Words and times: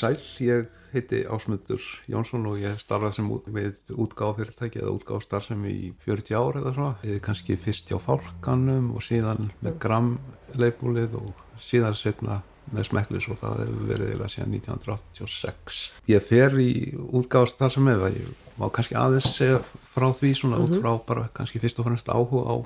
Sæl, 0.00 0.16
ég 0.40 0.68
heiti 0.94 1.18
Ásmundur 1.28 1.82
Jónsson 2.08 2.46
og 2.48 2.56
ég 2.56 2.78
starfað 2.80 3.18
sem 3.18 3.26
við 3.52 3.90
útgáfafyrirtæki 4.00 4.80
eða 4.80 4.94
útgáfstarfsemi 4.96 5.72
í 5.74 5.88
40 6.06 6.38
ár 6.40 6.56
eða 6.62 6.72
svona. 6.72 6.92
Ég 7.04 7.18
er 7.18 7.24
kannski 7.26 7.56
fyrst 7.60 7.90
hjá 7.90 7.98
Fálkanum 8.00 8.94
og 8.96 9.04
síðan 9.04 9.50
með 9.60 9.76
Gram 9.82 10.14
leifbúlið 10.56 11.18
og 11.20 11.42
síðan 11.60 11.98
setna 12.00 12.38
með 12.72 12.88
Smekklis 12.88 13.26
og 13.28 13.40
það 13.42 13.60
hefur 13.66 13.90
verið 13.90 14.08
eiginlega 14.08 14.32
síðan 14.36 14.56
1986. 14.56 15.82
Ég 16.08 16.24
fer 16.30 16.56
í 16.64 16.72
útgáfstarfsemi 17.20 17.92
eða 17.98 18.12
ég 18.14 18.32
má 18.56 18.70
kannski 18.72 18.96
aðeins 18.96 19.28
segja 19.34 19.60
frá 19.92 20.08
því 20.16 20.32
svona 20.38 20.62
út 20.64 20.78
frá 20.80 20.94
bara 21.10 21.28
kannski 21.36 21.60
fyrst 21.60 21.82
og 21.82 21.90
fremst 21.90 22.08
áhuga 22.08 22.46
á, 22.48 22.56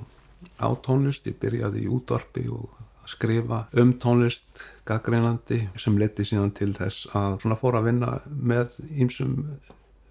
á 0.63 0.69
tónlist. 0.87 1.27
Ég 1.27 1.41
byrjaði 1.43 1.83
í 1.83 1.91
útvarpi 1.99 2.47
og 2.47 2.79
að 3.05 3.11
skrifa 3.17 3.65
um 3.81 3.97
tónlist 3.99 4.63
gaggreinandi 4.89 5.61
sem 5.81 5.97
leti 5.99 6.27
síðan 6.29 6.53
til 6.57 6.73
þess 6.77 7.09
að 7.17 7.39
svona 7.43 7.57
fór 7.61 7.79
að 7.79 7.89
vinna 7.89 8.19
með 8.29 8.77
ýmsum 8.91 9.39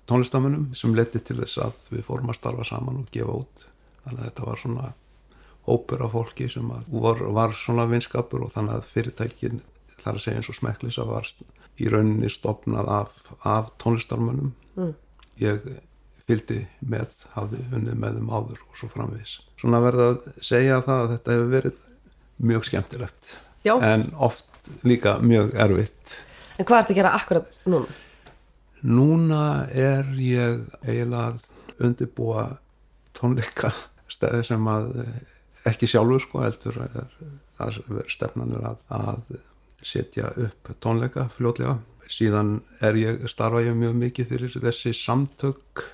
tónlistamunum 0.10 0.72
sem 0.76 0.96
leti 0.98 1.22
til 1.24 1.38
þess 1.42 1.62
að 1.64 1.88
við 1.94 2.06
fórum 2.08 2.34
að 2.34 2.40
starfa 2.40 2.68
saman 2.68 3.04
og 3.04 3.12
gefa 3.14 3.38
út 3.44 3.68
þannig 4.04 4.20
að 4.20 4.26
þetta 4.30 4.48
var 4.50 4.62
svona 4.64 4.90
hópur 5.68 6.04
af 6.04 6.12
fólki 6.12 6.50
sem 6.52 6.72
að 6.76 6.90
var, 7.06 7.22
var 7.38 7.54
svona 7.56 7.86
vinskapur 7.88 8.44
og 8.44 8.52
þannig 8.52 8.80
að 8.80 8.90
fyrirtækin 8.96 9.62
þar 10.02 10.18
að 10.18 10.24
segja 10.26 10.42
eins 10.42 10.50
og 10.52 10.58
smekklisa 10.58 11.06
var 11.08 11.30
í 11.80 11.88
rauninni 11.90 12.30
stopnað 12.30 12.90
af, 12.92 13.16
af 13.48 13.72
tónlistarmunum 13.82 14.52
Mm. 14.74 14.94
ég 15.38 15.66
fylgdi 16.26 16.64
með, 16.82 17.12
hafði 17.36 17.60
unnið 17.78 17.98
með 18.02 18.16
þeim 18.18 18.30
áður 18.34 18.62
og 18.64 18.78
svo 18.80 18.88
framvegis. 18.90 19.34
Svona 19.62 19.82
verða 19.84 20.08
að 20.14 20.30
segja 20.42 20.80
það 20.82 21.02
að 21.04 21.12
þetta 21.12 21.36
hefur 21.36 21.52
verið 21.52 21.76
mjög 22.50 22.66
skemmtilegt 22.70 23.30
Já, 23.68 23.76
en 23.86 24.08
oft 24.18 24.48
líka 24.88 25.18
mjög 25.24 25.54
erfitt. 25.60 26.18
en 26.58 26.66
hvað 26.66 26.84
ertu 26.84 26.94
að 26.94 27.00
gera 27.02 27.14
akkurat 27.18 27.56
núna? 27.66 28.00
Núna 28.84 29.44
er 29.72 30.10
ég 30.20 30.66
eiginlega 30.84 31.32
að 31.32 31.46
undirbúa 31.84 32.44
tónleika 33.16 33.72
stæði 34.12 34.44
sem 34.48 34.68
að 34.70 34.92
eh, 35.04 35.16
ekki 35.72 35.88
sjálfur 35.90 36.24
sko 36.24 36.44
heldur 36.44 36.82
er, 36.84 37.08
það 37.58 37.80
er 37.80 38.68
að, 38.68 38.84
að 39.00 39.40
setja 39.84 40.32
upp 40.46 40.74
tónleika 40.84 41.30
fljótlega. 41.36 41.78
Síðan 42.12 42.58
er 42.84 43.00
ég, 43.00 43.24
starfa 43.32 43.64
ég 43.64 43.76
mjög 43.80 43.96
mikið 44.02 44.32
fyrir 44.34 44.58
þessi 44.66 44.92
samtök 44.98 45.86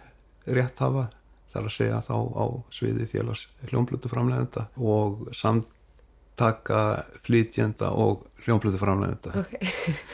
rétthafa 0.50 1.09
þar 1.53 1.67
að 1.70 1.75
segja 1.75 2.02
þá 2.06 2.16
á 2.17 2.45
sviði 2.73 3.08
félags 3.09 3.45
hljómblötu 3.70 4.09
framlegenda 4.12 4.67
og 4.78 5.30
samtaka 6.39 7.03
flytjenda 7.25 7.89
og 7.91 8.23
hljómblötu 8.45 8.79
framlegenda 8.79 9.31
Ok, 9.41 9.55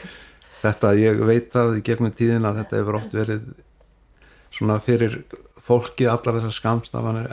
þetta 0.64 0.90
ég 0.98 1.20
veit 1.26 1.54
að 1.56 1.78
í 1.78 1.82
gegnum 1.86 2.12
tíðin 2.16 2.46
að 2.48 2.58
þetta 2.62 2.80
hefur 2.80 2.98
oft 2.98 3.14
verið 3.14 3.46
svona 4.56 4.78
fyrir 4.82 5.20
fólki 5.66 6.06
allar 6.08 6.38
þessar 6.40 6.54
skamstafanir 6.56 7.28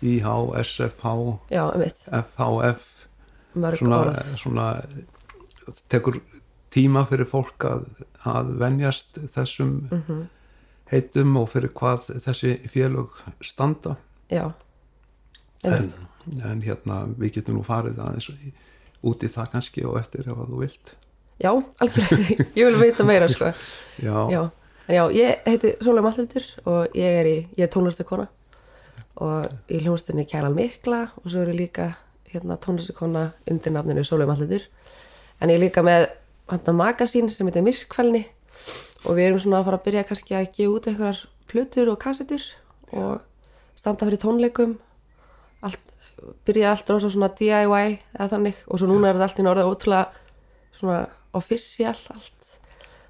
FIH, 0.00 0.26
SFH, 0.62 1.14
já, 1.52 1.64
FHF 2.08 2.86
svona, 3.76 4.00
svona 4.40 4.66
tekur 5.90 6.20
tíma 6.72 7.02
fyrir 7.10 7.26
fólk 7.28 7.66
að, 7.66 7.84
að 8.24 8.54
venjast 8.62 9.18
þessum 9.34 9.74
Mhm. 9.90 10.28
heitum 10.90 11.36
og 11.38 11.48
fyrir 11.52 11.70
hvað 11.70 12.08
þessi 12.24 12.56
félög 12.70 13.10
standa. 13.46 13.96
Já, 14.30 14.52
en, 15.62 15.72
einmitt, 15.72 15.94
en 16.44 16.62
hérna 16.64 17.02
við 17.18 17.38
getum 17.38 17.58
nú 17.58 17.64
farið 17.66 18.00
aðeins 18.02 18.30
út 19.06 19.24
í 19.24 19.30
það 19.32 19.52
kannski 19.54 19.84
og 19.88 19.98
eftir 20.00 20.28
ef 20.28 20.36
að 20.36 20.52
þú 20.52 20.62
vilt. 20.64 20.94
Já, 21.40 21.52
algjörlega. 21.80 22.46
Ég 22.58 22.66
vil 22.68 22.80
veita 22.80 23.06
meira, 23.08 23.28
sko. 23.32 23.52
Já, 24.06 24.16
Já, 24.32 24.42
en 24.88 24.96
já, 24.96 25.04
ég 25.14 25.44
heiti 25.46 25.70
Sólveig 25.84 26.02
Mattildur 26.02 26.46
og 26.66 26.96
ég 26.98 27.18
er 27.20 27.28
er 27.56 27.68
tónlistakona 27.70 28.26
og 29.22 29.52
í 29.70 29.78
hljómsdunni 29.84 30.24
Kælan 30.26 30.56
Mikla 30.56 31.12
og 31.20 31.30
svo 31.30 31.44
er 31.44 31.52
ég 31.52 31.60
líka 31.60 31.92
hérna 32.32 32.56
tónlistakona 32.58 33.30
undir 33.46 33.72
nafninu 33.72 34.02
Sólveig 34.02 34.32
Mattildur 34.32 34.66
en 35.40 35.48
ég 35.52 35.60
er 35.60 35.62
líka 35.62 35.84
með 35.86 36.08
handa 36.50 36.74
magasín 36.74 37.30
sem 37.30 37.46
heitir 37.48 37.64
Myrkfælni. 37.64 38.24
Og 39.06 39.16
við 39.16 39.30
erum 39.30 39.40
svona 39.40 39.60
að 39.60 39.68
fara 39.68 39.78
að 39.80 39.86
byrja 39.86 40.06
kannski 40.08 40.36
að 40.36 40.48
gefa 40.56 40.72
út 40.74 40.88
einhverjar 40.90 41.20
plötur 41.50 41.90
og 41.92 42.00
kassetur 42.02 42.42
og 42.92 43.22
standa 43.78 44.08
fyrir 44.08 44.20
tónleikum. 44.20 44.74
Allt, 45.64 45.89
byrja 46.46 46.74
allt 46.74 46.90
rosa 46.90 47.10
svona 47.12 47.30
DIY 47.38 47.98
eða 48.16 48.28
þannig. 48.34 48.60
Og 48.68 48.80
svo 48.80 48.88
núna 48.90 49.10
er 49.10 49.18
þetta 49.18 49.28
allt 49.28 49.40
í 49.40 49.48
orðið 49.52 49.70
ótrúlega 49.70 50.06
svona 50.76 51.00
official 51.36 51.96
allt. 52.14 52.36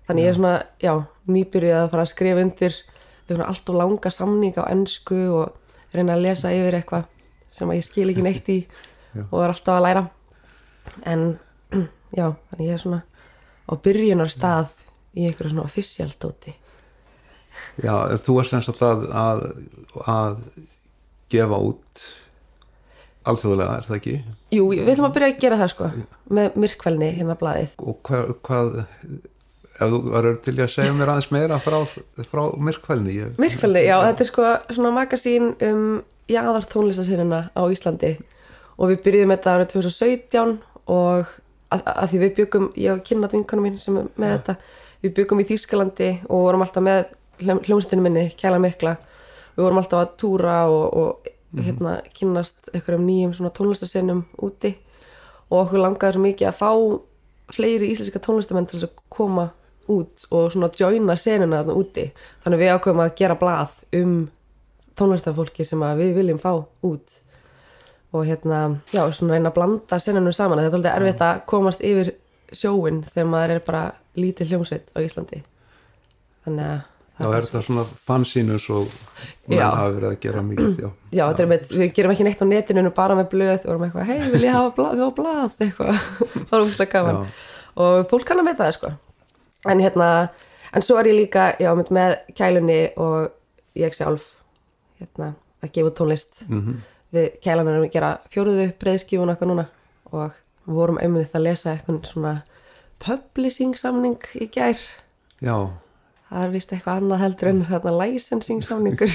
Þannig 0.09 0.27
ég 0.27 0.33
er 0.33 0.39
svona, 0.39 0.55
já, 0.83 0.93
nýbyrjuð 1.31 1.79
að 1.79 1.91
fara 1.93 2.05
að 2.07 2.13
skrifa 2.13 2.45
undir 2.45 2.79
allt 3.47 3.71
og 3.71 3.77
langa 3.79 4.11
samning 4.11 4.57
á 4.59 4.67
ennsku 4.67 5.19
og 5.31 5.95
reyna 5.95 6.17
að 6.17 6.25
lesa 6.25 6.51
yfir 6.55 6.81
eitthvað 6.81 7.07
sem 7.55 7.71
ég 7.77 7.87
skil 7.87 8.09
ekki 8.11 8.25
neitt 8.27 8.49
í 8.51 8.59
Já. 9.17 9.25
og 9.27 9.41
er 9.43 9.53
alltaf 9.53 9.77
að 9.77 9.85
læra. 9.87 10.03
En 11.07 11.23
já, 12.19 12.27
þannig 12.51 12.67
ég 12.67 12.75
er 12.75 12.83
svona 12.83 13.01
á 13.71 13.73
byrjunar 13.79 14.31
stað 14.31 14.75
í 15.15 15.27
einhverju 15.27 15.55
svona 15.55 15.67
official 15.67 16.11
dóti. 16.23 16.55
Já, 17.83 17.95
þú 18.23 18.37
er 18.41 18.51
semst 18.51 18.83
að 18.87 19.07
að, 19.11 19.45
að 20.07 20.43
gefa 21.31 21.59
út 21.71 22.05
alþjóðlega, 23.29 23.75
er 23.81 23.89
það 23.89 23.99
ekki? 23.99 24.15
Jú, 24.57 24.69
við 24.73 24.93
ætlum 24.95 25.11
að 25.11 25.17
byrja 25.17 25.29
að 25.33 25.43
gera 25.43 25.61
það 25.61 25.73
sko 25.75 25.91
með 26.39 26.57
myrkvelni 26.65 27.11
hérna 27.19 27.37
blaðið. 27.41 27.77
Og 27.85 28.01
hvað, 28.07 28.33
hvað 28.47 28.73
ef 29.81 29.93
þú 29.93 30.01
verður 30.13 30.39
til 30.45 30.55
að 30.59 30.73
segja 30.75 30.95
mér 30.97 31.13
aðeins 31.13 31.31
meira 31.35 31.59
frá, 31.65 31.79
frá 32.29 32.43
myrkvælni 32.69 33.15
ég, 33.17 33.37
Myrkvelni, 33.41 33.85
já, 33.87 33.97
þetta 34.09 34.25
er 34.25 34.29
sko 34.29 34.49
svona 34.77 34.93
magasín 34.97 35.53
um 35.67 35.85
jaðar 36.31 36.67
tónlistasynina 36.69 37.47
á 37.57 37.63
Íslandi 37.73 38.15
og 38.77 38.91
við 38.93 39.01
byrjuðum 39.07 39.35
þetta 39.35 39.55
árið 39.57 39.73
2017 39.77 40.59
og 40.91 41.33
að, 41.71 41.85
að 41.87 42.13
því 42.13 42.23
við 42.25 42.35
byggum, 42.41 42.69
ég 42.81 42.95
og 42.95 43.03
kynna 43.07 43.31
vinkonum 43.33 43.69
mín 43.69 43.81
sem 43.81 43.99
er 44.01 44.09
með 44.21 44.37
þetta, 44.37 44.57
við 45.05 45.17
byggum 45.19 45.43
í 45.43 45.49
Þýskalandi 45.49 46.11
og 46.29 46.47
vorum 46.47 46.65
alltaf 46.67 46.85
með 46.85 47.03
hljómsdunum 47.41 48.05
minni, 48.05 48.27
Kjæla 48.37 48.61
Mikla. 48.61 48.97
Við 49.57 49.65
vorum 49.65 49.81
alltaf 49.81 50.03
að 50.03 50.17
túra 50.21 50.57
og, 50.69 50.97
og 51.01 51.31
hérna 51.59 51.97
kynnast 52.15 52.71
einhverjum 52.73 53.07
nýjum 53.07 53.33
svona 53.35 53.53
tónlistasynum 53.57 54.25
úti. 54.43 54.75
Og 55.51 55.65
okkur 55.65 55.83
langaði 55.83 56.17
svo 56.17 56.23
mikið 56.25 56.51
að 56.51 56.59
fá 56.61 56.71
fleiri 57.51 57.91
íslenska 57.91 58.23
tónlistamenn 58.23 58.69
til 58.71 58.83
að 58.85 58.93
koma 59.11 59.49
út 59.91 60.27
og 60.31 60.53
svona 60.53 60.71
joina 60.79 61.17
senuna 61.19 61.63
þarna 61.63 61.79
úti. 61.81 62.07
Þannig 62.45 62.63
við 62.63 62.75
ákveðum 62.77 63.03
að 63.05 63.17
gera 63.19 63.39
blað 63.41 63.75
um 63.99 64.15
tónlistafólki 64.99 65.67
sem 65.67 65.83
við 65.99 66.15
viljum 66.21 66.39
fá 66.43 66.53
út. 66.87 67.17
Og 68.13 68.27
hérna, 68.27 68.81
já, 68.91 69.05
svona 69.15 69.37
reyna 69.37 69.51
að 69.53 69.59
blanda 69.59 69.99
senunum 70.03 70.35
saman, 70.35 70.59
þetta 70.59 70.79
er 70.79 70.81
alveg 70.81 70.97
erfitt 70.99 71.21
að 71.23 71.43
komast 71.51 71.83
yfir 71.87 72.13
sjóin 72.51 73.05
þegar 73.07 73.29
maður 73.31 73.55
er 73.55 73.61
bara 73.67 73.83
lítið 74.19 74.51
hljómsveit 74.51 74.91
á 74.95 74.99
Íslandi. 74.99 75.43
Þannig 76.45 76.67
að 76.67 76.81
Já, 77.21 77.27
er 77.37 77.47
þetta 77.47 77.61
svona 77.67 77.85
fansínus 78.09 78.67
og 78.73 78.93
menn 79.51 79.61
hafa 79.61 79.91
verið 79.93 80.09
að 80.09 80.19
gera 80.23 80.43
mikið 80.47 80.79
já, 80.81 80.91
Já, 81.19 81.23
þetta 81.27 81.43
er 81.45 81.51
með, 81.51 81.73
við 81.83 81.91
gerum 81.99 82.15
ekki 82.15 82.27
neitt 82.27 82.41
á 82.41 82.47
netinu 82.49 82.83
en 82.85 82.93
bara 82.97 83.17
með 83.19 83.27
blöð 83.35 83.57
og 83.59 83.73
erum 83.75 83.85
eitthvað, 83.87 84.07
hei, 84.09 84.21
vil 84.33 84.45
ég 84.47 84.57
hafa 84.57 84.71
blað, 84.79 84.95
við 84.97 85.05
á 85.05 85.13
blað? 85.19 85.57
Eitthvað, 85.67 85.99
það 86.37 86.55
er 86.57 86.65
úrslega 86.65 86.95
gaman. 86.95 87.19
Já. 87.21 87.59
og 87.85 88.07
fólk 88.13 88.25
kann 88.31 88.41
að 88.41 88.49
meta 88.49 88.65
það 88.65 88.77
sko. 88.79 88.93
En 89.71 89.83
hérna, 89.85 90.09
en 90.73 90.87
svo 90.87 90.97
er 91.01 91.11
ég 91.11 91.19
líka 91.19 91.51
já, 91.61 91.71
með, 91.77 91.93
með 91.99 92.17
kælunni 92.39 92.79
og 92.97 93.29
ég 93.79 93.97
sjálf 93.99 94.31
hérna, 95.03 95.35
að 95.61 95.75
gefa 95.77 95.93
tónlist. 96.01 96.47
Mhm. 96.49 96.81
við 97.11 97.41
kælan 97.43 97.67
erum 97.67 97.83
að 97.83 97.93
gera 97.93 98.09
fjóruðu 98.31 98.69
breyðskífun 98.79 99.33
okkar 99.33 99.49
núna 99.51 99.65
og 100.15 100.37
við 100.63 100.77
vorum 100.77 100.99
einmitt 101.03 101.33
að 101.35 101.43
lesa 101.49 101.73
eitthvað 101.73 102.05
svona 102.07 102.35
publishing 103.03 103.75
samning 103.75 104.21
í 104.39 104.47
gær. 104.47 104.79
Já, 105.43 105.57
það 106.31 106.47
er 106.47 106.55
vist 106.55 106.73
eitthvað 106.75 107.03
annað 107.03 107.23
heldur 107.25 107.51
en 107.51 107.63
þarna 107.69 107.95
licensing 107.99 108.65
samningur 108.65 109.13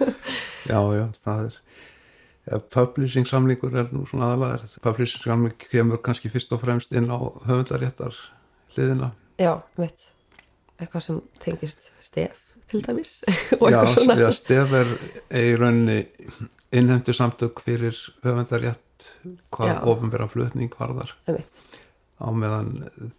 já, 0.70 0.80
já, 0.98 1.06
það 1.24 1.46
er 1.46 1.56
ja, 2.50 2.60
publishing 2.76 3.30
samlingur 3.30 3.80
er 3.82 3.90
nú 3.94 4.04
svona 4.10 4.32
aðalega 4.34 4.84
publishing 4.84 5.24
samling 5.24 5.66
kemur 5.70 6.02
kannski 6.04 6.32
fyrst 6.32 6.52
og 6.56 6.62
fremst 6.64 6.94
inn 6.96 7.10
á 7.10 7.18
höfundaréttar 7.46 8.16
hliðina 8.74 9.14
Já, 9.40 9.56
veit 9.80 10.10
eitthvað 10.80 11.04
sem 11.06 11.20
tengist 11.40 11.92
stef 12.04 12.44
til 12.70 12.82
dæmis 12.84 13.20
Já, 13.74 13.82
já, 14.18 14.28
stef 14.36 14.74
er 14.76 14.94
í 15.32 15.52
rauninni 15.56 16.02
innhendu 16.70 17.14
samtök 17.16 17.62
fyrir 17.64 17.96
höfundarétt 18.24 19.06
hvað 19.52 19.72
Já. 19.72 19.78
ofinbera 19.90 20.28
flutning 20.30 20.72
varðar. 20.78 21.14
Á 22.20 22.28
meðan 22.36 22.72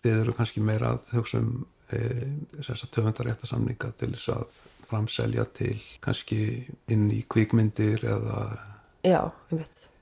þið 0.03 0.19
eru 0.23 0.35
kannski 0.37 0.63
meira 0.63 0.95
að 0.95 1.13
hugsa 1.17 1.41
um 1.41 1.65
e, 1.93 2.01
höfundaréttasamninga 2.95 3.91
til 3.99 4.11
þess 4.15 4.33
að 4.35 4.59
framselja 4.91 5.45
til 5.55 5.77
kannski 6.03 6.41
inn 6.91 7.07
í 7.13 7.21
kvikmyndir 7.31 8.03
eða, 8.03 8.41
Já, 9.07 9.21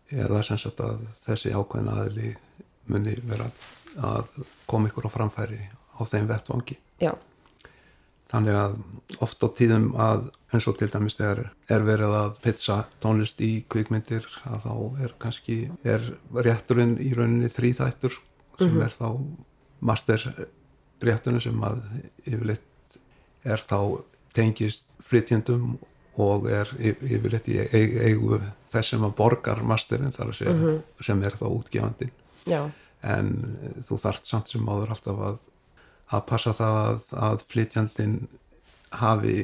eða 0.09 0.44
sem 0.44 0.59
sagt 0.59 0.81
að 0.83 1.06
þessi 1.27 1.53
ákveðna 1.53 2.00
aðli 2.03 2.33
muni 2.89 3.15
vera 3.30 3.51
að 4.01 4.41
koma 4.69 4.89
ykkur 4.89 5.09
á 5.09 5.12
framfæri 5.13 5.59
á 5.69 6.01
þeim 6.09 6.30
vettvangi. 6.30 6.80
Já, 7.00 7.13
þannig 8.30 8.57
að 8.57 8.75
oft 9.25 9.41
á 9.41 9.47
tíðum 9.57 9.89
að 10.00 10.30
eins 10.53 10.68
og 10.69 10.77
til 10.80 10.89
dæmis 10.94 11.18
þegar 11.18 11.41
er 11.74 11.86
verið 11.86 12.15
að 12.19 12.39
pizza 12.44 12.77
tónlist 13.01 13.41
í 13.45 13.51
kvikmyndir 13.69 14.25
að 14.50 14.65
þá 14.68 15.03
er 15.06 15.15
kannski 15.21 15.57
er 15.83 16.06
rétturinn 16.33 16.97
í 17.01 17.12
rauninni 17.18 17.50
þrýþættur 17.53 18.19
sem 18.59 18.81
er 18.86 18.94
þá 18.94 19.07
master 19.80 20.25
rétturinn 21.06 21.42
sem 21.44 21.62
að 21.63 21.80
yfirleitt 22.25 23.00
er 23.48 23.62
þá 23.63 23.80
tengist 24.36 24.92
flytjendum 25.10 25.78
og 26.19 26.50
er 26.51 26.69
yf- 26.78 27.04
yfirleitt 27.07 27.48
í 27.50 27.57
eig- 27.63 27.98
eigu 28.10 28.40
þess 28.72 28.92
sem 28.94 29.06
að 29.07 29.16
borgar 29.18 29.62
masterinn 29.66 30.12
þar 30.16 30.31
að 30.34 30.38
segja 30.42 30.56
sem 31.07 31.24
er 31.24 31.38
þá 31.40 31.46
útgefandi 31.50 32.10
já, 32.50 32.62
en 33.04 33.31
þú 33.88 33.98
þart 34.04 34.25
samt 34.28 34.51
sem 34.51 34.68
áður 34.69 34.92
alltaf 34.96 35.22
að, 35.30 35.38
að 36.18 36.25
passa 36.30 36.54
það 36.57 36.78
að, 36.84 37.00
að 37.30 37.44
flytjandin 37.54 38.18
hafi 39.00 39.38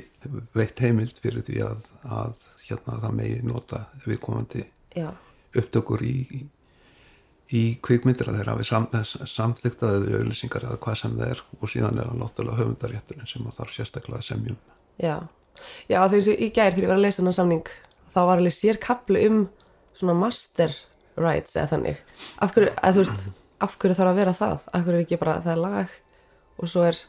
veitt 0.58 0.80
heimild 0.82 1.20
fyrir 1.22 1.44
því 1.46 1.60
að, 1.66 1.88
að 2.04 2.46
hérna 2.68 3.00
það 3.04 3.16
megi 3.22 3.42
nota 3.46 3.84
viðkomandi 4.06 4.64
já, 4.98 5.10
upptökur 5.56 6.02
í, 6.06 6.46
í 7.54 7.64
kvikmyndir 7.86 8.30
að 8.32 8.40
þeir 8.40 8.52
hafi 8.54 8.68
sam, 8.68 8.88
samþyktaðið 9.30 10.16
auðlýsingar 10.20 10.66
eða 10.66 10.80
hvað 10.82 11.00
sem 11.02 11.18
það 11.20 11.34
er 11.36 11.44
og 11.60 11.72
síðan 11.72 12.00
er 12.02 12.10
það 12.10 12.22
náttúrulega 12.24 12.62
höfundarétturinn 12.62 13.30
sem 13.30 13.46
að 13.46 13.60
þarf 13.60 13.76
sérstaklega 13.76 14.22
að 14.22 14.30
semjum 14.32 14.58
já. 15.02 15.16
Já, 15.88 16.00
þegar 16.10 16.32
ég 16.32 16.42
í 16.42 16.50
gær 16.52 16.74
þegar 16.74 16.86
ég 16.86 16.92
var 16.92 17.00
að 17.00 17.06
leysa 17.06 17.22
þennan 17.22 17.38
samning 17.38 17.74
þá 18.16 18.20
var 18.24 18.42
alveg 18.42 18.56
sér 18.56 18.80
kaplu 18.82 19.22
um 19.30 19.42
svona 19.96 20.16
master 20.18 20.74
rights 21.20 21.56
eða 21.56 21.72
þannig. 21.74 22.00
Af 22.44 22.56
hverju, 22.56 22.72
að 22.76 23.02
veist, 23.02 23.28
af 23.64 23.76
hverju 23.80 23.98
þarf 23.98 24.12
að 24.12 24.22
vera 24.22 24.34
það? 24.36 24.66
Af 24.72 24.88
hverju 24.88 25.00
er 25.00 25.06
ekki 25.06 25.20
bara, 25.22 25.36
það 25.44 25.54
er 25.54 25.62
lag 25.64 25.94
og 26.56 26.72
svo 26.72 26.88
er 26.88 27.00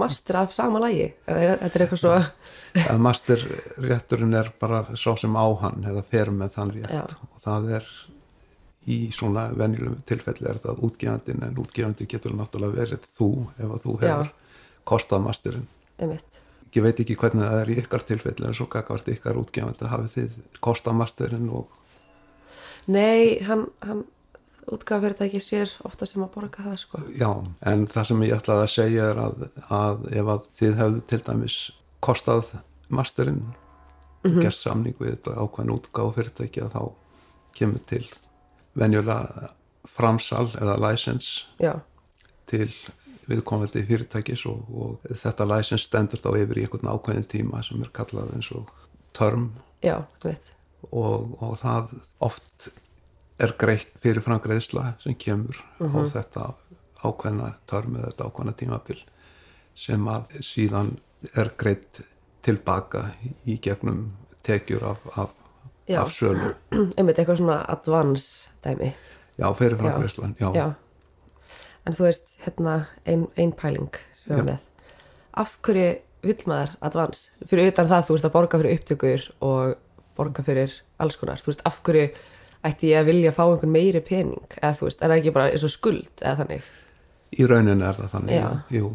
master 0.00 0.40
af 0.42 0.52
sama 0.56 0.82
lagi? 0.82 1.06
Eða 1.28 1.56
þetta 1.62 1.70
er 1.70 1.86
eitthvað 1.86 2.02
svo 2.02 2.14
að 2.90 3.00
masterrétturinn 3.06 4.36
er 4.42 4.52
bara 4.60 4.82
sá 4.92 5.10
sem 5.20 5.36
á 5.36 5.46
hann 5.62 5.88
eða 5.88 6.04
fer 6.10 6.32
með 6.34 6.58
þann 6.58 6.74
rétt. 6.76 6.92
Já. 6.92 7.04
og 7.06 7.42
það 7.44 7.72
er 7.78 7.90
í 8.86 8.98
svona 9.14 9.48
venjulegum 9.56 10.02
tilfelli 10.06 10.48
er 10.50 10.60
það 10.62 10.82
útgefandin 10.86 11.44
en 11.46 11.60
útgefandi 11.62 12.08
getur 12.10 12.34
náttúrulega 12.38 12.80
verið 12.80 13.06
þú 13.18 13.30
ef 13.58 13.70
að 13.70 13.86
þú 13.86 13.94
hefur 14.02 14.32
kostað 14.86 15.24
masterinn. 15.26 15.68
Einmitt, 15.98 16.42
ég 16.76 16.84
veit 16.84 17.00
ekki 17.02 17.16
hvernig 17.18 17.46
það 17.46 17.62
er 17.62 17.72
í 17.72 17.78
ykkar 17.82 18.04
tilfelli 18.06 18.46
en 18.48 18.56
svo 18.56 18.68
gagvart 18.70 19.08
ykkar 19.10 19.40
útgefandi 19.40 19.90
hafið 19.90 20.12
þið 20.16 20.36
kostað 20.62 21.00
masterinn 21.00 21.48
og 21.50 21.72
nei, 22.86 23.42
hann, 23.46 23.66
hann 23.82 24.04
útgáfyrirtæki 24.66 25.40
sér 25.42 25.70
ofta 25.86 26.06
sem 26.06 26.22
að 26.22 26.32
borga 26.34 26.64
það 26.66 26.78
sko. 26.82 27.02
Já, 27.14 27.30
en 27.66 27.86
það 27.90 28.08
sem 28.10 28.22
ég 28.26 28.36
ætlaði 28.38 28.66
að 28.66 28.72
segja 28.74 29.10
er 29.12 29.20
að, 29.22 29.46
að 29.70 30.06
ef 30.12 30.30
að 30.34 30.48
þið 30.60 30.78
hefðu 30.80 31.02
til 31.10 31.20
dæmis 31.26 31.58
kostað 32.06 32.52
masterinn 32.94 33.42
og 34.26 34.38
gert 34.42 34.58
samning 34.58 34.96
við 34.98 35.16
þetta 35.16 35.36
ákveðin 35.42 35.74
útgáf 35.76 36.14
fyrirtæki 36.16 36.64
að 36.64 36.72
þá 36.74 36.82
kemur 37.56 37.84
til 37.88 38.04
venjulega 38.76 39.50
framsal 39.96 40.48
eða 40.60 40.76
license 40.88 41.46
já, 41.62 41.78
til 42.50 42.68
viðkomandi 43.26 43.82
fyrirtækis 43.88 44.44
og, 44.50 44.66
og 44.70 45.14
þetta 45.22 45.46
license 45.50 45.86
stendur 45.86 46.22
þá 46.22 46.30
yfir 46.42 46.60
í 46.60 46.66
einhvern 46.66 46.92
ákveðin 46.92 47.30
tíma 47.30 47.62
sem 47.66 47.82
er 47.82 47.90
kallað 47.96 48.34
eins 48.36 48.50
og 48.54 48.70
term. 49.16 49.50
Já, 49.84 49.98
og, 50.90 51.32
og 51.42 51.56
það 51.60 51.96
oft 52.22 52.68
er 53.42 53.52
greitt 53.60 53.90
fyrir 54.00 54.24
framgreðsla 54.24 54.94
sem 55.02 55.16
kemur 55.18 55.58
á 55.80 55.98
þetta 56.08 56.50
ákveðna 57.04 57.52
term 57.68 57.98
eða 57.98 58.12
þetta 58.12 58.28
ákveðna 58.30 58.54
tímabil 58.60 59.00
sem 59.76 60.06
að 60.08 60.38
síðan 60.44 60.94
er 61.36 61.50
greitt 61.58 62.00
tilbaka 62.46 63.10
í 63.44 63.58
gegnum 63.62 64.06
tekjur 64.46 64.86
af, 64.92 65.02
af, 65.18 65.34
Já. 65.86 66.00
af 66.02 66.10
sölu. 66.14 66.54
Einmitt 66.98 67.18
eitthvað 67.18 67.40
svona 67.40 67.60
advance 67.70 68.50
dæmi. 68.64 68.92
Já, 69.36 69.46
fyrir 69.58 69.78
framgreðslan 69.80 70.36
já. 70.40 70.48
já. 70.56 70.66
en 71.86 71.94
þú 71.94 72.06
veist, 72.08 72.30
hérna 72.44 72.76
ein, 73.06 73.26
ein 73.38 73.52
pæling 73.54 73.98
sem 74.14 74.32
við 74.32 74.38
erum 74.38 74.48
Já. 74.48 74.52
með. 74.52 74.94
Af 75.36 75.58
hverju 75.62 75.90
vill 76.26 76.46
maður 76.50 76.72
advance? 76.88 77.28
Fyrir 77.46 77.70
utan 77.70 77.90
það, 77.90 78.06
þú 78.08 78.16
veist, 78.16 78.26
að 78.26 78.34
borga 78.34 78.60
fyrir 78.62 78.78
upptökur 78.80 79.26
og 79.46 79.76
borga 80.16 80.42
fyrir 80.46 80.74
alls 81.02 81.18
konar. 81.20 81.42
Þú 81.42 81.52
veist, 81.52 81.62
af 81.68 81.78
hverju 81.86 82.08
ætti 82.66 82.90
ég 82.90 83.02
að 83.02 83.10
vilja 83.12 83.34
fá 83.36 83.44
einhvern 83.44 83.74
meiri 83.74 84.02
pening, 84.02 84.56
eða 84.58 84.72
þú 84.78 84.88
veist, 84.88 85.02
er 85.02 85.12
það 85.12 85.20
ekki 85.20 85.34
bara 85.36 85.52
eins 85.52 85.66
og 85.68 85.72
skuld, 85.74 86.10
eða 86.22 86.40
þannig? 86.40 86.72
Í 87.36 87.46
rauninni 87.50 87.86
er 87.86 88.00
það 88.00 88.12
þannig 88.16 88.40
Já. 88.40 88.48
jú, 88.74 88.90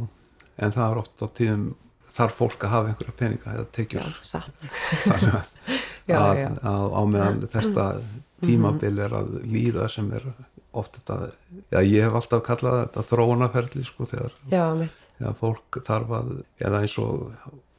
en 0.57 0.75
það 0.75 0.85
er 0.89 1.01
oft 1.03 1.23
á 1.23 1.27
tíðum 1.37 1.65
þarf 2.11 2.37
fólk 2.41 2.65
að 2.65 2.73
hafa 2.73 2.91
einhverja 2.91 3.15
peninga 3.21 3.53
eða 3.53 3.63
já, 3.63 3.69
tekjur 3.77 4.17
satt. 4.27 4.65
Þannig 5.05 5.37
að, 5.39 5.53
Já, 6.07 6.17
að, 6.19 6.37
já. 6.41 6.47
Að 6.71 6.85
á 6.97 7.01
meðan 7.13 7.41
þetta 7.53 7.85
tímabil 8.41 8.93
er 9.05 9.13
að 9.19 9.29
líða 9.45 9.87
sem 9.93 10.07
er 10.17 10.23
oft 10.73 10.95
þetta, 10.97 11.31
já 11.71 11.79
ég 11.83 12.05
hef 12.07 12.15
alltaf 12.15 12.41
kallað 12.47 12.77
þetta 12.85 13.03
þróunaferli 13.11 13.83
sko 13.85 14.05
þegar, 14.09 14.33
þegar 14.49 15.35
fólk 15.39 15.81
þarf 15.85 16.13
að 16.17 16.29
eða 16.63 16.79
eins 16.81 16.95
og 17.03 17.31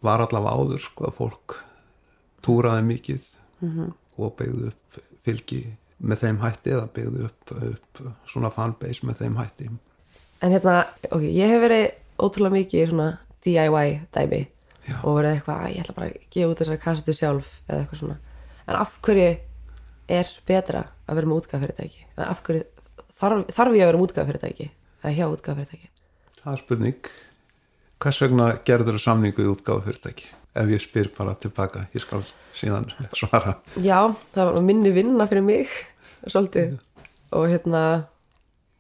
var 0.05 0.21
allavega 0.27 0.53
áður 0.61 0.83
sko 0.85 1.07
að 1.09 1.17
fólk 1.19 1.57
túraði 2.43 2.85
mikið 2.93 3.29
Mhm. 3.63 3.93
og 4.19 4.37
byggði 4.37 4.67
upp 4.73 4.97
fylgi 5.25 5.61
með 6.03 6.19
þeim 6.25 6.39
hætti 6.43 6.71
eða 6.75 6.89
byggði 6.95 7.25
upp, 7.29 7.53
upp 7.63 8.01
svona 8.27 8.51
fanbase 8.51 9.07
með 9.07 9.21
þeim 9.23 9.37
hætti 9.39 9.69
en 10.43 10.51
hérna 10.51 10.77
ok, 11.11 11.23
ég 11.23 11.49
hef 11.49 11.63
verið 11.63 11.85
ótrúlega 12.19 12.57
mikið 12.57 12.83
í 12.83 12.89
svona 12.91 13.19
DIY 13.45 14.01
dæmi 14.15 14.41
Já. 14.89 14.97
og 15.05 15.17
verið 15.19 15.37
eitthvað, 15.37 15.63
"Æ, 15.63 15.67
ég 15.77 15.83
ætla 15.85 15.95
bara 15.95 16.07
að 16.11 16.17
gefa 16.31 16.51
út 16.51 16.59
þessar 16.63 16.81
kassetu 16.83 17.13
sjálf 17.15 17.49
eða 17.69 17.81
eitthvað 17.85 18.01
svona 18.03 18.17
en 18.69 18.77
af 18.77 18.99
hverju 19.03 19.39
er 20.09 20.29
betra 20.47 20.85
að 21.09 21.15
vera 21.15 21.27
með 21.27 21.41
útgáfyrirtæki 21.43 22.05
eða 22.19 22.29
af 22.31 22.43
hverju 22.43 22.65
þarf, 23.21 23.47
þarf 23.55 23.75
ég 23.79 23.83
að 23.83 23.91
vera 23.93 23.99
með 23.99 24.07
útgáfyrirtæki 24.09 24.71
eða 25.05 25.15
hjá 25.17 25.27
útgáfyrirtæki 25.37 25.89
Það 26.43 26.53
er 26.53 26.59
spurning. 26.59 27.05
Hvers 28.03 28.19
vegna 28.21 28.47
gerður 28.67 28.97
þú 28.97 29.01
samning 29.05 29.35
við 29.37 29.51
útgáfu 29.55 29.85
fyrirtæki? 29.87 30.25
Ef 30.57 30.67
ég 30.69 30.81
spyr 30.83 31.09
bara 31.17 31.35
tilbaka, 31.39 31.87
ég 31.95 32.01
skal 32.03 32.25
síðan 32.53 32.89
svara. 33.15 33.55
já, 33.79 34.11
það 34.35 34.53
var 34.53 34.63
minni 34.63 34.91
vinna 34.91 35.27
fyrir 35.31 35.43
mig 35.47 35.69
svolítið 36.27 36.81
og 37.33 37.47
hérna 37.49 38.07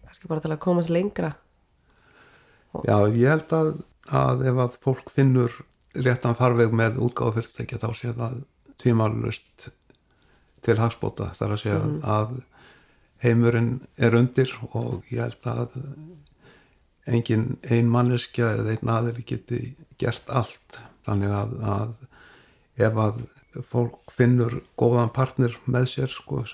kannski 0.05 0.27
bara 0.29 0.41
til 0.41 0.51
að 0.51 0.59
komast 0.59 0.91
lengra 0.91 1.35
Já, 2.85 2.97
ég 3.13 3.29
held 3.29 3.53
að, 3.53 3.71
að 4.11 4.43
ef 4.49 4.57
að 4.65 4.77
fólk 4.83 5.11
finnur 5.15 5.53
réttan 5.95 6.37
farveg 6.39 6.73
með 6.75 7.01
útgáfu 7.05 7.39
fyrirtæki 7.39 7.81
þá 7.81 7.89
sé 7.97 8.13
það 8.17 8.41
tvímálust 8.81 9.69
til 10.63 10.79
hagspóta. 10.79 11.33
Það 11.37 11.47
er 11.47 11.55
að 11.55 11.63
segja 11.63 11.83
að 12.17 12.35
heimurinn 13.23 13.73
er 13.97 14.17
undir 14.19 14.53
og 14.73 15.05
ég 15.13 15.23
held 15.23 15.49
að 15.51 15.77
engin 17.13 17.57
ein 17.71 17.91
manneskja 17.91 18.53
eða 18.59 18.75
einn 18.77 18.93
aðeins 18.95 19.27
geti 19.27 19.61
gert 20.01 20.31
allt. 20.31 20.81
Þannig 21.07 21.35
að, 21.35 21.55
að 21.67 22.83
ef 22.87 22.99
að 23.05 23.23
fólk 23.69 24.13
finnur 24.15 24.61
góðan 24.79 25.11
partner 25.15 25.57
með 25.67 25.89
sér 25.91 26.13
sko, 26.13 26.45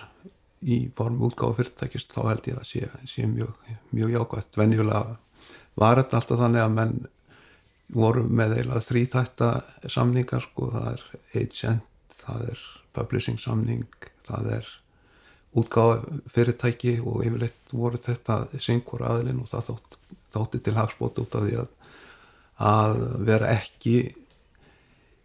í 0.64 0.88
form 0.96 1.20
útgáfu 1.28 1.60
fyrirtækist 1.60 2.14
þá 2.14 2.22
held 2.32 2.48
ég 2.50 2.58
að 2.58 2.66
sé, 2.66 2.88
sé 3.06 3.28
mjög, 3.30 3.52
mjög 3.94 4.14
jákvæmt. 4.16 4.58
Venjulega 4.58 5.18
var 5.78 6.00
þetta 6.00 6.18
alltaf 6.18 6.40
þannig 6.40 6.64
að 6.64 6.74
menn 6.74 6.96
voru 7.94 8.24
með 8.28 8.58
eiginlega 8.58 8.84
þrýþætta 8.84 9.48
samningar 9.88 10.44
sko, 10.44 10.68
það 10.74 10.90
er 10.92 11.04
agent, 11.40 12.18
það 12.20 12.44
er 12.52 12.66
publishing 12.96 13.40
samning, 13.40 13.88
það 14.28 14.52
er 14.58 14.70
útgáfa 15.58 16.20
fyrirtæki 16.34 16.98
og 17.00 17.24
yfirleitt 17.24 17.72
voru 17.72 18.00
þetta 18.00 18.42
syngur 18.60 19.06
aðilinn 19.08 19.40
og 19.42 19.48
það 19.48 19.70
þótt, 19.70 19.98
þótti 20.36 20.62
til 20.64 20.76
hagspót 20.76 21.20
út 21.22 21.36
af 21.38 21.46
því 21.46 21.58
að, 21.62 21.70
að 22.68 22.98
vera 23.30 23.52
ekki 23.56 23.96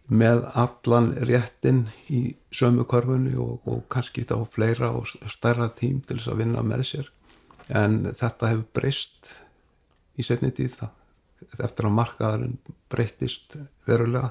með 0.08 0.42
allan 0.60 1.12
réttin 1.28 1.86
í 2.12 2.34
sömu 2.52 2.84
körfunni 2.88 3.36
og, 3.40 3.60
og 3.68 3.84
kannski 3.92 4.24
þá 4.28 4.36
fleira 4.52 4.90
og 4.96 5.08
stærra 5.08 5.70
tím 5.76 6.02
til 6.04 6.18
þess 6.18 6.32
að 6.32 6.42
vinna 6.42 6.64
með 6.64 6.84
sér. 6.90 7.08
En 7.72 8.02
þetta 8.12 8.52
hefur 8.52 8.66
breyst 8.76 9.32
í 10.20 10.24
setni 10.24 10.52
tíð 10.52 10.76
það 10.82 11.03
eftir 11.64 11.86
að 11.88 11.96
markaðarinn 11.98 12.56
breytist 12.90 13.56
verulega 13.88 14.30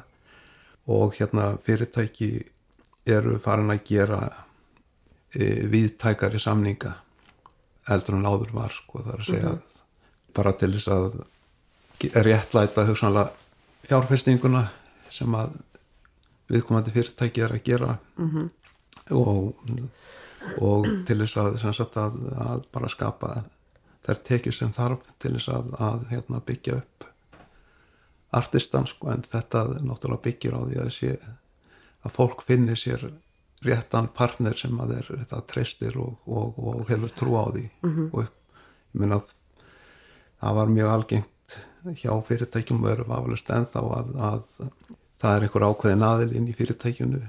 og 0.94 1.16
hérna 1.20 1.54
fyrirtæki 1.64 2.32
eru 3.06 3.38
farin 3.44 3.72
að 3.72 3.84
gera 3.88 4.20
e, 5.36 5.68
viðtækari 5.72 6.40
samninga 6.40 6.94
eldur 7.92 8.16
en 8.18 8.26
áður 8.28 8.52
var 8.56 8.72
sko 8.76 9.02
það 9.04 9.14
er 9.14 9.20
að 9.24 9.30
segja 9.30 9.54
bara 10.36 10.54
til 10.60 10.72
þess 10.76 10.88
að 10.88 11.08
ge- 12.00 12.24
réttlæta 12.28 12.86
hugsanlega 12.88 13.32
fjárfestinguna 13.88 14.66
sem 15.12 15.36
að 15.36 15.58
viðkomandi 16.52 16.92
fyrirtæki 16.96 17.42
er 17.44 17.52
að 17.58 17.64
gera 17.68 17.98
-hmm. 18.18 18.50
og, 19.12 19.56
og 20.62 20.88
til 21.08 21.20
þess 21.24 21.38
að, 21.38 21.98
að, 21.98 22.18
að 22.48 22.64
bara 22.72 22.90
skapa 22.90 23.44
þær 24.04 24.22
tekjur 24.30 24.56
sem 24.56 24.72
þarf 24.76 25.04
til 25.20 25.36
þess 25.38 25.50
að, 25.54 25.74
að 25.80 26.06
hérna, 26.12 26.42
byggja 26.46 26.80
upp 26.82 27.08
artistan 28.34 28.88
sko 28.90 29.12
en 29.14 29.22
þetta 29.26 29.66
náttúrulega 29.80 30.26
byggir 30.26 30.58
á 30.58 30.62
því 30.66 30.80
að 30.82 30.90
sé 30.96 31.12
að 32.04 32.16
fólk 32.16 32.42
finnir 32.48 32.80
sér 32.80 33.06
réttan 33.64 34.10
partner 34.16 34.58
sem 34.60 34.80
að 34.84 34.96
er 34.98 35.12
þetta 35.12 35.42
treystir 35.48 35.98
og, 36.02 36.18
og, 36.28 36.58
og 36.58 36.90
hefur 36.90 37.14
trú 37.16 37.38
á 37.40 37.46
því 37.54 37.70
-hmm. 37.82 38.10
og 38.12 38.24
ég 38.24 38.32
minna 38.92 39.22
að 39.22 39.32
það 40.42 40.56
var 40.56 40.74
mjög 40.78 40.90
algengt 40.96 41.60
hjá 42.02 42.12
fyrirtækjum 42.28 42.84
og 42.84 42.90
eru 42.92 43.06
vafalust 43.08 43.50
ennþá 43.50 43.84
að, 44.00 44.16
að 44.30 44.44
það 45.22 45.36
er 45.36 45.46
einhver 45.46 45.68
ákveðin 45.70 46.08
aðil 46.10 46.36
inn 46.36 46.48
í 46.48 46.58
fyrirtækjunu 46.58 47.22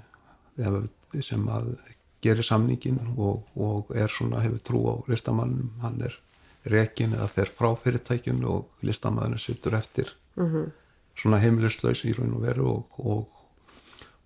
sem 1.20 1.48
að 1.48 1.76
gerir 2.24 2.42
samningin 2.46 2.98
og, 3.16 3.44
og 3.54 3.90
er 3.94 4.08
svona 4.08 4.40
hefur 4.40 4.62
trú 4.64 4.80
á 4.90 4.94
listamannum 5.10 5.70
hann 5.82 6.00
er 6.02 6.16
rekin 6.64 7.14
eða 7.14 7.28
fer 7.28 7.50
frá 7.58 7.70
fyrirtækjunu 7.76 8.50
og 8.50 8.86
listamanninu 8.86 9.38
sittur 9.38 9.74
eftir 9.74 10.14
mm 10.36 10.52
-hmm. 10.52 10.70
svona 11.14 11.38
heimilislaus 11.38 12.04
í 12.04 12.12
raun 12.12 12.34
og 12.34 12.42
veru 12.42 12.68
og, 12.68 12.86
og, 12.98 13.28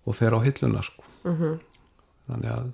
og 0.05 0.15
fer 0.15 0.31
á 0.31 0.39
hilluna 0.43 0.81
sko 0.81 1.03
mm 1.23 1.35
-hmm. 1.37 1.59
þannig 2.27 2.51
að 2.51 2.71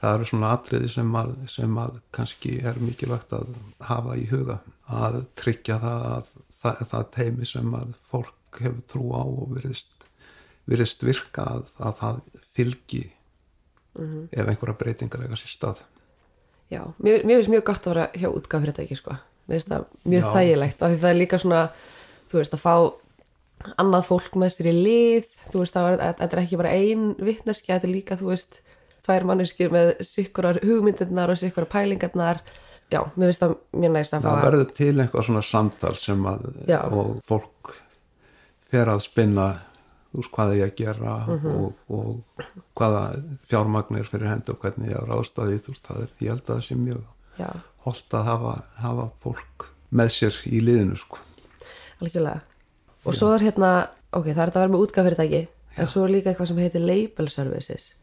það 0.00 0.14
eru 0.14 0.24
svona 0.24 0.52
atriði 0.52 0.88
sem 0.88 1.14
að, 1.14 1.48
sem 1.48 1.78
að 1.78 2.00
kannski 2.10 2.58
er 2.60 2.78
mikilvægt 2.78 3.32
að 3.32 3.46
hafa 3.80 4.16
í 4.16 4.26
huga 4.30 4.58
að 4.86 5.24
tryggja 5.34 5.78
það 5.78 6.02
að 6.12 6.26
það, 6.62 6.86
það 6.90 7.10
teimi 7.10 7.46
sem 7.46 7.74
að 7.74 7.94
fólk 8.10 8.60
hefur 8.60 8.82
trú 8.88 9.04
á 9.12 9.22
og 9.24 9.54
virðist, 9.54 10.06
virðist 10.64 11.02
virka 11.02 11.42
að, 11.42 11.62
að 11.78 11.94
það 12.00 12.20
fylgi 12.56 13.04
mm 13.98 14.04
-hmm. 14.04 14.28
ef 14.32 14.48
einhverja 14.48 14.78
breytingar 14.78 15.22
eiga 15.22 15.36
sér 15.36 15.52
stað 15.52 15.82
Já, 16.72 16.82
mér, 16.98 17.24
mér 17.24 17.40
finnst 17.40 17.52
mjög 17.52 17.66
gott 17.68 17.86
að 17.86 17.94
vera 17.94 18.06
hjá 18.18 18.28
útgáðfyrirtæki 18.32 18.98
sko, 18.98 19.16
mér 19.46 19.58
finnst 19.60 19.72
það 19.72 19.84
mjög 20.04 20.24
Já. 20.24 20.30
þægilegt 20.36 20.82
af 20.82 20.92
því 20.92 21.00
það 21.02 21.12
er 21.12 21.20
líka 21.20 21.38
svona, 21.42 21.64
þú 22.30 22.40
veist 22.40 22.56
að 22.56 22.64
fá 22.64 22.74
annað 23.82 24.08
fólk 24.10 24.38
með 24.38 24.54
sér 24.54 24.70
í 24.70 24.76
lið 24.76 25.28
þú 25.52 25.62
veist 25.62 25.78
að 25.80 25.88
þetta 26.02 26.28
er 26.28 26.42
ekki 26.42 26.60
bara 26.60 26.74
ein 26.76 27.08
vittneski, 27.22 27.72
þetta 27.72 27.88
er 27.88 27.94
líka, 27.94 28.18
þú 28.18 28.32
veist 28.32 28.60
tvær 29.06 29.26
manneskir 29.30 29.72
með 29.72 29.92
sikkurar 30.06 30.60
hugmyndirnar 30.64 31.32
og 31.32 31.40
sikkurar 31.40 31.70
pælingarnar 31.70 32.42
Já, 32.86 33.00
mér 33.18 33.32
finnst 33.32 33.42
það 33.42 33.54
mjög 33.74 33.94
næst 33.96 34.12
að 34.14 34.20
fá 34.22 34.28
Það 34.28 34.44
verður 34.44 34.68
til 34.76 34.92
einhvað 35.02 35.24
svona 35.26 35.40
samtal 35.42 35.94
sem 35.98 36.28
að 36.30 36.44
Já. 36.70 36.78
og 36.86 37.16
fólk 37.26 37.72
fer 38.70 38.90
að 38.92 39.00
spinna 39.02 39.46
veist, 40.20 40.32
hvað 40.34 40.52
er 40.52 40.58
ég 40.60 40.70
að 40.70 40.76
gera 40.80 41.16
mm 41.26 41.38
-hmm. 41.38 41.56
og, 41.60 41.72
og 41.88 42.44
hvaða 42.78 43.02
fjármagnir 43.50 44.10
fyrir 44.10 44.28
hendu 44.30 44.52
og 44.52 44.60
hvernig 44.60 44.90
ég 44.90 44.98
á 45.00 45.08
ráðstæði 45.08 45.60
þú 45.64 45.74
veist, 45.74 45.86
það 45.86 46.02
er, 46.02 46.10
ég 46.20 46.30
held 46.30 46.42
að 46.42 46.54
það 46.54 46.64
sé 46.68 46.74
mjög 46.74 47.02
Já. 47.38 47.50
holdt 47.84 48.14
að 48.14 48.24
hafa, 48.24 48.54
hafa 48.76 49.10
fólk 49.22 49.68
með 49.90 50.08
sér 50.08 50.34
í 50.46 50.60
liðinu 50.60 50.96
sko. 50.96 51.18
Algjörlega 52.00 52.40
og 53.04 53.12
Já. 53.12 53.18
svo 53.18 53.34
er 53.34 53.42
hérna, 53.42 53.88
ok, 54.12 54.24
það 54.24 54.42
er 54.42 54.48
þetta 54.50 54.58
að 54.58 54.64
vera 54.64 54.72
með 54.74 54.84
útgafyrirtæki 54.86 55.46
en 55.76 55.88
svo 55.88 56.04
er 56.04 56.10
líka 56.10 56.30
eitthvað 56.30 56.48
sem 56.48 56.58
heitir 56.58 56.80
label 56.80 57.28
services 57.28 57.94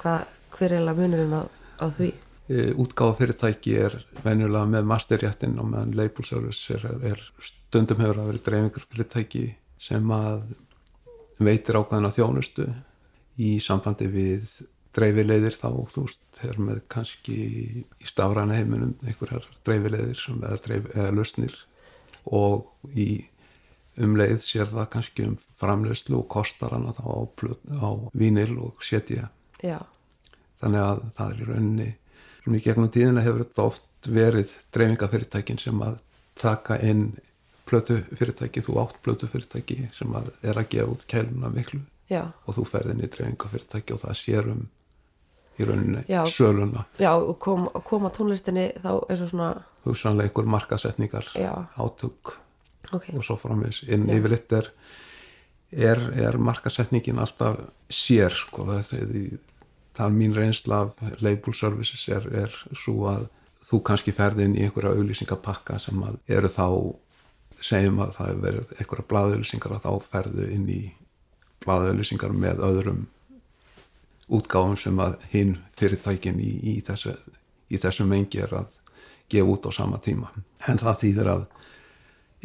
hvað, 0.00 0.26
hver 0.56 0.72
er 0.72 0.94
munurinn 0.96 1.36
á, 1.36 1.42
á 1.80 1.86
því? 1.92 2.10
E, 2.50 2.72
útgáfafyrirtæki 2.82 3.76
er 3.78 3.94
venjulega 4.24 4.66
með 4.66 4.88
masterjættin 4.90 5.58
og 5.62 5.68
meðan 5.70 5.94
label 5.94 6.26
service 6.26 6.74
er, 6.74 6.86
er 7.12 7.20
stundum 7.38 8.00
hefur 8.02 8.18
að 8.18 8.32
vera 8.32 8.44
dreifingur 8.48 8.86
fyrirtæki 8.88 9.44
sem 9.80 10.10
að 10.14 10.48
veitir 11.40 11.78
ákvæðina 11.80 12.12
þjónustu 12.14 12.66
í 13.40 13.56
sambandi 13.62 14.08
við 14.12 14.54
dreifilegðir 14.96 15.56
þá, 15.56 15.68
þú 15.92 16.04
veist, 16.06 16.22
þeir 16.40 16.62
með 16.66 16.80
kannski 16.90 17.36
í 18.02 18.08
stafræna 18.08 18.58
heiminum 18.58 18.96
einhverjar 19.06 19.46
dreifilegðir 19.66 20.24
eða, 20.34 20.56
dreif, 20.64 20.88
eða 20.96 21.12
lusnir 21.14 21.54
og 22.26 22.66
í 22.90 23.08
umleið 24.00 24.42
sér 24.44 24.68
það 24.70 24.90
kannski 24.94 25.28
um 25.28 25.38
framlegslu 25.60 26.18
og 26.20 26.28
kostar 26.32 26.74
hana 26.74 26.94
þá 26.96 27.04
á, 27.06 27.18
á 27.84 27.90
vínil 28.16 28.52
og 28.64 28.84
setja. 28.84 29.28
Þannig 30.60 30.84
að 30.84 31.02
það 31.16 31.32
er 31.32 31.40
í 31.40 31.48
rauninni 31.50 31.90
í 32.50 32.62
gegnum 32.64 32.90
tíðina 32.92 33.22
hefur 33.24 33.44
þetta 33.44 33.66
oft 33.68 34.08
verið 34.10 34.52
dreifingafyrirtækin 34.74 35.60
sem 35.60 35.82
að 35.84 35.98
taka 36.40 36.78
inn 36.82 37.12
plötu 37.70 38.00
fyrirtæki, 38.10 38.64
þú 38.66 38.80
átt 38.82 38.98
plötu 39.04 39.30
fyrirtæki 39.30 39.86
sem 39.94 40.12
að 40.18 40.32
er 40.42 40.58
að 40.58 40.68
gefa 40.74 40.90
út 40.92 41.06
kæluna 41.10 41.52
miklu 41.54 41.80
Já. 42.10 42.24
og 42.46 42.56
þú 42.58 42.66
ferði 42.66 42.96
inn 42.96 43.06
í 43.06 43.10
dreifingafyrirtæki 43.14 43.94
og 43.94 44.02
það 44.02 44.16
sér 44.18 44.52
um 44.52 44.68
í 45.60 45.66
rauninni 45.68 46.04
Já. 46.08 46.24
söluna 46.26 46.84
Já, 46.98 47.12
og 47.14 47.38
kom, 47.42 47.68
koma 47.86 48.10
tónlistinni 48.14 48.70
þá 48.80 48.92
er 49.08 49.20
það 49.20 49.30
svona 49.32 49.50
hugsanlega 49.86 50.32
ykkur 50.32 50.48
markasetningar 50.50 51.30
átug 51.76 52.34
okay. 52.92 53.14
og 53.16 53.24
svo 53.26 53.36
framins 53.40 53.82
inn 53.88 54.08
yfirleitt 54.10 54.52
er, 54.56 54.70
er, 55.70 56.02
er 56.28 56.38
markasetningin 56.40 57.20
alltaf 57.22 57.60
sér 57.90 58.34
sko, 58.36 58.66
það, 58.70 58.94
er, 58.98 59.36
það 59.98 60.06
er 60.06 60.16
mín 60.16 60.36
reynsla 60.36 60.82
af 60.86 61.22
label 61.22 61.56
services 61.56 62.08
er, 62.12 62.26
er 62.46 62.56
svo 62.72 63.10
að 63.12 63.28
þú 63.70 63.82
kannski 63.86 64.14
ferði 64.16 64.48
inn 64.48 64.58
í 64.58 64.66
einhverja 64.66 64.96
auðlýsingapakka 64.96 65.78
sem 65.82 66.02
eru 66.30 66.50
þá 66.50 66.66
segjum 67.64 68.00
að 68.00 68.14
það 68.16 68.28
hefur 68.30 68.42
verið 68.44 68.74
einhverja 68.76 69.06
bladauðlýsingar 69.12 69.76
að 69.76 69.86
þá 69.86 70.10
ferðu 70.12 70.48
inn 70.54 70.66
í 70.72 70.80
bladauðlýsingar 71.64 72.36
með 72.36 72.62
öðrum 72.66 73.00
útgáfum 74.30 74.76
sem 74.78 75.00
að 75.02 75.16
hinn 75.32 75.56
fyrirtækin 75.78 76.38
í, 76.40 76.50
í, 76.72 76.74
þessu, 76.86 77.14
í 77.68 77.80
þessu 77.82 78.06
mengi 78.08 78.42
er 78.44 78.54
að 78.62 78.76
gefa 79.30 79.54
út 79.54 79.68
á 79.68 79.70
sama 79.74 79.98
tíma. 80.02 80.30
En 80.70 80.80
það 80.80 81.00
þýðir 81.04 81.32
að 81.34 81.44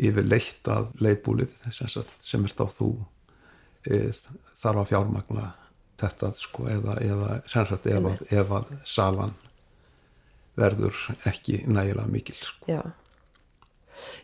yfir 0.10 0.28
leitt 0.28 0.72
að 0.72 0.90
leifbúlið 1.00 1.54
sem, 1.72 1.92
sem 2.20 2.48
er 2.48 2.56
þá 2.58 2.66
þú 2.74 2.90
e, 3.88 4.02
þarf 4.60 4.82
að 4.82 4.92
fjármagna 4.92 5.48
þetta 6.02 6.34
sko 6.36 6.68
eða, 6.68 6.98
eða 7.06 7.40
sagt, 7.48 7.88
ef, 7.88 8.10
að, 8.12 8.26
ef 8.36 8.54
að 8.58 8.76
salan 8.84 9.36
verður 10.60 11.00
ekki 11.30 11.62
nægilega 11.68 12.12
mikil 12.12 12.36
sko. 12.42 12.68
Já 12.68 12.82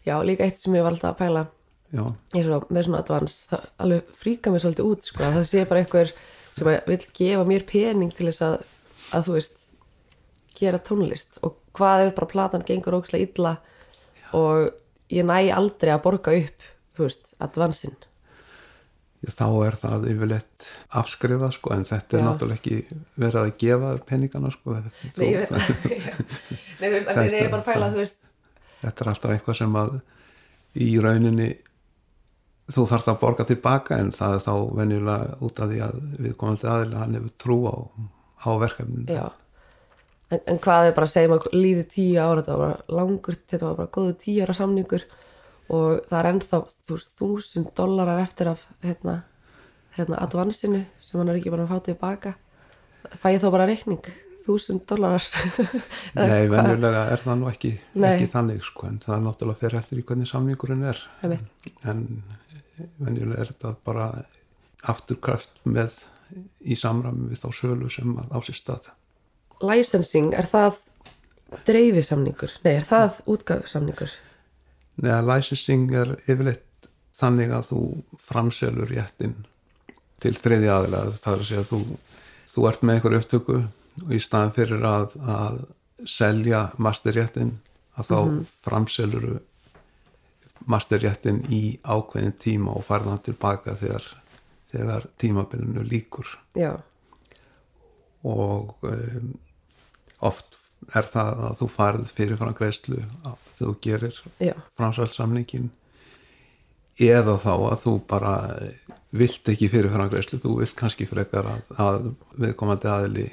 Já, 0.07 0.15
líka 0.25 0.45
eitt 0.47 0.61
sem 0.61 0.75
ég 0.77 0.85
var 0.85 0.95
alltaf 0.95 1.15
að 1.15 1.21
pæla 1.23 1.45
svo, 1.91 2.59
með 2.69 2.85
svona 2.87 3.01
advans, 3.03 3.39
það 3.49 3.65
alveg 3.85 4.13
fríka 4.21 4.53
mér 4.53 4.63
svolítið 4.63 4.91
út, 4.91 5.07
sko, 5.07 5.31
það 5.37 5.47
sé 5.49 5.65
bara 5.69 5.83
einhver 5.83 6.13
sem 6.55 6.69
vil 6.87 6.99
gefa 7.17 7.47
mér 7.47 7.65
pening 7.67 8.13
til 8.15 8.27
þess 8.29 8.45
að, 8.47 8.55
að 9.15 9.27
þú 9.27 9.35
veist 9.37 9.57
gera 10.61 10.81
tónlist 10.83 11.39
og 11.45 11.57
hvað 11.77 12.07
ef 12.07 12.15
bara 12.19 12.31
platan 12.31 12.65
gengur 12.67 12.99
ógislega 12.99 13.27
illa 13.27 13.55
Já. 14.19 14.29
og 14.37 15.11
ég 15.11 15.27
næ 15.27 15.51
aldrei 15.55 15.93
að 15.93 16.03
borga 16.05 16.35
upp 16.37 16.71
þú 16.95 17.07
veist, 17.07 17.35
advansinn 17.41 17.99
þá 19.21 19.47
er 19.67 19.77
það 19.77 20.07
yfirleitt 20.09 20.67
afskrifað 20.97 21.55
sko 21.57 21.75
en 21.75 21.85
þetta 21.87 22.17
er 22.17 22.23
Já. 22.23 22.25
náttúrulega 22.27 22.59
ekki 22.59 23.01
verið 23.21 23.41
að 23.43 23.51
gefa 23.63 23.93
peningana 24.07 24.51
sko 24.53 24.77
ég 24.79 24.89
Nei, 26.81 26.87
þú 26.87 26.95
veist, 26.97 27.11
en 27.13 27.23
ég 27.29 27.39
er 27.45 27.51
bara 27.53 27.61
að 27.61 27.67
pæla, 27.69 27.91
þú 27.93 28.01
veist 28.01 28.19
þetta 28.81 29.03
er 29.03 29.11
alltaf 29.11 29.35
eitthvað 29.35 29.59
sem 29.61 29.77
að 29.81 29.99
í 30.81 30.89
rauninni 31.03 31.49
þú 32.71 32.85
þarfst 32.87 33.11
að 33.11 33.19
borga 33.21 33.45
tilbaka 33.47 33.99
en 33.99 34.11
það 34.15 34.35
er 34.37 34.43
þá 34.45 34.53
venjulega 34.77 35.37
út 35.43 35.61
af 35.61 35.71
því 35.71 35.79
að 35.85 36.01
við 36.25 36.35
komum 36.39 36.59
til 36.59 36.69
aðeins 36.71 36.99
hann 37.01 37.17
hefur 37.17 37.33
trú 37.43 37.57
á, 37.67 37.75
á 38.47 38.49
verkefninu. 38.61 39.21
En, 40.31 40.39
en 40.47 40.61
hvað 40.63 40.87
er 40.87 40.95
bara 40.95 41.09
að 41.09 41.13
segja 41.15 41.31
maður 41.31 41.57
líði 41.57 41.87
tíu 41.91 42.21
ára, 42.21 42.39
þetta 42.39 42.55
var 42.55 42.61
bara 42.63 42.99
langur 43.01 43.39
þetta 43.41 43.65
var 43.65 43.79
bara 43.81 43.93
góðu 43.97 44.15
tíu 44.21 44.45
ára 44.45 44.55
samningur 44.55 45.05
og 45.71 46.07
það 46.07 46.17
er 46.21 46.29
ennþá 46.31 46.61
þúsund 47.19 47.73
dólarar 47.75 48.23
eftir 48.23 48.51
af 48.53 48.63
hérna, 48.85 49.21
hérna 49.97 50.23
advansinu 50.23 50.85
sem 51.03 51.19
hann 51.19 51.31
er 51.31 51.41
ekki 51.41 51.51
bara 51.51 51.67
að 51.67 51.73
fá 51.73 51.87
tilbaka. 51.89 52.35
Fæ 53.19 53.33
ég 53.33 53.43
þá 53.43 53.49
bara 53.51 53.67
reikning 53.67 54.13
þúsund 54.45 54.85
dólarar. 54.89 55.25
Nei, 56.17 56.45
venjulega 56.51 57.07
er 57.13 57.23
það 57.23 57.41
nú 57.41 57.49
ekki, 57.51 57.73
ekki 58.11 58.29
þannig 58.31 58.63
sko, 58.67 58.87
en 58.89 59.01
það 59.03 59.17
er 59.17 59.25
náttúrulega 59.25 59.61
fyrir 59.63 59.81
eftir 59.81 60.01
í 60.01 60.05
hvernig 60.07 60.29
samningurinn 60.29 60.85
er. 60.91 61.01
En 61.87 62.05
venjulega 63.01 63.41
er 63.41 63.51
þetta 63.53 63.75
bara 63.85 64.07
afturkraft 64.91 65.61
með 65.69 65.99
í 66.63 66.77
samræmi 66.79 67.29
við 67.31 67.43
þá 67.43 67.49
sölu 67.55 67.91
sem 67.91 68.15
á 68.17 68.37
sér 68.45 68.57
stað. 68.57 68.89
Licensing, 69.61 70.33
er 70.33 70.47
það 70.49 70.79
dreifisamningur? 71.67 72.53
Nei, 72.65 72.75
er 72.77 72.85
það 72.87 73.21
útgafusamningur? 73.29 74.13
Nei, 75.01 75.13
licensing 75.27 75.91
er 75.97 76.15
yfirleitt 76.25 76.89
þannig 77.21 77.53
að 77.53 77.67
þú 77.71 77.81
framselur 78.29 78.89
réttin 78.89 79.35
til 80.21 80.33
þriði 80.37 80.69
aðilega, 80.71 81.13
það 81.21 81.33
er 81.33 81.43
að 81.43 81.49
segja 81.49 81.63
að 81.63 81.69
þú, 81.71 81.79
þú 82.53 82.65
ert 82.69 82.83
með 82.85 82.97
einhver 82.97 83.17
upptöku 83.19 83.59
og 84.05 84.13
í 84.15 84.19
staðan 84.21 84.53
fyrir 84.55 84.85
að, 84.87 85.15
að 85.21 85.61
selja 86.09 86.61
masterréttin 86.81 87.57
að 87.99 88.07
þá 88.11 88.19
mm 88.19 88.29
-hmm. 88.29 88.45
framseluru 88.65 89.39
masterréttin 90.65 91.43
í 91.49 91.79
ákveðin 91.83 92.37
tíma 92.39 92.71
og 92.77 92.85
farðan 92.85 93.21
tilbaka 93.25 93.75
þegar, 93.75 94.03
þegar 94.71 95.07
tímabilinu 95.17 95.83
líkur 95.83 96.27
Já. 96.55 96.77
og 98.23 98.75
um, 98.81 99.33
oft 100.19 100.57
er 100.95 101.05
það 101.05 101.45
að 101.49 101.57
þú 101.59 101.67
farð 101.67 102.09
fyrirfram 102.15 102.53
greiðslu 102.53 103.01
þegar 103.01 103.37
þú 103.57 103.75
gerir 103.81 104.21
framsælsamningin 104.77 105.69
eða 106.99 107.37
þá 107.41 107.53
að 107.71 107.77
þú 107.83 107.93
bara 108.07 108.33
vilt 109.11 109.49
ekki 109.51 109.69
fyrirframgreislu, 109.71 110.39
þú 110.39 110.57
vilt 110.61 110.75
kannski 110.77 111.07
frekar 111.09 111.47
að, 111.51 111.61
að 111.81 112.09
viðkomandi 112.39 112.89
aðili 112.91 113.27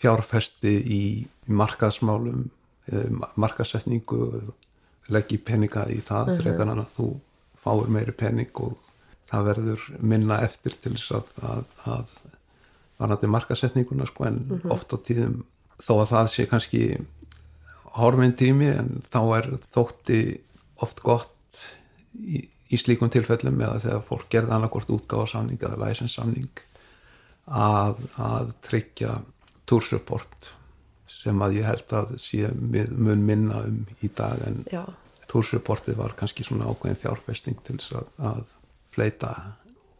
fjárfesti 0.00 0.74
í 0.92 1.02
markaðsmálum 1.46 2.46
eða 2.86 3.30
markaðsetningu 3.40 4.20
leggi 5.12 5.38
peninga 5.42 5.86
í 5.90 6.00
það 6.04 6.36
frekar 6.40 6.70
en 6.70 6.82
að 6.82 6.92
þú 6.96 7.08
fáir 7.62 7.90
meiri 7.90 8.14
pening 8.14 8.62
og 8.62 8.76
það 9.30 9.48
verður 9.50 9.86
minna 9.98 10.40
eftir 10.46 10.76
til 10.82 10.94
þess 10.94 11.14
að, 11.18 11.30
að, 11.42 11.64
að 11.90 12.14
varandi 13.00 13.30
markaðsetninguna 13.30 14.06
sko 14.08 14.26
en 14.28 14.40
oft 14.72 14.94
á 14.94 14.96
tíðum 15.02 15.40
þó 15.82 15.92
að 15.98 16.10
það 16.12 16.28
sé 16.32 16.46
kannski 16.50 16.82
horfinn 17.96 18.36
tími 18.36 18.68
en 18.72 18.92
þá 19.10 19.20
er 19.38 19.48
þótti 19.72 20.20
oft 20.84 21.02
gott 21.04 21.62
í, 22.16 22.44
í 22.44 22.80
slíkum 22.80 23.10
tilfellum 23.12 23.60
eða 23.60 23.82
þegar 23.84 24.06
fólk 24.08 24.28
gerði 24.32 24.56
annarkort 24.56 24.92
útgáðsamning 24.92 25.60
eða 25.60 25.80
læsensamning 25.84 26.62
að, 27.46 28.02
að 28.20 28.52
tryggja 28.66 29.18
túrsupport 29.66 30.52
sem 31.10 31.42
að 31.42 31.60
ég 31.60 31.68
held 31.68 31.92
að 31.98 32.14
sé 32.20 32.50
mun 32.54 33.22
minna 33.26 33.62
um 33.66 33.82
í 34.04 34.10
dag 34.14 34.42
en 34.46 34.62
já, 34.70 34.82
túrsupportið 35.30 35.98
var 35.98 36.14
kannski 36.18 36.46
svona 36.46 36.68
ákveðin 36.70 37.00
fjárfesting 37.00 37.58
til 37.66 37.78
þess 37.80 37.96
að, 38.00 38.10
að 38.30 38.42
fleita 38.94 39.32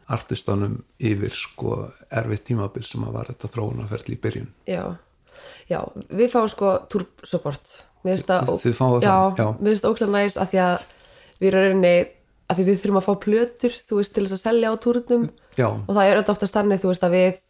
artistanum 0.07 0.79
yfir 1.03 1.35
sko 1.35 1.79
erfitt 2.15 2.47
tímabil 2.47 2.85
sem 2.87 3.03
að 3.07 3.17
var 3.19 3.31
þetta 3.33 3.51
þróunarferðli 3.57 4.15
í 4.15 4.21
byrjun. 4.23 4.53
Já. 4.71 4.83
Já, 5.69 5.81
við 6.09 6.31
fáum 6.33 6.49
sko 6.49 6.77
túrsupport 6.93 7.73
mér 8.07 8.15
finnst 8.17 8.31
það 8.31 9.03
já, 9.03 9.17
mér 9.59 9.73
finnst 9.73 9.85
það 9.85 9.91
ókslega 9.91 10.15
næs 10.15 10.39
að 10.41 10.53
því 10.53 10.61
að 10.63 10.77
við 11.41 11.49
erum 11.51 11.65
rauninni 11.67 11.97
að 12.47 12.61
því 12.61 12.67
við 12.69 12.79
þurfum 12.81 13.01
að 13.01 13.07
fá 13.07 13.15
plötur 13.27 13.77
þú 13.89 13.99
veist 13.99 14.15
til 14.15 14.25
þess 14.25 14.37
að 14.37 14.45
selja 14.45 14.71
á 14.71 14.75
túrnum. 14.87 15.27
Já, 15.59 15.69
og 15.75 15.91
það 15.91 16.03
er 16.07 16.15
auðvitað 16.21 16.35
oftast 16.37 16.57
þannig 16.57 16.83
þú 16.83 16.93
veist 16.93 17.07
að 17.07 17.17
við 17.17 17.43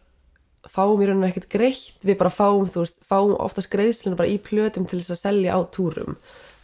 fáum 0.73 1.03
í 1.03 1.09
rauninni 1.09 1.31
ekkert 1.31 1.51
greitt 1.53 2.07
við 2.07 2.19
bara 2.21 2.33
fáum, 2.33 2.69
þú 2.71 2.85
veist, 2.85 2.97
fáum 3.07 3.35
oftast 3.43 3.71
greiðsluna 3.73 4.19
bara 4.19 4.33
í 4.33 4.39
plötum 4.43 4.87
til 4.89 5.01
þess 5.01 5.17
að 5.17 5.23
selja 5.23 5.59
á 5.59 5.61
túrum 5.75 6.17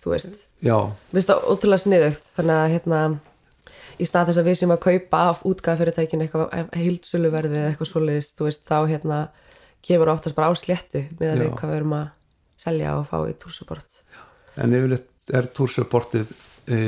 þú 0.03 0.15
veist, 0.15 0.41
já, 0.65 0.79
við 1.13 1.21
veist 1.21 1.31
það 1.31 1.47
ótrúlega 1.53 1.85
sniðugt 1.85 2.33
þannig 2.37 2.59
að 2.59 2.73
hérna 2.77 3.03
í 4.03 4.09
stað 4.09 4.31
þess 4.31 4.43
að 4.43 4.49
við 4.49 4.59
sem 4.61 4.75
að 4.75 4.83
kaupa 4.87 5.23
af 5.31 5.45
útgafyrirtækin 5.49 6.25
eitthvað 6.25 6.75
heildsöluverði 6.79 7.61
eða 7.61 7.73
eitthvað 7.73 7.91
svoleiðist, 7.93 8.35
þú 8.39 8.49
veist, 8.49 8.65
þá 8.67 8.79
hérna 8.91 9.21
kemur 9.87 10.13
oftast 10.13 10.39
bara 10.39 10.51
á 10.51 10.55
sléttu 10.59 11.05
með 11.19 11.33
að 11.35 11.43
við 11.43 11.55
hvað 11.59 11.73
við 11.73 11.81
erum 11.81 11.97
að 11.99 12.09
selja 12.63 12.97
og 12.99 13.09
fá 13.11 13.19
í 13.27 13.35
túrsuport 13.43 14.03
en 14.63 14.77
yfirleitt 14.77 15.35
er 15.35 15.49
túrsupportið 15.57 16.33
e, 16.71 16.79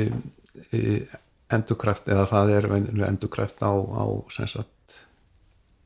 e, 0.71 0.79
endurkræft 1.55 2.07
eða 2.11 2.27
það 2.29 2.53
er 2.57 2.69
endurkræft 3.09 3.63
á, 3.63 3.71
á 3.73 4.03
sem 4.33 4.49
sagt 4.49 4.71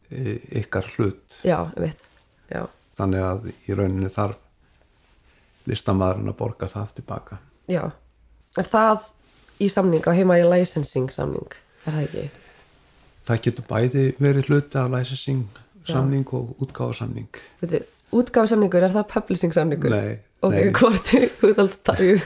ykkar 0.09 0.89
hlut. 0.95 1.39
Já, 1.45 1.59
veit, 1.77 2.09
já, 2.51 2.65
þannig 2.99 3.25
að 3.29 3.49
í 3.53 3.77
rauninni 3.77 4.11
þarf 4.13 5.69
listamæðurinn 5.69 6.31
að 6.31 6.37
borga 6.39 6.69
það 6.71 6.93
tilbaka. 6.97 7.39
Já. 7.69 7.83
Er 8.57 8.65
það 8.65 9.09
í 9.61 9.69
samning 9.69 10.05
á 10.09 10.11
heima 10.17 10.39
í 10.41 10.45
licensing 10.47 11.11
samning, 11.13 11.57
er 11.85 11.93
það 11.93 12.05
ekki? 12.07 12.29
það 13.29 13.43
getur 13.45 13.67
bæði 13.69 14.05
verið 14.21 14.49
hluti 14.49 14.79
af 14.79 14.91
licensing 14.93 15.45
samning 15.89 16.27
og 16.37 16.57
útgáfasamning 16.63 17.39
Veitu, 17.61 17.83
útgáfasamningur, 18.15 18.85
er 18.85 18.93
það 18.93 19.07
publishing 19.13 19.55
samningur? 19.55 19.93
nei, 19.93 20.19
ok, 20.41 20.55
nei. 20.55 20.71
hvort 20.77 21.11
þú 21.11 21.53
þátt 21.57 21.63
að 21.65 21.77
tala 21.89 22.17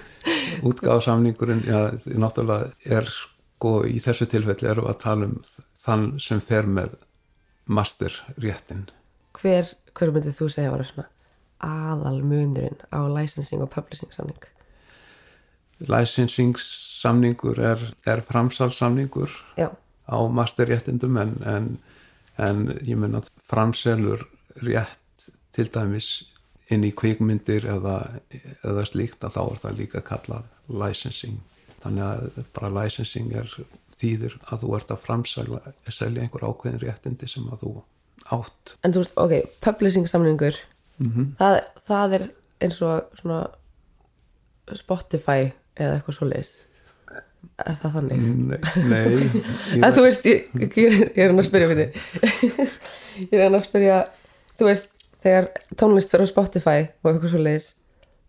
útgáfasamningurinn 0.69 1.63
já, 1.67 1.79
náttúrulega 2.07 2.99
er 2.99 3.09
sko 3.11 3.75
í 3.87 3.99
þessu 4.03 4.27
tilfelli 4.31 4.71
erum 4.71 4.87
við 4.87 4.95
að 4.95 5.01
tala 5.03 5.29
um 5.29 5.37
þann 5.83 6.07
sem 6.23 6.43
fer 6.43 6.69
með 6.69 6.95
masterréttin. 7.65 8.87
Hver, 9.37 9.69
hver 9.95 10.11
myndið 10.13 10.37
þú 10.39 10.49
segja 10.51 10.73
var 10.73 10.85
svona 10.87 11.09
aðal 11.63 12.19
munurinn 12.23 12.81
á 12.91 13.07
licensing 13.07 13.63
og 13.63 13.71
publishing 13.73 14.11
samning? 14.13 14.39
Licensing 15.83 16.59
samningur 16.59 17.59
er, 17.59 17.81
er 18.07 18.23
framsalsamningur 18.27 19.31
já, 19.59 19.69
á 20.07 20.17
masterréttindum 20.27 21.17
en, 21.17 21.33
en, 21.47 21.69
en 22.37 22.67
ég 22.83 22.99
menna 22.99 23.23
framselur 23.49 24.27
rétt 24.63 25.27
til 25.55 25.69
dæmis 25.71 26.11
inn 26.71 26.85
í 26.87 26.93
kvikmyndir 26.95 27.67
eða, 27.69 27.97
eða 28.63 28.85
slíkt 28.87 29.23
að 29.25 29.37
þá 29.37 29.41
er 29.43 29.63
það 29.63 29.79
líka 29.79 30.03
kallað 30.05 30.47
licensing. 30.71 31.39
Þannig 31.83 32.05
að 32.07 32.43
bara 32.55 32.71
licensing 32.79 33.33
er 33.35 33.49
þýðir 33.99 34.37
að 34.49 34.63
þú 34.63 34.75
ert 34.77 34.93
að 34.93 35.01
framselja 35.05 35.73
selja 35.89 36.23
einhver 36.23 36.45
ákveðin 36.47 36.81
réttindi 36.83 37.29
sem 37.29 37.47
að 37.51 37.65
þú 37.65 37.73
átt. 38.33 38.77
En 38.83 38.93
þú 38.95 39.03
veist, 39.03 39.17
ok, 39.19 39.33
publishing 39.63 40.07
samningur 40.09 40.57
það, 41.39 41.59
það 41.89 42.15
er 42.17 42.25
eins 42.63 42.79
og 42.85 43.19
svona 43.19 43.41
Spotify 44.77 45.51
eða 45.75 45.97
eitthvað 45.97 46.17
svo 46.17 46.29
leis 46.29 46.53
er 47.63 47.77
það 47.79 47.95
þannig? 47.97 48.25
Nei, 48.47 48.59
nei 48.87 49.07
ég, 49.75 49.79
En 49.83 49.95
þú 49.95 50.05
veist, 50.05 50.27
ég, 50.29 50.45
ég, 50.79 50.99
er 51.17 51.31
hann 51.31 51.41
að 51.41 51.49
spyrja 51.49 51.71
fyrir 51.71 51.97
ég 53.31 53.37
er 53.37 53.45
hann 53.47 53.57
að 53.57 53.65
spyrja 53.65 53.97
þú 54.59 54.69
veist, 54.69 54.91
þegar 55.25 55.49
tónlist 55.79 56.13
fyrir 56.13 56.29
Spotify 56.29 56.77
og 57.03 57.11
eitthvað 57.11 57.33
svo 57.33 57.41
leis 57.43 57.73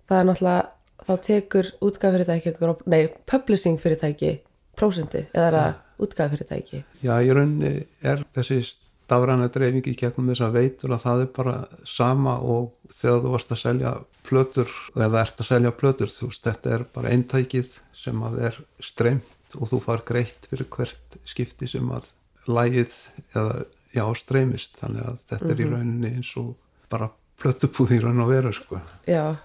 það 0.09 0.18
er 0.18 0.29
náttúrulega, 0.31 0.64
þá 1.05 1.14
tekur 1.29 1.70
útgafyrirtæki, 1.85 2.57
nei, 2.90 3.07
publishing 3.31 3.79
fyrirtæki 3.81 4.35
prósentu, 4.79 5.25
eða 5.33 5.47
er 5.47 5.59
það 5.59 6.07
útgafyrirtæki? 6.07 6.81
Já, 7.05 7.15
í 7.23 7.31
rauninni 7.35 7.75
er 8.03 8.25
þessi 8.35 8.61
stafræna 9.05 9.51
dreifing 9.53 9.87
í 9.91 9.95
gegnum 9.99 10.31
þess 10.33 10.45
að 10.47 10.59
veitur 10.59 10.95
að 10.97 11.05
það 11.05 11.23
er 11.25 11.31
bara 11.37 11.55
sama 11.89 12.35
og 12.41 12.73
þegar 12.97 13.23
þú 13.25 13.33
varst 13.35 13.55
að 13.55 13.63
selja 13.63 13.95
plötur 14.25 14.75
eða 14.97 15.23
ert 15.23 15.43
að 15.43 15.51
selja 15.51 15.73
plötur, 15.77 16.13
þú 16.13 16.31
veist, 16.31 16.45
þetta 16.49 16.75
er 16.79 16.87
bara 16.97 17.15
eintækið 17.15 17.79
sem 18.05 18.27
að 18.27 18.39
er 18.49 18.61
streymt 18.83 19.57
og 19.59 19.71
þú 19.71 19.81
far 19.85 20.05
greitt 20.09 20.49
fyrir 20.51 20.71
hvert 20.73 21.19
skipti 21.29 21.69
sem 21.71 21.91
að 21.95 22.09
lægið 22.51 22.97
eða, 23.37 23.65
já, 23.95 24.05
streymist, 24.19 24.79
þannig 24.81 25.09
að 25.11 25.21
þetta 25.31 25.53
er 25.53 25.61
í 25.61 25.69
rauninni 25.71 26.15
eins 26.19 26.33
og 26.41 26.55
bara 26.93 27.11
plötubúð 27.41 27.95
í 27.97 28.01
raun 28.03 28.25
og 28.25 28.31
veru, 28.33 28.53
sko. 28.57 28.81
Já, 29.09 29.37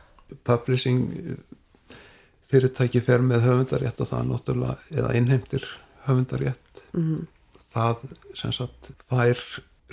Publishing 0.46 1.40
fyrirtæki 2.50 3.02
fer 3.06 3.24
með 3.26 3.46
höfundarétt 3.46 4.02
og 4.02 4.10
það 4.10 4.30
náttúrulega, 4.30 4.78
eða 4.94 5.14
innheimtir 5.18 5.66
höfundarétt. 6.08 6.84
Mhm, 6.94 7.28
það 7.74 8.06
sem 8.34 8.52
sagt 8.56 8.92
fær 9.10 9.44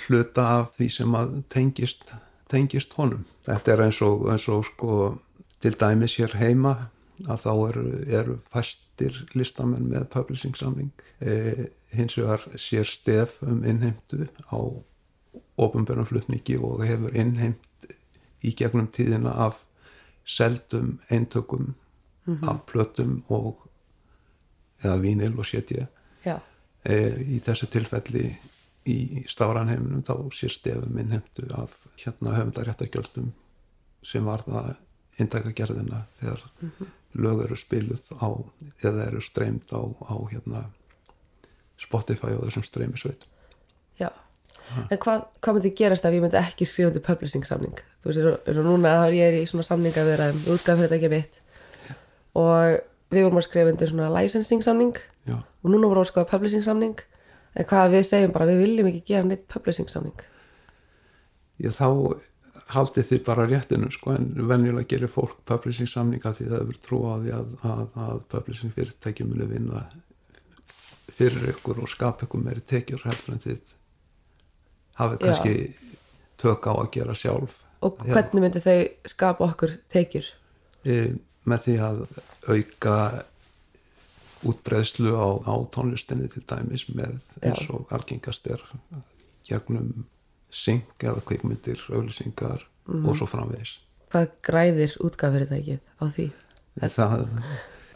hluta 0.06 0.46
af 0.60 0.76
því 0.76 0.88
sem 0.92 1.14
að 1.16 1.42
tengist, 1.52 2.12
tengist 2.48 2.92
honum. 2.96 3.24
Þetta 3.44 3.72
er 3.72 3.82
eins 3.86 4.00
og, 4.04 4.28
eins 4.32 4.48
og 4.48 4.64
sko 4.64 5.18
til 5.60 5.76
dæmis 5.80 6.16
hér 6.20 6.36
heima 6.36 6.90
að 7.24 7.46
þá 7.46 7.52
eru, 7.68 7.86
eru 8.12 8.38
fæstir 8.52 9.22
listamenn 9.34 9.88
með 9.88 10.08
publishing 10.12 10.56
samling 10.56 10.92
e, 11.20 11.70
hins 11.96 12.16
vegar 12.18 12.44
sér 12.60 12.88
stef 12.88 13.38
um 13.42 13.64
innheimtu 13.64 14.28
á 14.52 14.60
ofinbjörnum 15.56 16.08
flutningi 16.08 16.58
og 16.60 16.84
hefur 16.84 17.16
innheimt 17.16 17.88
í 18.44 18.52
gegnum 18.56 18.90
tíðina 18.92 19.32
af 19.46 19.62
seldum 20.28 20.98
eintökum 21.10 21.74
af 22.26 22.64
plötum 22.66 23.22
og 23.28 23.66
eða 24.82 24.98
vínil 25.00 25.38
og 25.38 25.46
setja. 25.46 25.88
E, 26.86 26.96
í 27.18 27.40
þessu 27.42 27.66
tilfelli 27.66 28.28
í 28.86 29.24
stafranheiminum 29.26 30.04
þá 30.06 30.14
sér 30.34 30.52
stefum 30.54 30.98
innheimtu 31.02 31.48
af 31.58 31.72
hérna 31.98 32.36
höfundaréttagjöldum 32.36 33.32
sem 34.06 34.26
var 34.26 34.44
það 34.46 34.76
indakagerðina 35.18 36.04
þegar 36.20 36.44
lög 37.16 37.42
eru 37.46 37.56
spiluð 37.58 38.04
á 38.20 38.28
eða 38.84 39.08
eru 39.08 39.22
streymt 39.24 39.72
á, 39.74 39.82
á 39.82 40.14
hérna 40.30 40.66
Spotify 41.80 42.36
og 42.36 42.46
þessum 42.46 42.64
streymisveit. 42.64 43.26
Já. 43.98 44.12
En 44.90 44.98
hvað, 45.02 45.26
hvað 45.42 45.58
myndi 45.58 45.72
gerast 45.78 46.06
ef 46.06 46.14
ég 46.14 46.22
myndi 46.22 46.38
ekki 46.40 46.68
skrifa 46.68 46.92
undir 46.92 47.04
publishing 47.04 47.46
samning? 47.48 47.82
Þú 48.02 48.10
veist, 48.10 48.20
eru, 48.22 48.36
eru 48.52 48.64
núna 48.66 48.94
að 49.04 49.18
ég 49.18 49.32
er 49.32 49.40
í 49.40 49.48
svona 49.50 49.66
samninga 49.66 50.06
við 50.06 50.22
þeim, 50.22 50.40
útgafyrirtæki 50.54 51.10
mitt 51.12 51.40
og 52.36 52.78
við 53.14 53.26
vorum 53.26 53.40
að 53.40 53.46
skrifa 53.48 53.72
undir 53.72 53.90
svona 53.90 54.12
licensing 54.12 54.64
samning. 54.64 54.96
Já, 55.26 55.38
og 55.40 55.72
núna 55.72 55.88
vorum 55.88 56.02
við 56.02 56.06
að 56.06 56.12
skoða 56.12 56.30
publishing 56.34 56.64
samning. 56.66 56.96
En 57.56 57.68
hvað 57.68 57.92
við 57.96 58.08
segjum 58.10 58.32
bara, 58.34 58.48
við 58.50 58.64
viljum 58.64 58.88
ekki 58.90 59.04
gera 59.12 59.28
neitt 59.28 59.46
publishing 59.48 59.88
samning. 59.88 60.24
Ég 61.62 61.72
þá 61.72 61.88
haldið 62.74 63.10
þið 63.10 63.22
bara 63.26 63.46
réttinu 63.46 63.90
sko 63.94 64.16
en 64.16 64.26
venjulega 64.48 64.90
gerir 64.90 65.10
fólk 65.10 65.38
publishing 65.46 65.88
samninga 65.90 66.32
því 66.34 66.48
það 66.48 66.62
hefur 66.62 66.80
trú 66.82 66.98
á 67.06 67.14
því 67.22 67.34
að, 67.36 67.52
að, 67.70 67.84
að 68.06 68.22
publishing 68.32 68.74
fyrirtæki 68.74 69.26
muni 69.26 69.46
vinna 69.50 69.84
fyrir 71.16 71.52
ykkur 71.52 71.84
og 71.84 71.90
skapa 71.90 72.26
ykkur 72.26 72.42
meiri 72.42 72.64
tekjur 72.66 73.04
heldur 73.06 73.36
en 73.36 73.44
þið 73.44 73.60
hafið 74.98 75.22
Já. 75.22 75.26
kannski 75.28 75.54
tök 76.42 76.66
á 76.66 76.72
að 76.74 76.90
gera 76.96 77.16
sjálf. 77.16 77.54
Og 77.86 78.02
Já. 78.02 78.16
hvernig 78.16 78.44
myndi 78.44 78.64
þau 78.64 78.78
skapa 79.14 79.46
okkur 79.46 79.78
tekjur? 79.92 80.32
E, 80.82 81.14
með 81.46 81.64
því 81.66 81.74
að 81.88 81.98
auka 82.52 82.96
útbreðslu 84.46 85.12
á, 85.16 85.26
á 85.48 85.54
tónlistinni 85.74 86.28
til 86.30 86.42
dæmis 86.46 86.84
með 86.92 87.16
eins 87.42 87.64
og 87.72 87.88
algengast 87.94 88.46
er 88.52 88.62
gegnum 89.48 90.04
syng 90.52 90.84
eða 91.02 91.22
kvikmyndir, 91.26 91.80
auðlýsingar 91.90 92.62
Mhm. 92.86 93.08
og 93.08 93.16
svo 93.18 93.26
framvegis. 93.26 93.78
Hvað 94.12 94.28
græðir 94.46 94.92
útgáfyrirtækið 95.02 95.80
á 95.98 96.04
því? 96.14 96.26
Það 96.78 97.28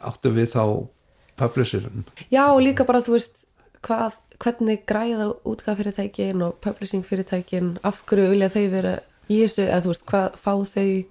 áttu 0.03 0.33
við 0.35 0.49
þá 0.51 0.89
publisherinn. 1.37 2.05
Já, 2.31 2.49
og 2.51 2.61
líka 2.63 2.85
bara, 2.87 3.01
þú 3.01 3.13
veist, 3.15 3.45
hvað, 3.83 4.17
hvernig 4.41 4.85
græða 4.87 5.29
útgáfyrirtækin 5.45 6.43
og 6.43 6.59
publishing 6.61 7.05
fyrirtækin, 7.07 7.79
af 7.85 8.03
hverju 8.07 8.31
vilja 8.31 8.49
þau 8.49 8.71
vera 8.71 8.99
í 9.31 9.39
þessu, 9.45 9.69
eða 9.69 9.83
þú 9.83 9.87
veist, 9.93 10.07
hvað 10.07 10.37
fá 10.37 10.53
þau 10.75 11.05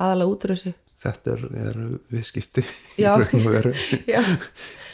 aðalega 0.00 0.30
út 0.32 0.44
úr 0.44 0.50
þessu? 0.56 0.74
Þetta 1.04 1.32
er, 1.34 1.42
er 1.68 1.78
viðskipti 2.14 2.62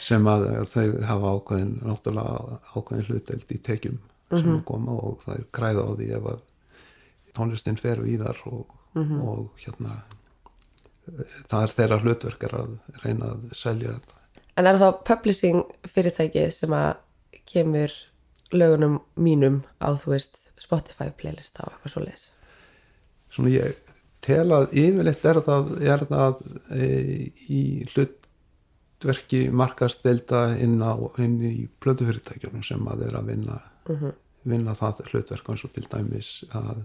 sem 0.01 0.25
að 0.27 0.45
þau 0.71 0.85
hafa 1.07 1.31
ákveðin 1.37 1.73
náttúrulega 1.87 2.57
ákveðin 2.75 3.05
hluteld 3.09 3.53
í 3.55 3.59
tekjum 3.63 3.99
sem 4.31 4.45
Mhm. 4.47 4.57
að 4.61 4.65
koma 4.65 4.91
og 4.95 5.21
það 5.25 5.35
er 5.39 5.45
græða 5.57 5.83
á 5.83 5.91
því 5.99 6.05
ef 6.17 6.27
að 6.31 6.41
tónlistin 7.35 7.79
fer 7.79 7.99
víðar 8.03 8.37
og, 8.47 8.65
Mhm. 8.95 9.21
og 9.21 9.49
hérna 9.59 10.01
það 11.51 11.63
er 11.65 11.73
þeirra 11.75 11.99
hlutverkar 12.03 12.53
að 12.61 12.73
reyna 13.03 13.25
að 13.35 13.53
selja 13.55 13.95
þetta 13.97 14.17
En 14.57 14.67
er 14.67 14.77
það 14.77 15.03
publishing 15.07 15.61
fyrirtæki 15.87 16.51
sem 16.51 16.69
að 16.75 16.95
kemur 17.47 17.91
lögunum 18.51 18.99
mínum 19.17 19.61
á, 19.79 19.95
þú 19.95 20.11
veist, 20.15 20.35
Spotify 20.59 21.09
playlist 21.09 21.55
á 21.59 21.67
eitthvað 21.71 21.91
svo 21.93 22.03
leis? 22.05 22.31
svona 23.31 23.49
ég 23.49 23.75
tel 24.21 24.47
að 24.53 24.73
yfirleitt 24.77 25.25
er 25.25 25.39
það, 25.45 25.69
er 25.81 26.03
það 26.09 26.41
e, 26.75 26.87
í 27.49 27.61
hlutverki 27.91 29.43
markastelda 29.49 30.43
inn, 30.61 30.77
inn 31.23 31.37
í 31.47 31.55
plötufyrirtækjunum 31.81 32.65
sem 32.65 32.91
að 32.91 33.07
er 33.09 33.17
að 33.19 33.31
vinna 33.33 33.61
vinna 34.47 34.73
það 34.77 35.03
hlutverk 35.09 35.49
eins 35.53 35.65
og 35.65 35.73
til 35.75 35.85
dæmis 35.89 36.29
að 36.57 36.83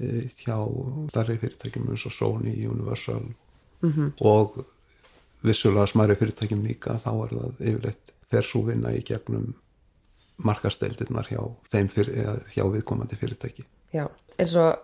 e, 0.00 0.26
hjá 0.42 0.56
starri 1.12 1.38
fyrirtækjum 1.40 1.88
eins 1.92 2.04
og 2.08 2.16
Sony, 2.16 2.56
Universal 2.68 3.28
og 4.20 4.58
vissulega 5.44 5.86
smæri 5.86 6.16
fyrirtækjum 6.18 6.64
líka 6.66 6.98
þá 7.04 7.10
er 7.12 7.34
það 7.36 7.64
yfirleitt 7.70 8.14
fer 8.28 8.44
svo 8.44 8.64
vinna 8.66 8.92
í 8.92 9.04
gegnum 9.06 9.54
markasteldirnar 10.44 11.28
hjá 11.30 11.40
þeim 11.72 11.88
fyrir, 11.90 12.42
hjá 12.54 12.64
viðkomandi 12.70 13.16
fyrirtæki. 13.18 13.64
Já, 13.94 14.04
eins 14.38 14.54
og 14.60 14.76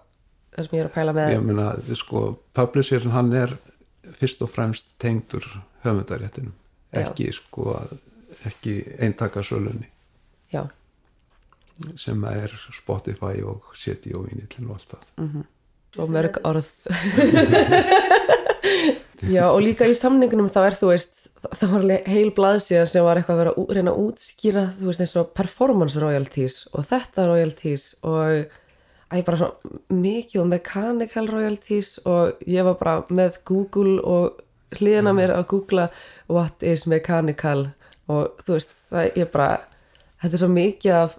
það 0.54 0.68
sem 0.68 0.76
ég 0.78 0.84
er 0.84 0.90
að 0.90 0.96
pæla 0.96 1.14
með, 1.16 1.32
ég 1.34 1.46
meina, 1.48 1.68
sko, 1.98 2.24
publisherin 2.56 3.14
hann 3.14 3.32
er 3.38 3.56
fyrst 4.20 4.42
og 4.44 4.52
fremst 4.52 4.90
tengdur 5.02 5.46
höfundaréttinum 5.84 6.54
Já. 6.94 7.08
ekki 7.08 7.30
sko 7.34 7.74
ekki 8.46 8.76
eintakasölunni 9.02 9.88
já, 10.52 10.66
sem 11.98 12.22
er 12.30 12.52
Spotify 12.74 13.42
og 13.46 13.74
CD 13.78 14.12
og 14.14 14.28
Vinillin 14.28 14.70
og 14.70 14.78
allt 14.78 14.94
það. 14.94 15.42
Og 15.94 16.10
mörg 16.10 16.38
orð. 16.46 16.70
já, 19.34 19.44
og 19.48 19.60
líka 19.62 19.86
í 19.86 19.94
samningunum 19.98 20.50
þá 20.52 20.60
er, 20.64 20.76
þú 20.78 20.90
veist, 20.90 21.24
það 21.44 21.70
var 21.70 21.84
alveg 21.84 22.10
heil 22.10 22.32
blaðsíða 22.34 22.84
sem 22.90 23.06
var 23.06 23.20
eitthvað 23.20 23.36
að 23.36 23.42
vera 23.42 23.76
reyna 23.78 23.94
að 23.94 24.02
útskýra, 24.08 24.64
þú 24.78 24.90
veist, 24.90 25.04
eins 25.04 25.16
og 25.20 25.32
performance 25.38 26.02
royalties 26.02 26.60
og 26.72 26.86
þetta 26.90 27.28
royalties 27.30 27.88
og 28.02 28.54
að 29.10 29.20
ég 29.20 29.26
bara 29.28 29.40
svo 29.40 29.50
mikið 29.94 30.40
og 30.42 30.48
mechanical 30.52 31.28
royalties 31.30 31.98
og 32.04 32.40
ég 32.48 32.64
var 32.66 32.78
bara 32.80 32.94
með 33.14 33.40
Google 33.48 33.98
og 34.02 34.40
hliðina 34.74 35.12
mér 35.14 35.34
að 35.36 35.46
googla 35.52 35.88
what 36.28 36.62
is 36.66 36.86
mechanical 36.90 37.68
og 38.10 38.40
þú 38.44 38.56
veist, 38.56 38.72
það 38.90 39.10
ég 39.20 39.30
bara 39.32 39.50
þetta 40.22 40.32
er 40.34 40.42
svo 40.42 40.48
mikið 40.54 40.96
af 41.02 41.18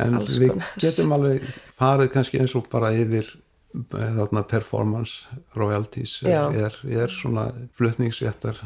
en 0.00 0.18
við 0.22 0.52
getum 0.78 1.12
alveg 1.16 1.46
farið 1.78 2.12
kannski 2.14 2.38
eins 2.42 2.54
og 2.58 2.68
bara 2.70 2.92
yfir 2.94 3.26
eh, 3.74 4.12
þarna 4.18 4.44
performance 4.46 5.26
royalties 5.56 6.18
er, 6.26 6.52
er, 6.66 6.76
er 7.02 7.08
svona 7.10 7.48
flutningsréttar 7.78 8.60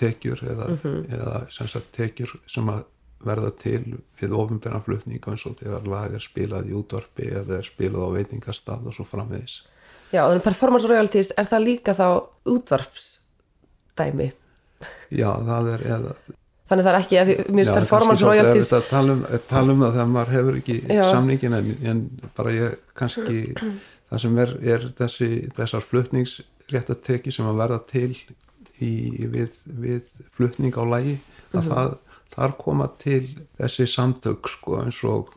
tekjur 0.00 0.40
eða, 0.48 0.70
Mhm. 0.78 1.02
eða 1.12 1.40
sem 1.52 1.68
sagt 1.68 1.90
tekjur 1.96 2.30
sem 2.48 2.68
að 2.72 2.84
verða 3.24 3.50
til 3.60 3.82
við 4.20 4.32
ofinbæran 4.36 4.82
flutning 4.86 5.26
eins 5.28 5.44
og 5.46 5.58
þegar 5.60 5.86
lag 5.90 6.14
er 6.16 6.22
spilað 6.24 6.70
í 6.70 6.76
útvarpi 6.78 7.26
eða 7.42 7.58
er 7.60 7.66
spilað 7.68 8.06
á 8.08 8.10
veitingastað 8.16 8.86
og 8.88 8.96
svo 8.96 9.04
framvegis 9.10 9.58
já, 10.12 10.22
þannig 10.24 10.44
performance 10.46 10.88
royalties 10.90 11.32
er 11.38 11.48
það 11.50 11.66
líka 11.66 11.94
þá 11.98 12.06
útvarpsdæmi 12.90 14.30
já 15.12 15.30
það 15.46 15.68
er 15.74 15.84
eða 15.94 16.14
þannig 16.70 16.86
það 16.86 16.92
er 16.94 16.98
ekki 17.00 17.18
að 17.20 17.30
mér 17.30 17.40
Já, 17.40 17.44
finnst 17.50 17.76
performance 17.76 18.08
kannski 18.10 18.24
svolítið 18.24 18.42
royalties 18.42 18.72
erfitt 18.72 18.76
að 18.78 18.90
tala 18.90 19.12
um, 19.16 19.22
að 19.34 19.46
tala 19.50 19.72
um 19.74 19.80
það 19.84 19.94
þegar 19.96 20.12
maður 20.14 20.34
hefur 20.36 20.58
ekki 20.60 20.76
Já. 20.94 21.02
samningin 21.10 21.56
en, 21.58 21.70
en 21.92 22.02
bara 22.36 22.52
ég 22.54 22.76
kannski 23.00 23.38
það 24.10 24.22
sem 24.24 24.38
er, 24.44 24.52
er 24.74 24.86
þessi, 25.00 25.30
þessar 25.58 25.84
flutningsréttateki 25.90 27.34
sem 27.34 27.48
að 27.50 27.58
verða 27.64 27.80
til 27.90 28.12
í, 28.80 28.92
við, 29.34 29.58
við 29.66 30.06
flutning 30.36 30.78
á 30.78 30.84
lægi 30.88 31.18
að 31.50 31.58
Mhm. 31.60 31.68
það, 31.74 31.96
þar 32.30 32.52
koma 32.58 32.86
til 32.98 33.26
þessi 33.58 33.86
samtök 33.90 34.48
sko 34.48 34.80
eins 34.84 35.02
og 35.04 35.34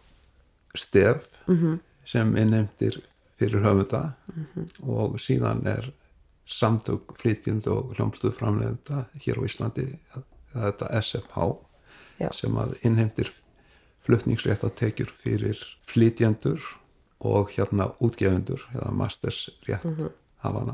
stef 0.75 1.27
Mhm. 1.47 1.79
sem 2.05 2.35
innheimtir 2.37 3.01
fyrir 3.39 3.61
höfunda 3.63 4.13
Mhm. 4.27 4.67
og 4.87 5.15
síðan 5.19 5.65
er 5.67 5.91
samtök 6.47 7.15
flytjund 7.17 7.67
og 7.67 7.93
hljómsluð 7.95 8.33
framleiðenda 8.37 9.05
hér 9.19 9.37
á 9.39 9.43
Íslandi 9.47 9.97
þetta 10.53 10.89
SFH 11.01 11.57
Já. 12.19 12.29
sem 12.33 12.51
að 12.55 12.75
innheimtir 12.85 13.31
flutningsréttatekjur 14.05 15.11
fyrir 15.23 15.57
flytjendur 15.87 16.59
og 17.21 17.49
hérna 17.55 17.93
útgefundur 18.01 18.59
eða 18.75 18.91
mastersrétt 18.91 19.85
Mhm. 19.85 20.09
hafana 20.43 20.73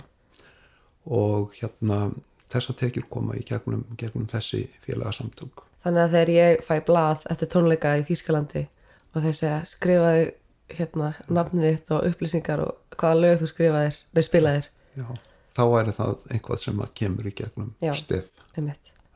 og 1.06 1.54
hérna 1.62 2.12
þessar 2.50 2.76
tekjur 2.76 3.06
koma 3.10 3.34
í 3.36 3.44
gegnum, 3.46 3.86
gegnum 3.98 4.26
þessi 4.28 4.68
félagasamtök 4.86 5.64
þannig 5.86 6.04
að 6.04 6.14
þegar 6.16 6.34
ég 6.36 6.66
fæ 6.68 6.76
blað 6.88 7.26
eftir 7.34 7.52
tónleika 7.54 7.96
í 8.00 8.06
Þýskalandi 8.10 8.66
og 9.14 9.24
þeir 9.24 9.38
segja 9.40 9.62
skrifaði 9.70 10.28
hérna 10.76 11.14
nafnið 11.32 11.70
þitt 11.70 11.96
og 11.96 12.06
upplýsingar 12.12 12.64
og 12.66 13.00
hvaða 13.00 13.22
lög 13.24 13.40
þú 13.42 13.50
skrifaðir, 13.50 13.98
nei 14.14 14.24
spilaðir. 14.26 14.70
Já, 15.00 15.08
þá 15.58 15.64
væri 15.74 15.96
það 15.98 16.30
einhvað 16.30 16.64
sem 16.66 16.84
að 16.84 16.96
kemur 17.02 17.30
í 17.30 17.36
gegnum 17.40 17.74
stef 17.98 18.30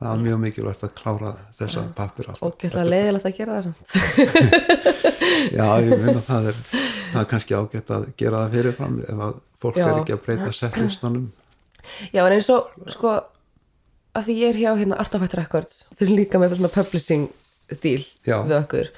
það 0.03 0.09
er 0.17 0.23
mjög 0.23 0.39
mikilvægt 0.43 0.83
að 0.83 0.93
klára 0.97 1.31
þessa 1.59 1.83
pappir 1.95 2.29
alltaf. 2.31 2.49
Ógeðslega 2.49 2.89
leiðilegt 2.89 3.27
að 3.29 3.37
gera 3.37 3.59
það 3.63 3.75
Já, 5.57 5.67
ég 5.83 5.93
meina 6.03 6.23
það 6.25 6.49
er 6.51 6.59
það 7.13 7.21
er 7.21 7.29
kannski 7.31 7.57
ágætt 7.57 7.93
að 7.93 8.07
gera 8.19 8.41
það 8.43 8.57
fyrirfram 8.57 8.97
ef 9.05 9.23
að 9.27 9.37
fólk 9.63 9.79
Já. 9.79 9.85
er 9.85 10.01
ekki 10.01 10.15
að 10.15 10.23
breyta 10.25 10.51
settlistanum 10.57 11.29
Já, 12.15 12.23
en 12.25 12.35
eins 12.35 12.49
og, 12.53 12.73
sko, 12.95 13.13
að 14.13 14.27
því 14.27 14.35
ég 14.39 14.53
er 14.53 14.59
hjá 14.61 14.69
hérna 14.77 14.99
Artifact 15.01 15.35
Records, 15.39 15.81
þeir 15.97 16.07
eru 16.07 16.19
líka 16.19 16.41
með 16.41 16.55
svona 16.57 16.71
publishing 16.73 17.27
deal 17.81 18.03
Já. 18.25 18.37
við 18.45 18.55
okkur. 18.59 18.91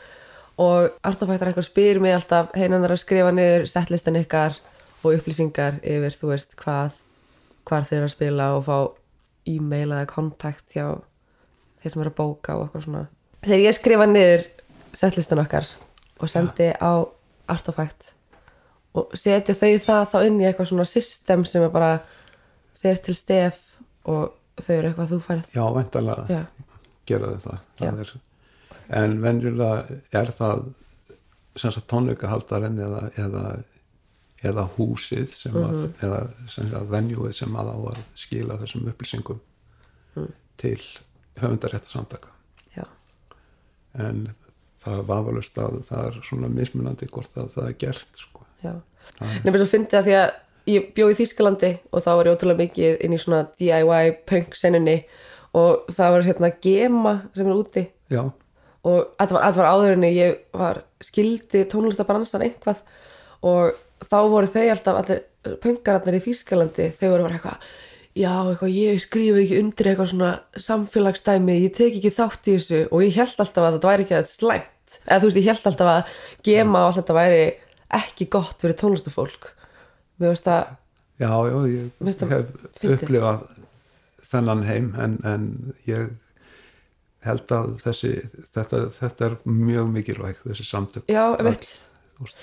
Og 0.62 1.00
Artifact 1.08 1.46
Records 1.48 1.72
spyr 1.72 2.00
mig 2.04 2.16
alltaf, 2.16 2.52
heinan 2.56 2.86
að 2.88 2.98
skrifa 3.02 3.32
niður 3.36 3.68
setlistan 3.72 4.20
ykkar 4.20 4.58
og 5.04 5.18
upplýsingar 5.18 5.80
yfir, 5.84 6.16
þú 6.16 6.32
veist, 6.32 6.56
hvað 6.60 7.00
hvar 7.66 7.88
þeir 7.88 8.00
eru 8.02 8.10
að 8.10 8.16
spila 8.16 8.50
og 8.58 8.66
fá 8.68 8.78
e-mail 9.50 9.92
eða 9.92 10.08
kontakt 10.10 10.76
hjá 10.76 10.88
þeir 11.82 11.94
sem 11.94 12.04
eru 12.04 12.12
að 12.14 12.20
bóka 12.20 12.58
og 12.58 12.66
eitthvað 12.66 12.86
svona. 12.88 13.06
Þegar 13.46 13.64
ég 13.64 13.78
skrifa 13.78 14.08
niður 14.10 14.46
setlistan 14.96 15.42
okkar 15.44 15.70
og 16.20 16.32
sendi 16.32 16.72
á 16.74 16.94
Artifact 17.52 18.12
og 18.96 19.12
setja 19.18 19.56
þau 19.58 19.76
það 19.84 20.08
þá 20.14 20.18
inn 20.24 20.40
í 20.42 20.48
eitthvað 20.48 20.72
svona 20.72 20.88
system 20.88 21.44
sem 21.48 21.66
er 21.66 21.74
bara 21.74 21.92
fer 22.82 23.00
til 23.04 23.16
stef 23.18 23.60
og 24.10 24.34
þau 24.62 24.76
eru 24.78 24.90
eitthvað 24.90 25.10
þú 25.14 25.20
færð. 25.28 25.46
Já, 25.56 25.64
væntalega 25.76 26.26
já, 26.30 26.42
gera 27.06 27.32
þau 27.34 27.42
það, 27.46 28.00
er, 28.00 28.14
en 29.02 29.18
venjulega 29.22 30.00
er 30.22 30.32
það 30.40 30.66
sem 31.56 31.72
sagt 31.72 31.88
tónleikahaldarinn 31.92 32.80
eða, 32.84 33.02
eða, 33.18 33.44
eða 34.44 34.66
húsið 34.78 35.34
sem 35.36 35.54
að, 35.56 35.76
Mhm. 35.76 35.94
eða 36.04 36.22
sem 36.52 36.70
sagt 36.72 36.90
venjúið 36.92 37.34
sem 37.34 37.56
að 37.56 37.70
á 37.72 37.78
að 37.92 38.00
skila 38.16 38.58
þessum 38.62 38.88
upplýsingum 38.92 39.40
Mm. 40.16 40.32
til 40.58 40.80
höfundarétta 41.42 41.90
samtaka 41.92 42.30
já, 42.78 42.86
en 44.00 44.30
það 44.84 44.96
var 45.02 45.04
vafalust 45.10 45.58
að 45.58 45.82
það 45.90 46.06
er 46.08 46.20
svona 46.24 46.48
mismunandi 46.48 47.08
hvort 47.12 47.36
að 47.36 47.50
það 47.56 47.68
er 47.68 47.74
gert 47.74 48.08
sko. 48.22 48.46
já. 48.64 48.74
Nefnir 49.44 49.60
svo 49.60 49.68
fyndi 49.70 49.98
að 50.00 50.06
því 50.08 50.16
að 50.20 50.32
ég 50.70 50.90
bjó 50.98 51.10
í 51.12 51.18
Þýskalandi 51.18 51.72
og 51.92 52.04
þá 52.06 52.12
var 52.12 52.30
ég 52.30 52.38
ótrúlega 52.38 52.64
mikið 52.64 53.06
inn 53.06 53.16
í 53.16 53.22
svona 53.22 53.46
DIY 53.60 54.16
punk 54.30 54.58
senunni 54.58 54.98
og 55.56 55.88
það 55.96 56.16
var 56.16 56.28
hérna 56.28 56.52
Gema 56.64 57.16
sem 57.36 57.48
er 57.48 57.56
úti. 57.56 57.86
Já, 58.12 58.24
og 58.86 59.00
þetta 59.18 59.38
var, 59.38 59.58
var 59.58 59.72
áður 59.72 59.96
en 59.96 60.08
ég 60.10 60.38
var 60.54 60.84
skildi 61.04 61.66
tónlistabransan 61.72 62.46
einhvað 62.46 62.84
og 63.46 63.82
þá 64.06 64.20
voru 64.30 64.52
þau 64.52 64.68
alltaf 64.74 65.02
allir 65.02 65.58
punkararnir 65.64 66.20
í 66.20 66.24
Þýskalandi 66.26 66.92
þau 67.00 67.10
voru 67.10 67.28
bara 67.28 67.38
eitthvað 67.40 67.68
já, 68.16 68.32
eitthvað, 68.50 68.72
ég 68.72 69.02
skrifa 69.04 69.42
ekki 69.42 69.60
undir 69.60 69.92
eitthvað 69.92 70.12
svona 70.14 70.32
samfélagsdæmi, 70.66 71.60
ég 71.66 71.76
tek 71.76 71.98
ekki 71.98 72.14
þátt 72.16 72.48
í 72.48 72.56
þessu. 72.56 72.82
Og 72.92 73.04
ég 73.04 73.20
held 73.20 73.44
alltaf 73.44 73.66
að 73.66 73.78
þetta 73.78 73.92
væri 73.92 74.06
ekki 74.06 74.18
að 74.18 74.30
slæmt, 74.32 74.98
eða 75.04 75.20
þú 75.20 75.30
veist, 75.30 75.40
ég 75.42 75.50
held 75.52 75.70
alltaf 75.72 75.92
að 75.92 76.20
gema 76.48 76.82
og 76.82 76.90
allt 76.90 77.02
þetta 77.02 77.18
væri 77.20 77.44
ekki 77.96 78.28
gott 78.34 78.64
fyrir 78.64 78.80
tónlistafólk 78.80 79.52
mér 80.22 80.34
veist 80.34 80.50
að, 80.52 80.76
já, 81.22 81.32
já, 81.32 81.58
ég 81.72 81.90
finnst 82.00 82.24
það 82.24 82.36
hef 82.36 82.86
upplifað 82.96 83.48
þennan 84.32 84.64
heim 84.68 84.94
en, 85.00 85.18
en 85.28 85.50
ég 85.88 86.14
held 87.26 87.52
að 87.56 87.74
þessi 87.82 88.14
þetta, 88.54 88.86
þetta 89.00 89.28
er 89.30 89.36
mjög 89.50 89.92
mikilvægt 89.94 90.46
þessi 90.46 90.68
samtök. 90.68 91.10
Já, 91.12 91.24
veit 91.46 91.68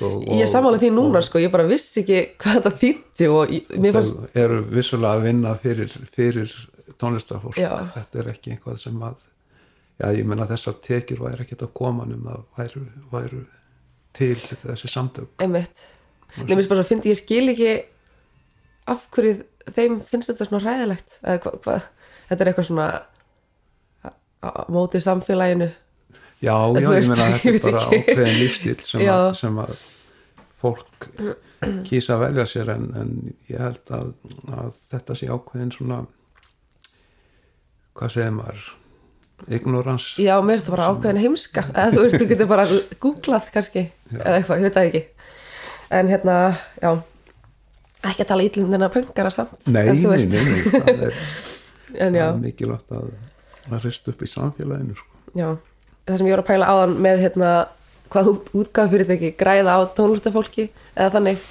og, 0.04 0.24
ég 0.36 0.48
sammála 0.50 0.80
því 0.80 0.90
núna, 0.92 1.22
sko, 1.24 1.40
ég 1.40 1.52
bara 1.52 1.64
vissi 1.68 2.02
ekki 2.02 2.18
hvað 2.42 2.58
þetta 2.58 2.72
þýtti 2.82 3.28
og 3.32 3.54
ég, 3.54 3.70
mér 3.80 3.96
fannst 3.96 4.36
eru 4.42 4.58
vissulega 4.68 5.16
að 5.16 5.26
vinna 5.28 5.54
fyrir, 5.62 5.94
fyrir 6.12 6.52
tónlistarfólk. 7.00 7.56
Já. 7.56 7.72
þetta 7.94 8.20
er 8.20 8.30
ekki 8.34 8.52
einhvað 8.52 8.82
sem 8.82 8.98
að 9.06 9.16
já, 10.02 10.06
ég 10.18 10.28
menna 10.28 10.48
þessar 10.50 10.76
tekjur 10.84 11.24
væri 11.24 11.46
ekkert 11.46 11.66
að 11.68 11.74
koma 11.78 12.06
um 12.08 12.28
að 12.34 12.44
væru, 12.58 12.84
væru 13.14 13.42
til 14.16 14.36
þessi 14.36 14.92
samtök. 14.92 15.32
Einmitt 15.40 15.88
Finnst 16.36 16.70
bara 16.72 16.84
fyndi, 16.88 17.10
ég 17.12 17.18
skil 17.20 17.48
ekki 17.52 17.72
af 18.90 19.04
hverju 19.14 19.42
þeim 19.76 19.98
finnst 20.08 20.30
þetta 20.32 20.46
svona 20.48 20.62
ræðilegt 20.64 21.18
eða 21.22 21.38
hvað, 21.44 21.58
hva, 21.66 21.74
þetta 22.30 22.44
er 22.44 22.50
eitthvað 22.52 22.68
svona 22.70 22.86
á- 24.02 24.16
á 24.42 24.50
móti 24.72 25.00
samfélaginu. 25.04 25.68
Já, 26.42 26.56
já, 26.74 26.88
ég 26.98 27.08
menna 27.12 27.26
ég 27.30 27.42
þetta 27.42 27.52
er 27.52 27.66
bara 27.68 27.84
ákveðin 27.92 28.40
lífstíl 28.40 28.78
sem, 28.82 29.04
Já. 29.04 29.12
að, 29.14 29.28
sem 29.38 29.60
að 29.62 29.74
fólk 30.62 31.10
kýsa 31.86 32.16
að 32.16 32.24
velja 32.24 32.46
sér 32.50 32.72
en, 32.74 32.88
en 32.98 33.12
ég 33.52 33.60
held 33.62 33.92
að, 33.94 34.08
að 34.50 34.72
þetta 34.90 35.14
sé 35.20 35.28
ákveðin 35.30 35.70
svona 35.76 36.00
hvað 37.98 38.14
segir 38.16 38.34
maður 38.34 38.64
ignorans 39.52 40.08
já, 40.22 40.34
mér 40.42 40.56
finnst 40.56 40.68
það 40.68 40.74
bara 40.76 40.88
ákveðin 40.92 41.22
heimska. 41.22 41.64
Eða 41.74 41.94
þú 41.96 42.02
veist, 42.04 42.18
þú 42.22 42.28
getur 42.30 42.50
bara 42.50 42.66
googlað 43.02 43.48
kannski 43.54 43.82
eða 44.14 44.36
eitthvað, 44.38 44.58
ég 44.58 44.66
veit 44.66 44.76
það 44.76 44.88
ekki 44.90 45.02
en 45.92 46.08
hérna, 46.10 46.36
já. 46.82 46.92
Ekki 48.02 48.24
að 48.24 48.30
tala 48.32 48.46
ítlum 48.48 48.72
þennan 48.72 48.90
pöngara 48.94 49.30
samt 49.30 49.68
nei, 49.70 49.84
en 49.86 50.00
nei, 50.00 50.24
nei, 50.26 50.40
nei, 50.42 50.62
það 50.72 50.88
er 51.06 51.18
en 52.02 52.16
það 52.16 52.24
er 52.24 52.40
mikilvægt 52.42 52.96
að, 52.98 53.12
að 53.70 53.84
rist 53.86 54.08
upp 54.10 54.24
í 54.26 54.30
samfélaginu 54.32 54.96
sko. 54.98 55.20
já. 55.38 55.48
Það 56.08 56.18
sem 56.18 56.26
ég 56.26 56.34
voru 56.34 56.42
að 56.42 56.48
pæla 56.50 56.70
áðan 56.72 56.96
með 57.04 57.20
hérna 57.22 57.50
hvað 58.12 58.30
út, 58.32 58.48
útgáð 58.58 58.90
fyrir 58.92 59.06
þetta 59.06 59.14
ekki 59.28 59.36
græða 59.44 59.76
á 59.78 59.80
tónlistafólki 59.96 60.64
eða 60.96 61.12
þannig 61.14 61.44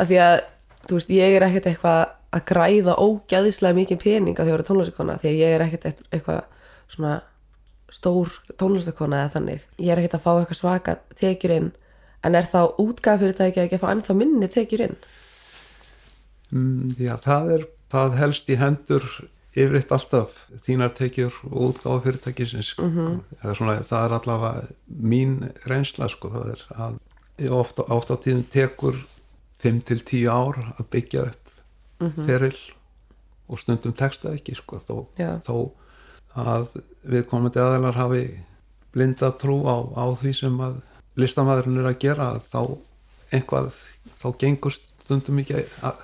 að 0.00 0.08
því 0.08 0.20
að, 0.24 0.36
þú 0.88 0.96
veist, 0.96 1.12
ég 1.18 1.36
er 1.36 1.44
ekkert 1.46 1.68
eitthvað 1.74 2.00
að 2.32 2.44
græða 2.48 2.94
ógæðislega 3.04 3.76
mikið 3.82 4.00
pening 4.06 4.38
að 4.40 4.46
því 4.48 4.54
að 4.54 4.56
vera 4.56 4.68
tónlistakona 4.70 5.18
því 5.20 5.28
að 5.34 5.36
ég 5.42 5.52
er 5.58 5.64
ekkert 5.66 5.84
eitt- 5.90 6.06
eitthvað 6.08 6.40
svona 6.94 7.12
stór 7.92 8.32
tónlistakona 8.56 9.20
eða 9.26 9.34
þannig. 9.36 9.66
Ég 9.84 9.92
er 9.92 10.00
ekkert 10.00 10.16
að 10.16 10.24
fá 10.24 10.32
eitthvað 10.40 10.60
svaka 10.62 10.94
tekjur 11.20 11.52
inn 11.58 11.68
en 12.22 12.38
er 12.38 12.48
þá 12.48 12.60
útgáð 12.80 13.24
fyrir 13.24 13.36
þetta 13.38 13.66
ekki 13.66 13.78
að 13.78 13.84
fá 13.84 13.92
ennþá 13.92 14.16
minni 14.18 14.48
tekjur 14.52 14.86
inn 14.88 14.98
mm, 16.50 16.96
já, 16.98 17.14
það 17.22 17.54
er 17.58 17.68
það 17.92 18.18
helst 18.20 18.50
í 18.52 18.58
hendur 18.60 19.08
yfirleitt 19.52 19.92
alltaf 19.92 20.36
þínar 20.64 20.94
tekjur 20.96 21.34
og 21.50 22.06
sko. 22.64 22.88
eða 23.42 23.56
svona, 23.58 23.74
það 23.84 24.04
er 24.06 24.14
allavega 24.16 24.62
mín 25.12 25.34
reynsla 25.68 26.08
sko, 26.08 26.30
það 26.32 26.54
er 26.54 26.62
að 26.86 27.00
ofta, 27.52 27.84
á 28.16 28.16
tíðum 28.16 28.46
tekur 28.52 29.02
5 29.62 29.82
til 29.88 30.00
10 30.00 30.30
ár 30.32 30.58
að 30.78 30.88
byggja 30.94 31.26
upp 31.28 31.52
feril 32.26 32.56
og 33.52 33.60
stundum 33.60 33.92
texta 33.94 34.32
ekki 34.32 34.56
sko, 34.56 34.80
þó, 34.80 34.96
Já. 35.20 35.36
þó 35.44 35.72
að 36.38 36.80
viðkomandi 37.04 37.60
aðeinar 37.60 37.98
hafi 37.98 38.24
blinda 38.92 39.32
trú 39.36 39.60
á, 39.68 39.76
á 39.92 40.04
því 40.16 40.32
sem 40.36 40.56
að 40.64 40.80
listamæðurinn 41.20 41.82
er 41.82 41.90
að 41.90 42.00
gera 42.04 42.28
þá 42.52 42.60
einhvað, 43.32 43.72
þá 44.20 44.28
gengur 44.40 44.76
stundum 44.76 45.40
ekki 45.42 45.64
að, 45.84 46.02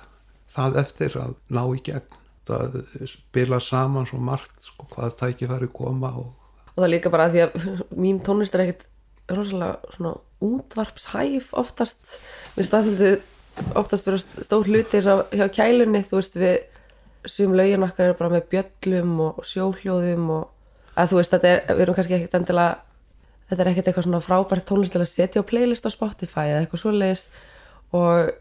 það 0.53 0.81
eftir 0.83 1.17
að 1.21 1.35
ná 1.53 1.63
í 1.73 1.83
gegn. 1.85 2.17
Það 2.49 2.79
spila 3.05 3.59
saman 3.61 4.07
svo 4.09 4.17
margt 4.25 4.65
sko, 4.65 4.87
hvað 4.95 5.17
tækifæri 5.19 5.67
koma 5.69 6.09
og 6.17 6.31
og 6.79 6.85
það 6.85 6.87
er 6.87 6.93
líka 6.95 7.11
bara 7.11 7.27
því 7.33 7.43
að 7.43 7.67
mín 8.05 8.21
tónlist 8.23 8.55
er 8.55 8.65
ekkert 8.65 8.87
rosalega 9.29 9.93
svona 9.93 10.13
útvarpshæf 10.41 11.51
oftast. 11.59 12.15
Við 12.55 12.69
svolítið 12.69 13.75
oftast 13.75 14.07
vera 14.07 14.45
stór 14.45 14.69
hluti 14.69 14.99
eins 14.99 15.09
og 15.11 15.33
hjá 15.35 15.49
kælunni 15.51 16.05
þú 16.07 16.21
veist 16.21 16.37
við 16.39 16.55
sem 17.27 17.51
lögin 17.51 17.83
okkar 17.83 18.07
eru 18.07 18.19
bara 18.21 18.37
með 18.37 18.45
bjöllum 18.53 19.17
og 19.25 19.41
sjóhljóðum 19.43 20.29
og 20.37 20.95
að 20.95 21.11
þú 21.11 21.19
veist 21.19 21.33
þetta 21.35 21.51
er, 21.51 21.65
við 21.73 21.83
erum 21.83 21.97
kannski 21.97 22.15
ekkert 22.15 22.37
endilega 22.39 22.77
þetta 23.49 23.63
er 23.65 23.71
ekkert 23.71 23.87
eitthvað 23.89 24.05
svona 24.07 24.21
frábært 24.25 24.67
tónlist 24.69 24.93
til 24.95 25.01
að 25.01 25.09
setja 25.11 25.41
á 25.41 25.49
playlist 25.49 25.87
á 25.87 25.91
Spotify 25.93 26.45
eða 26.51 26.61
eitthvað 26.65 26.83
svoleiðis 26.83 27.23
og 27.97 28.31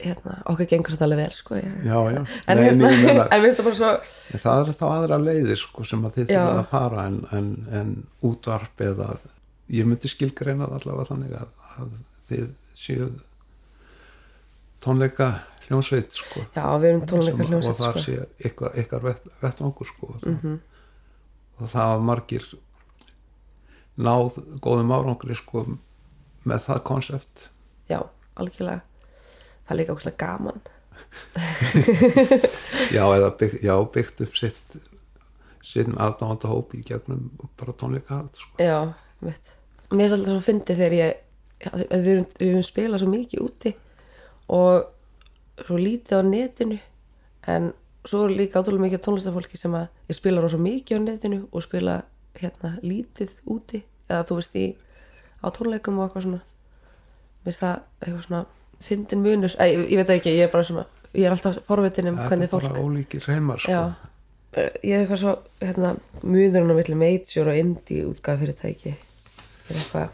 hérna, 0.00 0.38
okkur 0.48 0.68
gengur 0.70 0.94
þetta 0.94 1.04
alveg 1.04 1.18
vel 1.20 1.34
sko 1.36 1.58
ég, 1.60 1.72
já, 1.84 1.96
já, 2.14 2.20
en 2.48 2.56
Nei, 2.56 2.64
hérna, 2.64 2.92
meina- 3.04 3.26
en 3.36 3.42
það 3.52 3.64
bara 3.66 3.78
svo 3.80 3.90
það 4.40 4.62
er 4.62 4.78
þá 4.80 4.86
aðra 4.94 5.18
leiðir 5.20 5.60
sko, 5.60 5.84
sem 5.84 6.06
að 6.08 6.14
þið 6.16 6.30
þurfum 6.30 6.60
að 6.62 6.70
fara 6.70 7.04
en, 7.10 7.18
en, 7.36 7.50
en 7.80 7.90
útvarp 8.30 8.80
eða 8.86 9.10
ég 9.70 9.84
myndi 9.90 10.08
skilgreina 10.10 10.66
það 10.70 10.78
allavega 10.80 11.10
þannig 11.12 11.34
að, 11.36 11.50
að 11.76 11.90
þið 12.30 12.46
séuð 12.80 13.18
tónleika 14.80 15.28
hljónsveit 15.68 16.16
sko, 16.16 16.42
já, 16.56 16.64
við 16.80 16.88
erum 16.90 17.04
tónleika 17.06 17.44
og 17.44 17.50
hljómsveit 17.52 17.78
þar 17.78 17.98
sko. 17.98 18.04
sé 18.06 18.16
eitthvað, 18.48 18.72
eitthvað 18.80 19.04
vett, 19.10 19.28
vettvangur 19.44 19.90
sko, 19.90 20.08
og, 20.14 20.20
það, 20.24 20.32
Mhm. 20.40 20.56
og 21.60 21.70
það 21.74 22.04
margir 22.08 22.46
náð 24.00 24.40
góðum 24.64 24.92
árangri 24.96 25.36
sko, 25.38 25.64
með 26.48 26.66
það 26.68 26.84
konsept 26.88 27.48
já, 27.90 28.00
algjörlega 28.40 28.82
það 29.64 29.74
er 29.74 29.80
líka 29.80 29.96
ógustlega 29.96 30.22
gaman 30.26 30.60
já, 32.96 33.02
eða 33.04 33.30
bygg, 33.40 33.58
já, 33.64 33.74
byggt 33.94 34.22
upp 34.24 34.38
sitt 34.38 34.78
sinn 35.64 35.96
aðdáðanda 36.00 36.50
hóp 36.50 36.74
í 36.76 36.82
gegnum 36.86 37.28
bara 37.60 37.74
tónleikahald 37.76 38.36
sko. 38.38 38.54
Já, 38.62 38.92
mitt. 39.24 39.52
Mér 39.90 40.08
er 40.08 40.16
alltaf 40.16 40.36
svo 40.36 40.44
fyndið 40.44 40.80
þegar 40.80 40.96
ég, 40.96 41.20
að 41.66 42.06
við 42.06 42.12
erum, 42.14 42.26
við 42.38 42.52
erum 42.52 42.66
spilað 42.66 43.02
svo 43.02 43.10
mikið 43.10 43.44
úti 43.44 43.74
og 44.50 45.66
svo 45.66 45.80
lítið 45.80 46.16
á 46.16 46.22
netinu 46.26 46.78
en 47.50 47.72
svo 48.08 48.24
er 48.26 48.36
líka 48.38 48.62
átrúlega 48.62 48.86
mikið 48.86 49.00
af 49.00 49.06
tónlistafólki 49.06 49.60
sem 49.60 49.76
að 49.76 49.88
ég 50.08 50.18
spila 50.18 50.44
rosa 50.44 50.60
mikið 50.60 51.02
á 51.02 51.06
netinu 51.08 51.40
og 51.50 51.66
spila 51.66 52.00
hérna 52.40 52.76
lítið 52.80 53.34
úti 53.50 53.82
eða 54.10 54.26
þú 54.28 54.38
veist 54.40 54.56
í 54.58 54.66
á 55.40 55.46
tónleikum 55.56 55.98
og 56.00 56.08
eitthvað 56.08 56.26
svona. 56.26 56.40
Finnst 57.46 57.62
það 57.62 57.76
eitthvað 58.02 58.24
svona 58.26 58.42
fyndin 58.84 59.22
munur, 59.24 59.54
Æ, 59.56 59.64
ég, 59.70 59.84
ég 59.92 60.00
veit 60.00 60.14
ekki, 60.16 60.34
ég 60.36 60.48
er 60.48 60.52
bara 60.52 60.66
svona 60.66 60.86
ég 61.14 61.26
er 61.26 61.34
alltaf 61.34 61.58
forvitin 61.66 62.10
um 62.10 62.18
þetta 62.18 62.30
hvernig 62.30 62.46
er 62.46 62.52
fólk 62.52 62.68
bara 62.68 62.84
ólíkir 62.84 63.26
reymar 63.26 63.60
sko. 63.62 63.72
Já, 63.72 63.82
ég 64.84 64.94
er 64.94 65.02
eitthvað 65.02 65.22
svo 65.24 65.34
hérna, 65.60 65.92
munurinn 66.22 66.70
á 66.70 66.76
milli 66.78 66.98
major 66.98 67.50
og 67.50 67.58
indie 67.58 68.06
útgáð 68.06 68.44
fyrirtæki 68.44 68.94
er 68.94 69.80
eitthvað 69.80 70.08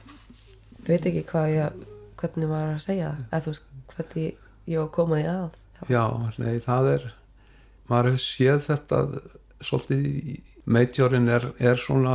ég 0.86 0.88
veit 0.88 1.08
ekki 1.10 1.24
hvað 1.28 1.52
ég 1.52 1.84
hvernig 2.16 2.50
maður 2.50 2.74
að 2.74 2.82
segja 2.86 3.12
það. 3.12 3.22
Eða 3.28 3.44
þú 3.44 3.52
veist 3.52 3.70
hvernig 3.94 4.26
ég 4.66 4.96
var 4.96 5.20
að 5.20 5.30
að. 5.36 5.62
Já, 5.92 6.04
nei, 6.40 6.54
það 6.64 6.90
er 6.94 7.08
maður 7.90 8.10
hefur 8.10 8.24
séð 8.24 8.62
þetta 8.70 9.00
svolítið 9.66 10.06
í 10.06 10.38
Majorin 10.66 11.28
er, 11.30 11.44
er 11.62 11.78
svona 11.78 12.14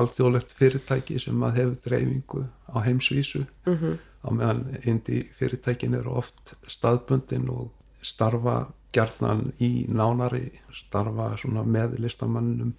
alþjóðlegt 0.00 0.54
fyrirtæki 0.58 1.18
sem 1.22 1.42
að 1.46 1.58
hefur 1.60 1.76
dreifingu 1.86 2.44
á 2.70 2.76
heimsvísu 2.84 3.44
mm 3.66 3.74
-hmm. 3.74 3.98
á 4.24 4.28
meðan 4.30 4.64
indi 4.84 5.22
fyrirtækin 5.38 5.94
eru 5.94 6.10
oft 6.10 6.54
staðbundin 6.66 7.48
og 7.48 7.70
starfa 8.02 8.66
gjarnan 8.92 9.52
í 9.60 9.86
nánari 9.88 10.50
starfa 10.72 11.36
svona 11.36 11.62
með 11.62 11.98
listamannum 11.98 12.74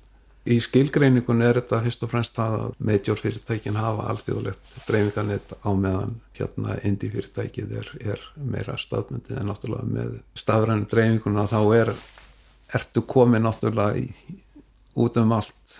í 0.45 0.59
skilgreiningun 0.61 1.41
er 1.41 1.57
þetta 1.59 1.81
fyrst 1.85 2.03
og 2.05 2.11
fremst 2.11 2.35
það 2.37 2.55
að 2.59 2.73
major 2.89 3.17
fyrirtækin 3.17 3.79
hafa 3.79 4.09
alþjóðlegt 4.11 4.75
dreifinganett 4.85 5.55
á 5.65 5.69
meðan 5.73 6.19
hérna 6.37 6.77
indi 6.85 7.09
fyrirtækið 7.09 7.73
er, 7.81 7.89
er 8.13 8.21
meira 8.35 8.77
staðbundið 8.77 9.39
en 9.41 9.49
náttúrulega 9.49 9.89
með 9.97 10.19
stafrænum 10.37 10.85
dreifinguna 10.91 11.47
þá 11.49 11.59
er 11.79 11.93
ertu 12.77 13.05
komið 13.09 13.45
náttúrulega 13.45 14.03
í, 14.03 14.37
út 15.01 15.17
um 15.21 15.33
allt 15.35 15.79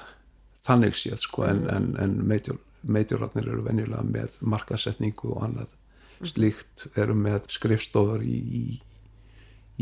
þannig 0.65 0.97
séð 0.97 1.21
sko 1.23 1.45
en, 1.47 1.63
en, 1.71 1.91
en 2.01 2.17
major, 2.27 2.59
majorarnir 2.83 3.49
eru 3.51 3.63
venjulega 3.65 4.03
með 4.07 4.37
markasetningu 4.41 5.33
og 5.35 5.47
annað. 5.49 5.71
Slíkt 6.25 6.87
eru 6.97 7.15
með 7.17 7.49
skrifstofur 7.53 8.23
í, 8.25 8.37
í, 8.39 8.65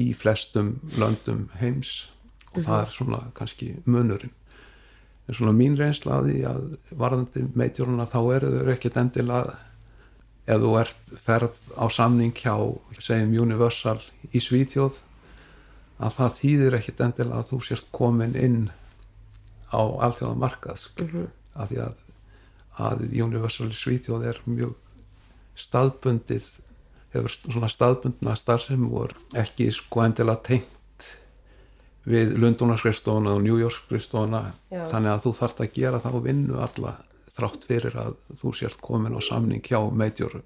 í 0.01 0.07
flestum 0.17 0.75
löndum 0.99 1.47
heims 1.59 2.09
og 2.53 2.63
það 2.65 2.79
er 2.79 2.95
svona 2.95 3.21
kannski 3.37 3.73
munurinn. 3.85 4.33
En 5.23 5.37
svona 5.37 5.53
mín 5.55 5.77
reynsla 5.79 6.19
að 6.19 6.29
því 6.29 6.39
að 6.49 6.63
varðandi 6.99 7.45
meitjóruna 7.55 8.09
þá 8.11 8.19
eru 8.35 8.51
þau 8.57 8.73
ekkert 8.73 8.99
endilega 8.99 9.55
ef 10.43 10.59
þú 10.59 10.73
ert 10.81 11.11
ferð 11.23 11.59
á 11.79 11.85
samning 11.87 12.35
hjá 12.35 12.55
segjum 12.99 13.35
Universal 13.45 13.99
í 14.35 14.41
Svíþjóð 14.43 14.99
að 16.03 16.15
það 16.17 16.39
þýðir 16.39 16.77
ekkit 16.79 17.03
endilega 17.05 17.39
að 17.39 17.51
þú 17.53 17.59
sért 17.69 17.91
komin 17.95 18.35
inn 18.35 18.65
á 19.73 19.81
alþjóða 20.07 20.39
markað 20.39 20.87
mm 20.99 21.07
-hmm. 21.07 21.27
að 21.55 21.67
því 21.71 21.79
að, 21.87 21.95
að 22.87 23.05
Universal 23.25 23.71
Svíþjóð 23.73 24.27
er 24.31 24.41
mjög 24.45 24.75
staðbundið 25.55 26.45
hefur 27.13 27.29
svona 27.29 27.69
staðbundna 27.69 28.35
starfsemi 28.35 28.89
voru 28.89 29.17
ekki 29.37 29.69
sko 29.71 30.05
endilega 30.05 30.41
tengt 30.47 31.09
við 32.09 32.33
Lundunarskrifstofuna 32.41 33.35
og 33.37 33.43
New 33.43 33.59
York 33.59 33.77
skrifstofuna 33.85 34.41
þannig 34.69 35.11
að 35.11 35.21
þú 35.25 35.33
þarft 35.37 35.61
að 35.63 35.75
gera 35.77 36.01
og 36.09 36.23
vinnu 36.25 36.57
alla 36.63 36.97
þrátt 37.33 37.67
fyrir 37.69 37.95
að 37.97 38.17
þú 38.41 38.55
sért 38.57 38.81
komin 38.81 39.15
á 39.17 39.21
samning 39.23 39.63
hjá 39.65 39.79
major 39.91 40.41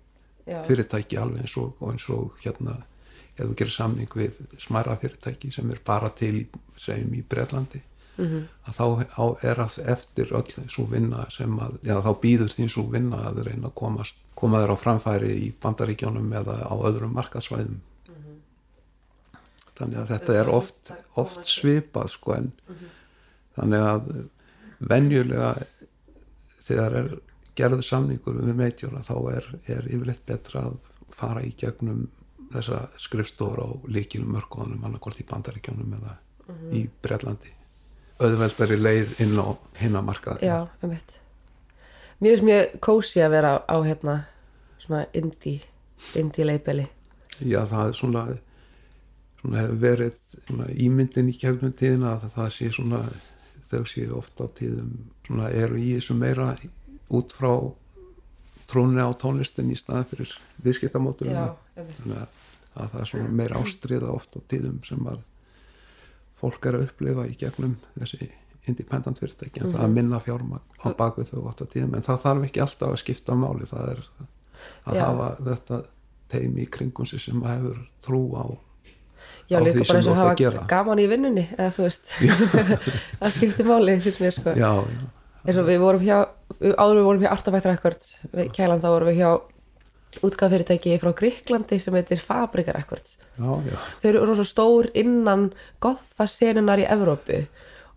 Já. 0.47 0.61
fyrirtæki 0.63 1.17
alveg 1.19 1.43
eins 1.43 1.57
og, 1.59 1.73
og 1.81 1.91
eins 1.91 2.05
og 2.13 2.37
hérna 2.43 2.77
ef 3.35 3.43
þú 3.43 3.55
gerir 3.59 3.73
samning 3.73 4.13
við 4.15 4.37
smæra 4.61 4.95
fyrirtæki 5.01 5.51
sem 5.51 5.71
er 5.71 5.81
bara 5.85 6.11
til 6.15 6.45
segjum 6.79 7.15
í 7.17 7.23
Breitlandi 7.27 7.81
mm 8.17 8.25
-hmm. 8.25 8.43
að 8.67 8.73
þá 8.77 9.43
er 9.43 9.59
að 9.59 9.77
eftir 9.93 10.33
öll 10.33 10.69
svo 10.69 10.85
vinna 10.91 11.25
sem 11.29 11.59
að, 11.59 11.77
já 11.81 12.01
þá 12.01 12.11
býður 12.21 12.53
því 12.53 12.69
svo 12.69 12.83
vinna 12.91 13.17
að 13.29 13.43
reyna 13.47 13.67
að 13.67 13.73
komast 13.73 14.17
koma 14.35 14.61
þér 14.61 14.73
á 14.73 14.77
framfæri 14.77 15.31
í 15.47 15.53
bandaríkjónum 15.61 16.33
eða 16.33 16.57
á 16.65 16.75
öðrum 16.89 17.13
markasvæðum 17.13 17.79
mm 18.07 18.15
-hmm. 18.15 18.37
þannig 19.75 19.97
að 19.97 20.07
þetta 20.07 20.33
er 20.33 20.49
oft, 20.49 20.91
oft 21.15 21.45
svipað 21.45 22.07
sko 22.07 22.33
en 22.33 22.51
mm 22.67 22.75
-hmm. 22.75 22.89
þannig 23.55 23.81
að 23.81 24.29
venjulega 24.79 25.55
þegar 26.67 26.93
er 26.93 27.17
gerðu 27.55 27.81
samningur 27.81 28.37
við 28.43 28.55
meitjóra 28.55 29.01
þá 29.01 29.17
er, 29.31 29.45
er 29.65 29.87
yfirleitt 29.89 30.25
betra 30.25 30.67
að 30.67 30.77
fara 31.17 31.41
í 31.41 31.53
gegnum 31.57 32.07
þessa 32.53 32.87
skrifstóra 33.01 33.65
á 33.65 33.69
líkilum 33.87 34.31
mörgóðunum 34.31 34.85
annarkort 34.85 35.19
í 35.19 35.25
bandaríkjónum 35.27 35.93
eða 35.93 36.17
mm 36.47 36.55
-hmm. 36.55 36.73
í 36.77 36.89
Brellandi 37.01 37.56
auðveldari 38.17 38.77
leið 38.79 39.15
inn 39.23 39.37
á 39.37 39.47
hinnamarkaði 39.81 40.47
Já, 40.47 40.57
um 40.81 40.93
veit 40.93 41.15
Mér 42.17 42.33
finnst 42.33 42.47
mjög 42.47 42.77
kósi 42.81 43.21
að 43.21 43.33
vera 43.35 43.51
á, 43.61 43.77
hérna 43.85 44.15
svona 44.81 45.05
indie 45.13 45.61
indie 46.17 46.45
leibeli 46.47 46.87
Já, 47.37 47.61
það 47.69 47.83
er 47.83 47.97
svona, 47.97 48.23
svona 49.41 49.61
hefur 49.61 49.81
verið 49.83 50.15
svona, 50.47 50.69
ímyndin 50.73 51.29
í 51.29 51.35
kefnum 51.37 51.75
tíðina 51.77 52.15
að 52.15 52.29
það 52.37 52.53
sé 52.55 52.71
svona 52.73 53.03
þau 53.67 53.83
sé 53.89 54.07
ofta 54.15 54.47
á 54.47 54.55
tíðum 54.57 54.93
svona 55.27 55.51
eru 55.51 55.77
í 55.77 55.91
þessu 55.97 56.17
meira 56.17 56.53
út 57.13 57.35
frá 57.35 57.51
trónni 58.67 59.03
á 59.03 59.11
tónlistin 59.19 59.71
í 59.71 59.77
staðan 59.79 60.09
fyrir 60.11 60.33
viðskiptamótur 60.63 61.29
þannig 61.31 62.17
að, 62.17 62.45
að 62.75 62.93
það 62.93 63.01
er 63.01 63.09
svona 63.11 63.33
meir 63.41 63.55
ástriða 63.59 64.13
ofta 64.15 64.41
á 64.41 64.47
tíðum 64.51 64.79
sem 64.87 65.09
að 65.11 65.21
fólk 66.41 66.67
er 66.69 66.77
að 66.77 66.87
upplifa 66.87 67.25
í 67.27 67.35
gegnum 67.39 67.77
þessi 67.97 68.29
independent 68.67 69.19
fyrirtæki 69.19 69.61
en 69.61 69.65
mm 69.65 69.71
-hmm. 69.71 69.75
það 69.75 69.83
að 69.83 69.87
mhm. 69.87 69.95
minna 69.95 70.19
fjármagn 70.19 70.63
á 70.83 70.87
baku 70.97 71.23
þau 71.23 71.47
ofta 71.47 71.65
á 71.65 71.71
tíðum 71.71 71.95
en 71.95 72.07
það 72.07 72.23
þarf 72.25 72.47
ekki 72.47 72.61
alltaf 72.61 72.89
að 72.91 73.01
skipta 73.03 73.35
máli 73.35 73.65
það 73.65 73.91
er 73.91 74.01
að 74.85 74.95
Já. 74.95 75.03
hafa 75.05 75.27
þetta 75.49 75.81
teimi 76.27 76.61
í 76.61 76.69
kringum 76.69 77.05
sig 77.05 77.19
sem 77.19 77.43
að 77.43 77.53
hefur 77.55 77.77
trú 78.01 78.23
á 78.35 78.45
Já, 79.49 79.59
líka 79.63 79.83
bara 79.87 79.99
eins 79.99 80.07
og 80.07 80.15
hafa 80.15 80.65
gaman 80.67 80.99
í 80.99 81.07
vinnunni 81.07 81.47
eða 81.57 81.71
þú 81.71 81.83
veist 81.87 82.05
það 83.19 83.31
skiptir 83.31 83.65
máli 83.65 84.01
fyrst 84.01 84.19
mér 84.19 84.31
sko 84.31 84.49
já, 84.49 84.71
já 84.83 85.07
eins 85.47 85.59
og 85.61 85.67
við 85.67 85.79
vorum 85.79 86.03
hjá 86.03 86.17
áður 86.75 86.97
við 86.99 87.05
vorum 87.07 87.23
hjá 87.23 87.67
Records 87.67 88.17
við 88.33 88.51
kælan 88.55 88.81
þá 88.83 88.89
vorum 88.91 89.07
við 89.11 89.21
hjá 89.21 89.29
útgáðfyrirtæki 90.25 90.97
frá 91.01 91.11
Gríklandi 91.17 91.79
sem 91.81 91.95
heitir 91.97 92.21
Fabrika 92.21 92.75
Records. 92.75 93.17
Já, 93.37 93.49
já. 93.67 93.77
þau 94.01 94.09
eru 94.11 94.23
rosa 94.25 94.45
stór 94.47 94.89
innan 94.97 95.49
gothfasenunar 95.83 96.81
í 96.81 96.87
Evrópu 96.89 97.43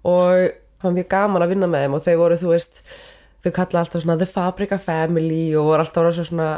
og 0.09 0.51
það 0.81 0.89
var 0.89 0.97
mjög 0.97 1.09
gaman 1.13 1.45
að 1.45 1.55
vinna 1.55 1.71
með 1.71 1.85
þeim 1.85 1.97
og 1.97 2.05
þau 2.07 2.17
voru 2.23 2.41
þú 2.41 2.53
veist 2.55 2.83
þau 3.45 3.53
kalla 3.57 3.83
alltaf 3.85 4.05
svona 4.05 4.19
The 4.21 4.29
Fabrika 4.29 4.81
Family 4.81 5.45
og 5.57 5.71
voru 5.71 5.85
alltaf 5.85 6.07
rosa 6.07 6.27
svona 6.27 6.51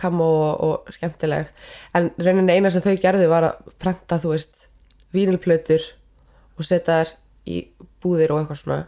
kammo 0.00 0.26
og, 0.26 0.52
og 0.64 0.94
skemmtileg. 0.94 1.50
En 1.94 2.10
reynin 2.18 2.50
eina 2.50 2.70
sem 2.72 2.84
þau 2.84 2.96
gerði 3.00 3.28
var 3.30 3.50
að 3.50 3.72
prenta 3.82 4.18
þú 4.22 4.34
veist 4.34 4.66
vínilplötur 5.12 5.84
og 6.56 6.66
setja 6.66 7.02
þær 7.02 7.14
í 7.48 7.62
búðir 8.02 8.32
og 8.32 8.42
eitthvað 8.42 8.62
svona 8.62 8.80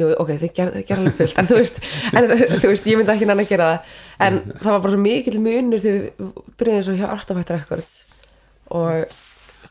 Jú, 0.00 0.08
ok, 0.18 0.30
þið 0.40 0.54
gerði 0.56 0.80
ger 0.88 0.98
alveg 0.98 1.18
fullt 1.20 1.36
en, 1.38 1.46
þú 1.46 1.58
veist, 1.60 1.76
en 2.10 2.24
þú 2.32 2.70
veist, 2.72 2.88
ég 2.90 2.98
myndi 2.98 3.12
ekki 3.14 3.28
nann 3.30 3.42
að 3.44 3.52
gera 3.52 3.68
það. 3.68 3.92
En 4.26 4.40
það 4.58 4.72
var 4.72 4.80
bara 4.86 4.94
svo 4.96 5.02
mikil 5.04 5.36
munur 5.44 5.84
þegar 5.84 6.00
við 6.00 6.32
byrjuðum 6.58 6.86
svo 6.88 6.96
hjá 6.98 7.06
Artafættar 7.14 7.60
Records. 7.60 7.92
Og 8.74 9.14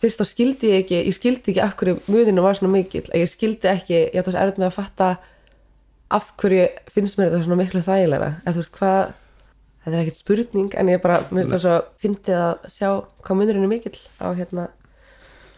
fyrst 0.04 0.20
þá 0.20 0.28
skildi 0.28 0.72
ég 0.72 0.84
ekki 0.84 1.00
ég 1.00 1.16
skildi 1.16 1.54
ekki 1.54 1.64
af 1.64 1.76
hverju 1.80 2.00
muninu 2.12 2.44
var 2.44 2.58
svona 2.58 2.74
mikil 2.76 3.04
ég 3.16 3.30
skildi 3.30 3.70
ekki, 3.72 4.00
ég 4.12 4.20
ætti 4.20 4.34
að 4.34 4.38
það 4.38 4.42
er 4.44 4.60
með 4.60 4.68
að 4.68 4.78
fatta 4.78 5.10
af 6.14 6.32
hverju 6.42 6.66
finnst 6.94 7.20
mér 7.20 7.32
þetta 7.32 7.46
svona 7.48 7.60
miklu 7.62 7.84
þægilega 7.86 8.32
en 8.36 8.56
þú 8.56 8.60
veist 8.60 8.76
hvað 8.78 9.02
þetta 9.84 9.94
er 9.94 10.02
ekkert 10.02 10.20
spurning 10.20 10.78
en 10.80 10.92
ég 10.92 11.04
bara, 11.04 11.22
mér 11.30 11.44
finnst 11.44 11.56
það 11.56 11.64
svo 11.66 11.78
fyndið 12.04 12.42
að 12.42 12.68
sjá 12.76 12.90
hvað 13.24 13.40
munurinn 13.40 13.68
er 13.68 13.72
mikil 13.72 13.96
á 14.20 14.28
hérna 14.32 14.68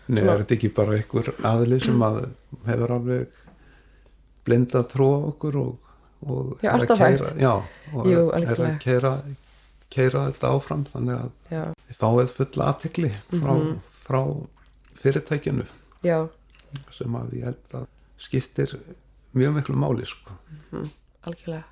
Nei, 0.05 0.21
er 0.21 0.43
þetta 0.43 0.57
ekki 0.59 0.69
bara 0.77 0.99
einhver 0.99 1.31
aðli 1.49 1.81
sem 1.81 2.05
að 2.05 2.19
hefur 2.67 2.95
alveg 2.99 3.44
blinda 4.45 4.83
á 4.85 5.07
okkur 5.31 5.57
og, 5.61 5.91
og 6.25 6.63
já, 6.63 6.71
er 6.73 6.85
að 6.85 6.97
keira, 7.01 7.31
já, 7.39 7.53
og 7.93 8.09
Jú, 8.09 8.21
er 8.37 8.61
að 8.67 8.77
keira, 8.83 9.13
keira 9.93 10.27
þetta 10.29 10.53
áfram 10.57 10.85
þannig 10.91 11.23
að 11.23 11.55
já. 11.55 11.63
við 11.87 11.99
fáið 12.01 12.35
fulla 12.39 12.69
aðtikli 12.71 13.11
frá, 13.29 13.53
mm 13.53 13.61
-hmm. 13.61 13.79
frá 14.05 14.21
fyrirtækinu 15.01 15.67
sem 16.91 17.15
að 17.15 17.33
ég 17.39 17.49
held 17.49 17.79
að 17.79 17.87
skiptir 18.17 18.77
mjög 19.35 19.53
miklu 19.59 19.75
máli 19.75 20.05
sko. 20.05 20.31
mm 20.31 20.59
-hmm. 20.71 20.89
algjörlega 21.23 21.63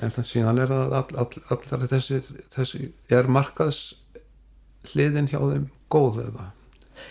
en 0.00 0.10
þannig 0.10 0.30
síðan 0.30 0.58
er 0.58 0.72
að 0.74 0.92
all, 0.92 1.16
all, 1.22 1.42
allar 1.50 1.88
þessi, 1.90 2.22
þessi 2.54 2.92
er 3.12 3.28
markaðs 3.28 3.94
hliðin 4.92 5.28
hjá 5.28 5.38
þeim 5.38 5.68
góð 5.92 6.22
eða 6.28 6.50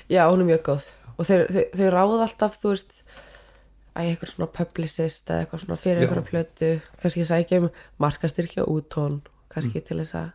já 0.10 0.23
hún 0.30 0.41
er 0.41 0.49
mjög 0.54 0.63
góð 0.69 0.88
og 1.17 1.28
þeir, 1.28 1.45
þeir, 1.54 1.67
þeir 1.75 1.93
ráða 1.93 2.21
alltaf 2.25 2.58
þú 2.62 2.73
veist 2.73 3.04
að 3.95 4.10
eitthvað 4.10 4.34
svona 4.34 4.49
publicist 4.54 5.30
eða 5.30 5.45
eitthvað 5.45 5.63
svona 5.63 5.80
fyrir 5.80 6.04
eitthvað 6.06 6.28
plötu. 6.30 6.71
Kannski 7.02 7.25
sækja 7.28 7.62
um 7.63 7.69
markastyrkja 8.02 8.67
úttón 8.69 9.21
kannski 9.49 9.80
mm. 9.80 9.88
til 9.88 9.99
þess 10.02 10.17
að 10.19 10.30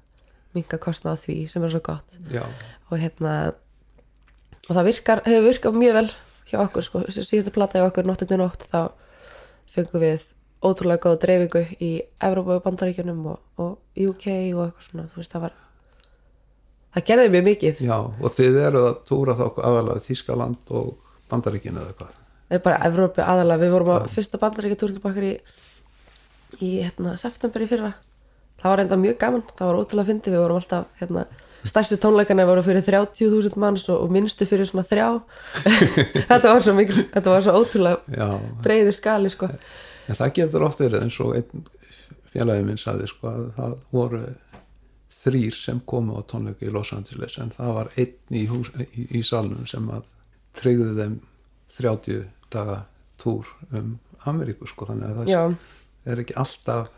minga 0.54 0.78
kostna 0.82 1.14
á 1.14 1.16
því 1.18 1.36
sem 1.50 1.64
er 1.66 1.74
svo 1.74 1.82
gott. 1.84 2.18
Já. 2.30 2.44
og 2.90 3.00
hérna 3.02 3.54
og 4.68 4.76
það 4.76 4.86
virkar, 4.88 5.22
hefur 5.26 5.48
virkað 5.48 5.80
mjög 5.80 5.98
vel 5.98 6.06
hjá 6.48 6.60
okkur 6.62 6.86
sko, 6.86 7.02
síðustu 7.10 7.52
platta 7.54 7.80
hjá 7.80 7.88
okkur 7.88 8.06
nóttinu 8.08 8.40
nótt 8.40 8.66
þá 8.70 8.94
fengum 9.74 10.04
við 10.04 10.28
ótrúlega 10.64 11.02
góða 11.04 11.20
dreifingu 11.24 11.64
í 11.82 11.90
Evrópa 12.24 12.58
og 12.58 12.64
Bandaríkjunum 12.64 13.26
og, 13.34 13.40
og 13.60 14.00
UK 14.00 14.26
og 14.54 14.66
eitthvað 14.68 14.88
svona, 14.88 15.06
þú 15.12 15.20
veist 15.20 15.34
það 15.34 15.46
var 15.46 15.56
það 16.94 17.06
gerði 17.10 17.32
mjög 17.34 17.48
mikið. 17.50 17.80
Já, 17.84 17.96
og 17.98 18.36
þið 18.38 18.60
eru 18.68 18.84
að 18.88 19.00
túra 19.08 19.38
þá 19.38 19.46
aðalega 19.70 20.04
Þískaland 20.08 20.76
og 20.78 21.16
Bandaríkjun 21.32 21.80
eða 21.82 21.96
hvað 21.98 22.20
það 22.48 22.58
er 22.58 22.64
bara 22.64 22.80
Evrópi 22.88 23.24
aðalega, 23.24 23.62
við 23.62 23.74
vorum 23.74 23.92
á 23.92 23.96
ja. 23.96 24.10
fyrsta 24.14 24.40
bandaríkja 24.42 24.80
túrnubakar 24.80 25.26
í, 25.28 25.32
í 26.60 26.70
hérna, 26.82 27.16
september 27.20 27.64
í 27.64 27.70
fyrra. 27.70 27.94
Það 28.60 28.72
var 28.72 28.82
enda 28.84 29.00
mjög 29.00 29.18
gaman, 29.20 29.42
það 29.58 29.70
var 29.70 29.80
ótrúlega 29.80 30.08
fyndi 30.08 30.32
við 30.32 30.40
vorum 30.40 30.60
alltaf, 30.60 30.86
hérna, 31.00 31.24
stærstu 31.64 31.98
tónleikana 32.00 32.46
voru 32.48 32.64
fyrir 32.64 32.84
30.000 32.86 33.60
manns 33.60 33.88
og, 33.92 34.04
og 34.04 34.12
minnstu 34.14 34.48
fyrir 34.48 34.68
svona 34.68 34.86
þrjá. 34.88 35.08
Þetta 36.30 36.44
var 36.46 36.64
svo 36.64 36.76
mikil, 36.76 37.02
þetta 37.12 37.34
var 37.34 37.44
svo 37.44 37.56
ótrúlega 37.60 38.28
breyður 38.64 38.96
skali 38.96 39.32
sko. 39.32 39.50
En 40.08 40.18
það 40.18 40.34
getur 40.38 40.64
oft 40.66 40.80
verið 40.84 41.06
eins 41.06 41.20
og 41.24 41.36
einn 41.38 41.68
félagið 42.34 42.66
minn 42.68 42.80
saði 42.80 43.08
sko 43.08 43.30
að 43.30 43.44
það 43.56 43.76
voru 43.94 44.22
þrýr 45.24 45.56
sem 45.56 45.78
komu 45.88 46.18
á 46.18 46.22
tónleika 46.28 46.66
í 46.66 46.72
Los 46.72 46.92
Angeles 46.96 47.38
en 47.40 47.52
það 47.54 47.76
var 47.78 47.92
einn 48.00 48.36
í, 48.36 48.44
í, 48.44 49.06
í 49.20 49.22
salnum 49.24 49.64
sem 49.68 49.86
að 49.92 50.04
tryggði 50.58 50.90
þeim 50.98 51.14
30 51.78 52.26
daga 52.52 52.82
túr 53.20 53.48
um 53.72 53.98
Ameríku 54.24 54.66
sko 54.68 54.88
þannig 54.88 55.10
að 55.10 55.16
það 55.18 55.32
Já. 55.32 55.42
er 56.12 56.20
ekki 56.22 56.36
alltaf 56.40 56.92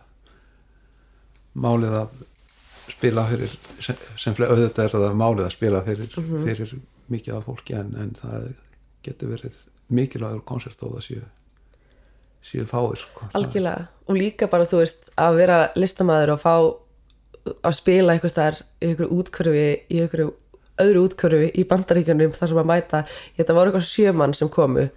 málið 1.56 1.96
að 2.02 2.18
spila 2.86 3.24
fyrir 3.26 3.56
sem, 3.82 4.04
sem 4.20 4.36
auðvitað 4.36 4.84
er 4.84 4.94
það 4.94 5.16
málið 5.18 5.46
að 5.46 5.54
spila 5.56 5.80
fyrir, 5.86 6.12
mm 6.12 6.28
-hmm. 6.28 6.44
fyrir 6.44 6.76
mikið 7.10 7.38
af 7.38 7.48
fólki 7.48 7.74
en, 7.74 7.94
en 7.98 8.12
það 8.20 8.52
getur 9.02 9.32
verið 9.34 9.58
mikilvægur 9.88 10.44
konsert 10.44 10.82
og 10.82 10.96
það 10.96 11.06
séu 11.08 11.24
séu 12.46 12.66
fáir 12.68 12.98
sko. 13.00 13.26
Algjörlega 13.34 13.86
og 14.06 14.18
líka 14.18 14.46
bara 14.50 14.66
þú 14.68 14.82
veist 14.82 15.10
að 15.18 15.38
vera 15.40 15.58
listamæður 15.74 16.34
og 16.36 16.42
fá 16.42 16.54
að 17.66 17.76
spila 17.78 18.14
eitthvað 18.14 18.34
starf 18.34 18.62
í 18.80 18.90
einhverju 18.90 19.18
útkörfi 19.18 19.66
í 19.90 20.00
einhverju 20.02 20.32
öðru 20.82 21.06
útkörfi 21.06 21.50
í 21.56 21.64
bandaríkjunum 21.68 22.34
þar 22.36 22.52
sem 22.52 22.62
að 22.62 22.70
mæta, 22.70 23.02
þetta 23.38 23.56
voru 23.56 23.72
eitthvað 23.72 23.88
sjömann 23.90 24.36
sem 24.36 24.50
komu 24.52 24.88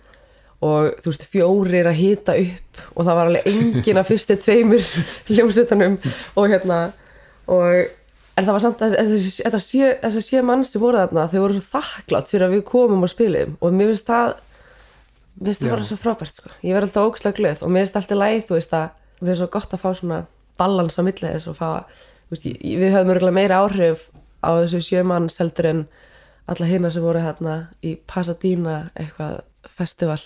og 0.66 0.98
þú 1.00 1.12
veist 1.12 1.30
fjórir 1.32 1.88
að 1.88 2.00
hýta 2.02 2.36
upp 2.36 2.82
og 2.92 3.06
það 3.06 3.16
var 3.20 3.30
alveg 3.30 3.48
engin 3.48 4.02
að 4.02 4.10
fyrstu 4.10 4.36
tveimur 4.44 4.90
hljómsutanum 5.30 5.96
og 6.36 6.52
hérna 6.52 6.80
og 7.48 7.96
en 8.40 8.46
það 8.48 8.54
var 8.56 8.64
samt 8.64 8.84
að 8.84 8.98
þetta 8.98 9.62
sjö, 9.64 9.94
sjö 10.20 10.44
mann 10.48 10.66
sem 10.68 10.82
voru 10.82 11.00
þarna 11.00 11.28
þau 11.32 11.40
voru 11.46 11.58
svo 11.58 11.80
þakklátt 11.80 12.32
fyrir 12.32 12.48
að 12.48 12.58
við 12.58 12.66
komum 12.68 13.08
og 13.08 13.12
spilum 13.12 13.56
og 13.60 13.76
mér 13.76 13.94
finnst 13.94 14.12
það 14.12 14.36
mér 15.40 15.50
finnst 15.50 15.64
það 15.64 15.74
bara 15.74 15.88
svo 15.88 16.00
frábært 16.00 16.42
sko. 16.42 16.54
ég 16.64 16.76
verð 16.76 16.90
alltaf 16.90 17.08
ógslag 17.08 17.40
glöð 17.40 17.64
og 17.64 17.74
mér 17.74 17.86
finnst 17.86 18.00
alltaf 18.02 18.20
læð 18.20 18.46
þú 18.50 18.60
veist 18.60 18.76
að 18.76 18.88
við 19.20 19.32
erum 19.34 19.42
svo 19.42 19.50
gott 19.56 19.76
að 19.76 19.84
fá 19.84 19.90
svona 19.96 20.22
balans 20.60 21.00
á 21.00 21.02
milli 21.08 21.34
þess 21.34 21.52
og 21.52 21.60
fá 21.60 21.70
veist, 22.32 22.46
við 22.46 22.96
höfum 22.96 23.32
meira 23.36 23.64
áhrif 23.64 24.08
á 24.44 24.50
þessu 24.62 24.82
sjö 24.84 25.04
mann 25.08 25.30
seldur 25.32 25.70
en 25.70 25.86
alla 26.50 26.68
hina 26.70 26.92
sem 26.92 27.04
voru 27.04 27.22
hérna 27.24 27.56
í 27.86 27.96
Pasadena 28.10 28.90
eitthvað 28.96 29.42
festival. 29.70 30.20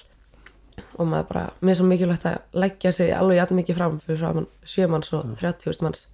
Og 0.98 1.06
maður 1.06 1.28
bara, 1.30 1.44
mér 1.62 1.76
er 1.76 1.80
svo 1.80 1.86
mikilvægt 1.90 2.26
að 2.26 2.60
leggja 2.64 2.92
sig 2.96 3.12
alveg 3.14 3.38
jætt 3.38 3.54
mikið 3.54 3.78
fram 3.78 4.00
fyrir 4.02 4.22
framann 4.24 4.50
sjö 4.66 4.88
manns 4.90 5.14
og 5.14 5.28
30.000 5.38 5.86
manns. 5.86 6.08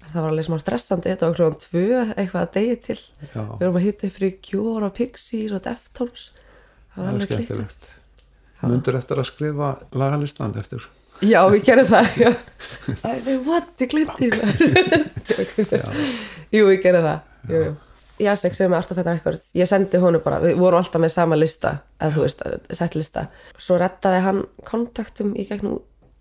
Það 0.00 0.22
var 0.22 0.30
alveg 0.30 0.46
smá 0.46 0.56
stressandi 0.62 1.10
þetta 1.10 1.28
var 1.28 1.36
klokkan 1.36 1.60
tvö 1.66 2.04
eitthvað 2.14 2.46
að 2.46 2.54
degi 2.54 2.76
til. 2.86 2.98
Já, 3.34 3.42
við 3.42 3.66
erum 3.66 3.80
að 3.80 3.86
hitta 3.88 4.12
fyrir 4.14 4.38
Cure 4.46 4.88
og 4.88 4.94
Pixies 4.96 5.52
og 5.56 5.64
Deftones. 5.66 6.30
Það 6.94 7.02
var 7.04 7.12
alveg 7.12 7.28
skemmtilegt. 7.28 7.90
Mundur 8.60 8.96
eftir 8.98 9.20
að 9.20 9.28
skrifa 9.28 9.74
lagalistan 9.96 10.56
eftir? 10.60 10.84
Já, 11.20 11.40
við 11.52 11.64
gerum 11.68 11.88
það 11.88 12.06
what, 13.48 13.72
ég 13.80 13.90
glindi 13.92 14.30
Já, 15.68 15.84
jú, 16.54 16.62
við 16.64 16.78
gerum 16.80 17.04
það 17.04 17.29
jú, 17.48 17.62
jú. 17.68 17.76
Jasek 18.20 18.52
sem 18.54 18.68
er 18.72 18.76
Artofetta 18.82 19.14
Records 19.14 19.46
ég 19.56 19.64
sendi 19.68 19.96
honum 20.02 20.20
bara, 20.20 20.40
við 20.44 20.58
vorum 20.60 20.82
alltaf 20.82 21.00
með 21.00 21.14
sama 21.14 21.38
lista 21.40 21.78
eða 22.00 22.12
þú 22.18 22.24
veist, 22.26 22.42
sett 22.76 22.96
lista. 22.98 23.22
Svo 23.56 23.78
rettaði 23.80 24.18
hann 24.26 24.42
kontaktum 24.68 25.32
í 25.40 25.46
gegnum 25.48 25.78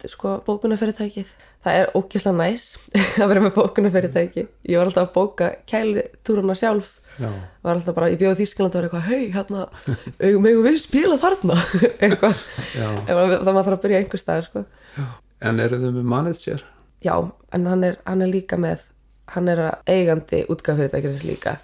sko 0.07 0.37
bókunarfyrirtækið. 0.47 1.27
Það 1.59 1.75
er 1.81 1.89
ógislega 1.99 2.37
næs 2.39 2.69
að 3.19 3.27
vera 3.33 3.41
með 3.43 3.57
bókunarfyrirtæki. 3.57 4.45
Ég 4.71 4.79
var 4.79 4.87
alltaf 4.87 5.09
að 5.09 5.13
bóka 5.17 5.49
kælitúruna 5.67 6.55
sjálf. 6.55 6.93
Já, 7.19 7.27
var 7.67 7.75
alltaf 7.75 7.97
bara, 7.97 8.07
ég 8.13 8.21
bjóði 8.21 8.45
Þískland 8.45 8.71
og 8.71 8.79
var 8.79 8.85
eitthvað, 8.87 9.07
hei, 9.09 9.25
hérna 9.33 9.65
eigum 10.23 10.45
við 10.63 10.77
spila 10.79 11.17
þarna? 11.19 11.57
Eitthvað, 12.05 12.43
Ef 12.79 13.11
maður- 13.11 13.65
þarf 13.65 13.73
að 13.75 13.81
byrja 13.83 13.99
einhver 13.99 14.21
staðar 14.21 14.47
sko. 14.47 14.63
En 15.43 15.59
eru 15.59 15.81
þau 15.81 15.89
með 15.97 16.07
manager? 16.15 16.63
já, 17.03 17.15
en 17.55 17.67
hann 17.67 17.83
er, 17.89 17.99
hann 18.07 18.23
er 18.23 18.31
líka 18.31 18.55
með 18.59 18.87
hann 19.33 19.47
er 19.51 19.61
að 19.67 19.91
eigandi 19.95 20.43
útgáfyrirtækisins 20.49 21.25
líka. 21.27 21.57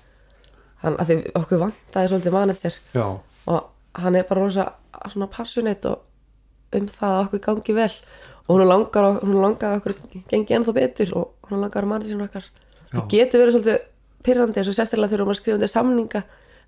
Hann, 0.83 0.97
að 1.01 1.09
því 1.11 1.17
okkur 1.39 1.61
vantaði 1.63 2.11
svolítið 2.11 2.35
manager 2.35 2.75
Já, 2.93 3.05
og 3.49 4.01
hann 4.01 4.15
er 4.19 4.27
bara 4.29 4.43
rosa 4.43 4.65
svona 5.09 5.27
passionate 5.31 5.89
og 5.89 6.75
um 6.75 6.87
það 6.91 7.15
að 7.15 7.23
okkur 7.25 7.43
gangi 7.47 7.75
vel. 7.77 7.91
Og 8.45 8.53
hún 8.59 8.67
langar, 8.69 9.07
hún 9.23 9.39
langar 9.41 9.77
okkur 9.79 9.95
gengi 10.29 10.53
ennþá 10.59 10.73
betur 10.75 11.13
og 11.17 11.49
hún 11.49 11.63
langar 11.63 11.85
að 11.87 11.91
managerinn 11.95 12.25
okkar. 12.27 12.49
Það 12.91 13.07
getur 13.15 13.41
verið 13.41 13.55
svolítið 13.57 13.79
pyrrandi 14.25 14.61
eins 14.61 14.69
og 14.71 14.77
sérstaklega 14.77 15.13
þegar 15.13 15.29
maður 15.29 15.39
skrifa 15.41 15.57
undir 15.59 15.71
samninga 15.71 16.21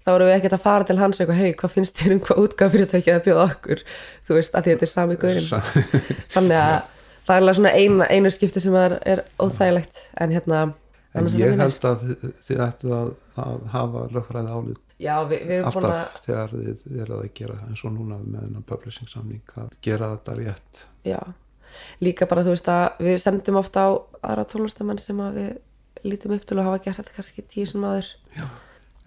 þá 0.07 0.11
erum 0.13 0.29
við 0.29 0.35
ekkert 0.37 0.55
að 0.57 0.63
fara 0.63 0.87
til 0.87 0.97
hans 1.01 1.19
eitthvað 1.19 1.39
hei, 1.41 1.53
hvað 1.57 1.73
finnst 1.73 1.97
þér 1.99 2.13
um 2.15 2.19
hvað 2.23 2.41
útgáfyrirtæki 2.45 3.11
að 3.13 3.23
bjóða 3.27 3.45
okkur? 3.51 3.81
Þú 4.27 4.37
veist, 4.37 4.53
að 4.55 4.69
þetta 4.69 4.85
er 4.87 4.91
sami 4.91 5.17
gaurinn. 5.19 5.47
Sa- 5.49 5.61
þannig 6.35 6.59
að 6.61 6.75
það 7.27 7.33
er 7.35 7.41
alveg 7.41 7.57
svona 7.59 7.73
eina, 7.75 8.07
einu 8.13 8.31
skipti 8.31 8.63
sem 8.63 8.77
er, 8.79 8.95
er 9.03 9.23
óþægilegt. 9.43 10.03
En 10.23 10.31
hérna 10.35 10.61
en 11.17 11.29
er 11.29 11.39
ég 11.39 11.55
held 11.61 11.87
að 11.89 12.05
þið, 12.47 12.61
ættu 12.67 12.93
að, 12.97 13.09
að 13.43 13.65
hafa 13.73 14.03
lögfræði 14.15 14.53
álit 14.57 14.83
já, 15.01 15.15
við, 15.29 15.43
við 15.49 15.67
alltaf 15.69 16.21
þegar 16.25 16.53
þið 16.53 17.01
eruð 17.03 17.17
að 17.23 17.33
gera 17.39 17.57
það 17.57 17.73
eins 17.73 17.83
og 17.83 17.95
núna 17.95 18.19
með 18.21 18.45
þennan 18.45 18.67
publishing 18.71 19.11
samning 19.11 19.57
að 19.57 19.75
gera 19.85 20.11
þetta 20.15 20.37
rétt. 20.39 20.85
Já, 21.07 21.19
líka 22.03 22.29
bara 22.29 22.45
þú 22.45 22.55
veist 22.55 22.71
að 22.73 23.03
við 23.07 23.19
sendum 23.23 23.59
ofta 23.61 23.85
á 23.85 23.89
aðra 24.21 24.47
tónlistamenn 24.53 25.01
sem 25.01 25.19
að 25.23 25.41
við 25.41 25.51
lítum 26.07 26.33
upp 26.37 26.47
til 26.47 26.57
að 26.57 26.69
hafa 26.69 26.81
gert 26.85 27.01
þetta 27.01 27.17
kannski 27.17 27.45
tíu 27.51 27.67
sem 27.67 27.85
aður 27.87 28.09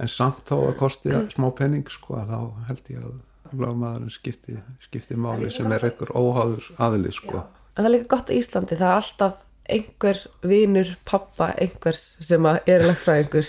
en 0.01 0.11
samt 0.11 0.47
þó 0.49 0.57
að 0.71 0.79
kosti 0.81 1.13
smá 1.35 1.51
penning 1.57 1.91
sko 1.93 2.17
að 2.21 2.33
þá 2.33 2.41
held 2.71 2.91
ég 2.95 3.05
að 3.05 3.61
lögmaðurinn 3.61 4.15
skipti, 4.15 4.57
skipti 4.83 5.17
máli 5.19 5.51
sem 5.53 5.71
er 5.75 5.85
einhver 5.89 6.13
óháður 6.15 6.69
aðili 6.81 7.13
sko. 7.15 7.43
En 7.75 7.83
það 7.83 7.89
er 7.89 7.95
líka 7.97 8.11
gott 8.15 8.31
á 8.31 8.33
Íslandi, 8.37 8.79
það 8.79 8.91
er 8.91 9.01
alltaf 9.01 9.41
einhver 9.77 10.21
vinur 10.47 10.93
pappa 11.09 11.51
einhvers 11.61 12.03
sem 12.25 12.47
er 12.51 12.85
lagfræðingur 12.89 13.49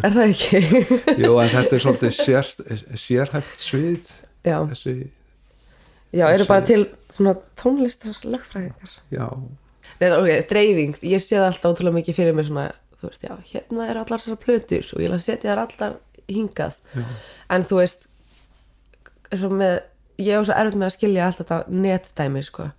er 0.00 0.14
það 0.16 0.22
ekki? 0.26 0.60
Jú, 1.22 1.32
en 1.42 1.52
þetta 1.54 1.76
er 1.76 1.84
svolítið 1.84 2.14
sér, 2.16 2.52
sérhæft 2.98 3.64
svið 3.64 4.12
já, 4.46 4.56
þessi, 4.72 4.94
já, 6.16 6.26
eru 6.28 6.46
bara 6.48 6.66
til 6.68 6.84
svona 7.12 7.36
tónlistar 7.60 8.20
lagfræðingar 8.24 9.00
já, 9.14 9.26
Nei, 10.00 10.08
ok, 10.16 10.30
dreifing, 10.48 10.96
ég 11.04 11.20
sé 11.20 11.36
það 11.36 11.50
alltaf 11.50 11.74
ótrúlega 11.74 11.98
mikið 11.98 12.16
fyrir 12.16 12.36
mig 12.36 12.46
svona, 12.48 12.70
þú 13.02 13.10
veist, 13.10 13.24
já, 13.26 13.34
hérna 13.50 13.88
eru 13.90 14.00
allar 14.00 14.22
þessar 14.22 14.38
plötur 14.40 14.86
og 14.94 15.02
ég 15.02 15.10
vil 15.10 15.16
að 15.18 15.24
setja 15.26 15.50
þær 15.50 15.62
allar 15.66 15.96
hingað, 16.30 16.78
Já. 16.94 17.02
en 17.52 17.66
þú 17.68 17.80
veist 17.82 18.06
eins 19.28 19.44
og 19.44 19.52
með 19.60 19.74
ég 20.20 20.36
er 20.36 20.46
svo 20.46 20.56
erfitt 20.56 20.78
með 20.78 20.88
að 20.88 20.94
skilja 20.96 21.26
allt 21.26 21.40
þetta 21.42 21.58
netdæmi, 21.84 22.42
sko. 22.44 22.70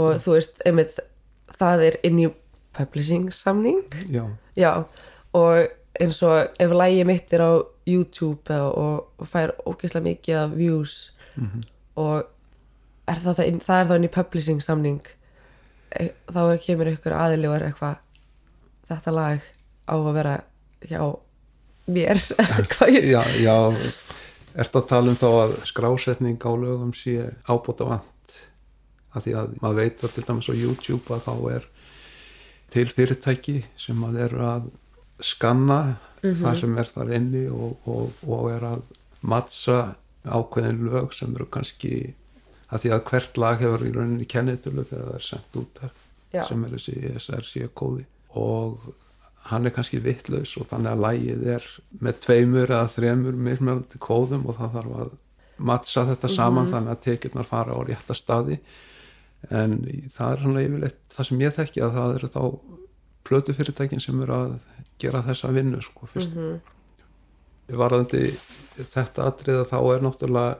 Og 0.00 0.20
þú 0.24 0.36
veist, 0.36 0.60
einmitt 0.68 1.00
það 1.62 1.86
er 1.88 2.00
inn 2.06 2.20
í 2.22 2.28
publishing 2.76 3.30
samning. 3.34 3.82
Já, 4.10 4.26
já, 4.58 4.72
og 5.36 5.70
eins 6.00 6.20
og 6.24 6.52
ef 6.60 6.72
lægi 6.72 7.04
mitt 7.08 7.32
er 7.32 7.44
á 7.44 7.52
YouTube 7.88 8.54
og, 8.54 9.08
og 9.18 9.28
fær 9.28 9.52
ógeðslega 9.66 10.06
mikið 10.06 10.38
af 10.38 10.54
views 10.56 10.94
og 11.98 12.22
er 13.08 13.18
það, 13.20 13.34
það, 13.36 13.58
það 13.66 13.80
er 13.80 13.90
þá 13.90 13.94
inn 13.96 14.06
í 14.06 14.12
publishing 14.14 14.62
samning 14.62 15.02
e, 15.90 16.08
þá 16.32 16.40
er, 16.44 16.62
kemur 16.62 16.92
ykkur 16.92 17.16
er 17.16 17.66
eitthvað 17.66 18.00
þetta 18.88 19.14
lag 19.16 19.44
á 19.88 19.94
að 19.96 20.14
vera 20.16 20.38
hjá 20.86 21.02
mér. 21.92 22.18
Já, 23.12 23.22
já. 23.42 23.56
Ertu 24.52 24.78
að 24.82 24.88
tala 24.88 25.12
um 25.12 25.16
þá 25.18 25.28
að 25.32 25.54
skrásetning 25.66 26.38
á 26.44 26.52
lögum 26.52 26.92
sé 26.96 27.32
ábúta 27.48 27.88
vant 27.88 28.11
að 29.12 29.26
því 29.26 29.34
að 29.40 29.56
maður 29.62 29.80
veit 29.80 30.04
að 30.04 30.14
til 30.14 30.24
dæmis 30.28 30.50
á 30.50 30.54
YouTube 30.56 31.14
að 31.14 31.26
þá 31.26 31.34
er 31.56 31.68
til 32.72 32.86
fyrirtæki 32.88 33.58
sem 33.80 34.06
að 34.06 34.18
eru 34.26 34.46
að 34.48 34.70
skanna 35.22 35.80
það 36.22 36.58
sem 36.62 36.78
er 36.78 36.90
þar 36.94 37.12
inni 37.18 37.44
og, 37.50 37.88
og, 37.90 38.24
og 38.26 38.48
er 38.52 38.66
að 38.66 38.82
mattsa 39.22 39.78
ákveðin 40.22 40.82
lög 40.86 41.14
sem 41.16 41.34
eru 41.34 41.48
kannski 41.50 42.14
að 42.72 42.84
því 42.84 42.92
að 42.94 43.04
hvert 43.10 43.38
lag 43.42 43.60
hefur 43.60 43.84
í 43.84 43.92
rauninni 43.92 44.28
kennitölu 44.30 44.86
þegar 44.88 45.08
það 45.10 45.18
er 45.18 45.26
sendt 45.26 45.58
út 45.60 45.80
þar 45.82 46.46
sem 46.48 46.64
er 46.64 46.76
þessi 46.76 46.94
SRC 47.20 47.66
kóði. 47.76 48.06
Og 48.40 48.92
hann 49.50 49.66
er 49.66 49.74
kannski 49.74 50.00
vittlaus 50.02 50.54
og 50.60 50.70
þannig 50.70 50.94
að 50.94 51.02
lægið 51.06 51.42
er 51.56 51.66
með 52.00 52.22
tveimur 52.24 52.70
eða 52.70 52.92
þremur 52.94 53.42
mismjöndi 53.48 54.00
kóðum 54.02 54.46
og 54.46 54.56
það 54.60 54.78
þarf 54.78 54.96
að 55.02 55.12
mattsa 55.62 56.06
þetta 56.08 56.30
saman 56.32 56.70
þannig 56.72 56.94
að 56.94 57.04
tekjurnar 57.08 57.48
fara 57.50 57.76
á 57.76 57.80
rétta 57.86 58.16
staði 58.16 58.58
en 59.50 59.78
það 60.14 60.34
er 60.34 60.42
svona 60.42 60.64
yfirleitt 60.66 61.00
það 61.12 61.28
sem 61.28 61.42
ég 61.42 61.56
þekki 61.56 61.82
að 61.82 61.96
það 61.98 62.16
eru 62.18 62.30
þá 62.36 62.42
plötufyrirtækin 63.28 64.02
sem 64.02 64.20
eru 64.22 64.36
að 64.36 64.52
gera 65.02 65.22
þessa 65.26 65.50
vinnu 65.54 65.80
sko 65.82 66.08
fyrst. 66.10 66.36
Varðandi 67.72 68.22
þetta 68.92 69.26
atriða 69.30 69.64
þá 69.70 69.78
er 69.80 70.04
náttúrulega 70.04 70.58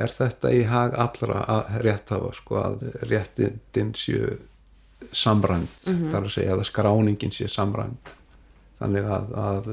er 0.00 0.14
þetta 0.14 0.52
í 0.54 0.62
hag 0.70 0.94
allra 1.02 1.42
að 1.50 1.76
rétt 1.86 2.12
hafa 2.14 2.30
sko 2.36 2.60
að 2.60 2.84
réttindin 3.10 3.92
séu 3.98 4.36
samræmt 5.16 5.86
þar 5.88 6.26
að 6.26 6.32
segja 6.36 6.54
að 6.54 6.66
skráningin 6.68 7.32
sé 7.34 7.48
samræmt 7.50 8.12
þannig 8.78 9.08
að, 9.10 9.32
að 9.34 9.70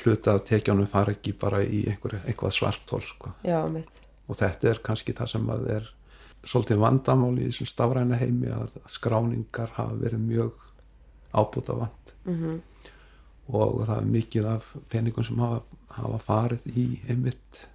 hluta 0.00 0.36
af 0.36 0.44
tekjunum 0.48 0.88
fara 0.88 1.14
ekki 1.16 1.32
bara 1.36 1.62
í 1.64 1.82
einhver, 1.90 2.20
einhvað 2.22 2.54
svartól 2.54 3.02
sko. 3.04 3.32
Já, 3.44 3.64
og 3.66 4.38
þetta 4.38 4.70
er 4.70 4.82
kannski 4.84 5.14
það 5.16 5.32
sem 5.34 5.50
að 5.50 5.66
er 5.74 5.88
svolítið 6.44 6.78
vandamál 6.80 7.34
í 7.38 7.48
þessum 7.50 7.66
stafræna 7.68 8.16
heimi 8.20 8.48
að 8.54 8.70
skráningar 8.88 9.72
hafa 9.76 9.94
verið 10.00 10.20
mjög 10.28 10.52
ábúta 11.34 11.76
vand 11.78 12.14
Mhm. 12.26 12.60
og 13.52 13.86
það 13.86 13.96
er 13.98 14.04
mikið 14.06 14.44
af 14.46 14.64
peningum 14.90 15.24
sem 15.24 15.38
hafa, 15.38 15.62
hafa 15.88 16.18
farið 16.18 16.66
í 16.76 17.00
einmitt 17.08 17.66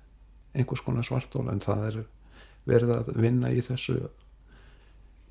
einhvers 0.55 0.81
konar 0.85 1.03
svartól 1.03 1.49
en 1.51 1.59
það 1.59 1.87
er 1.87 2.05
verið 2.67 2.91
að 2.95 3.09
vinna 3.15 3.49
í 3.51 3.61
þessu 3.61 3.97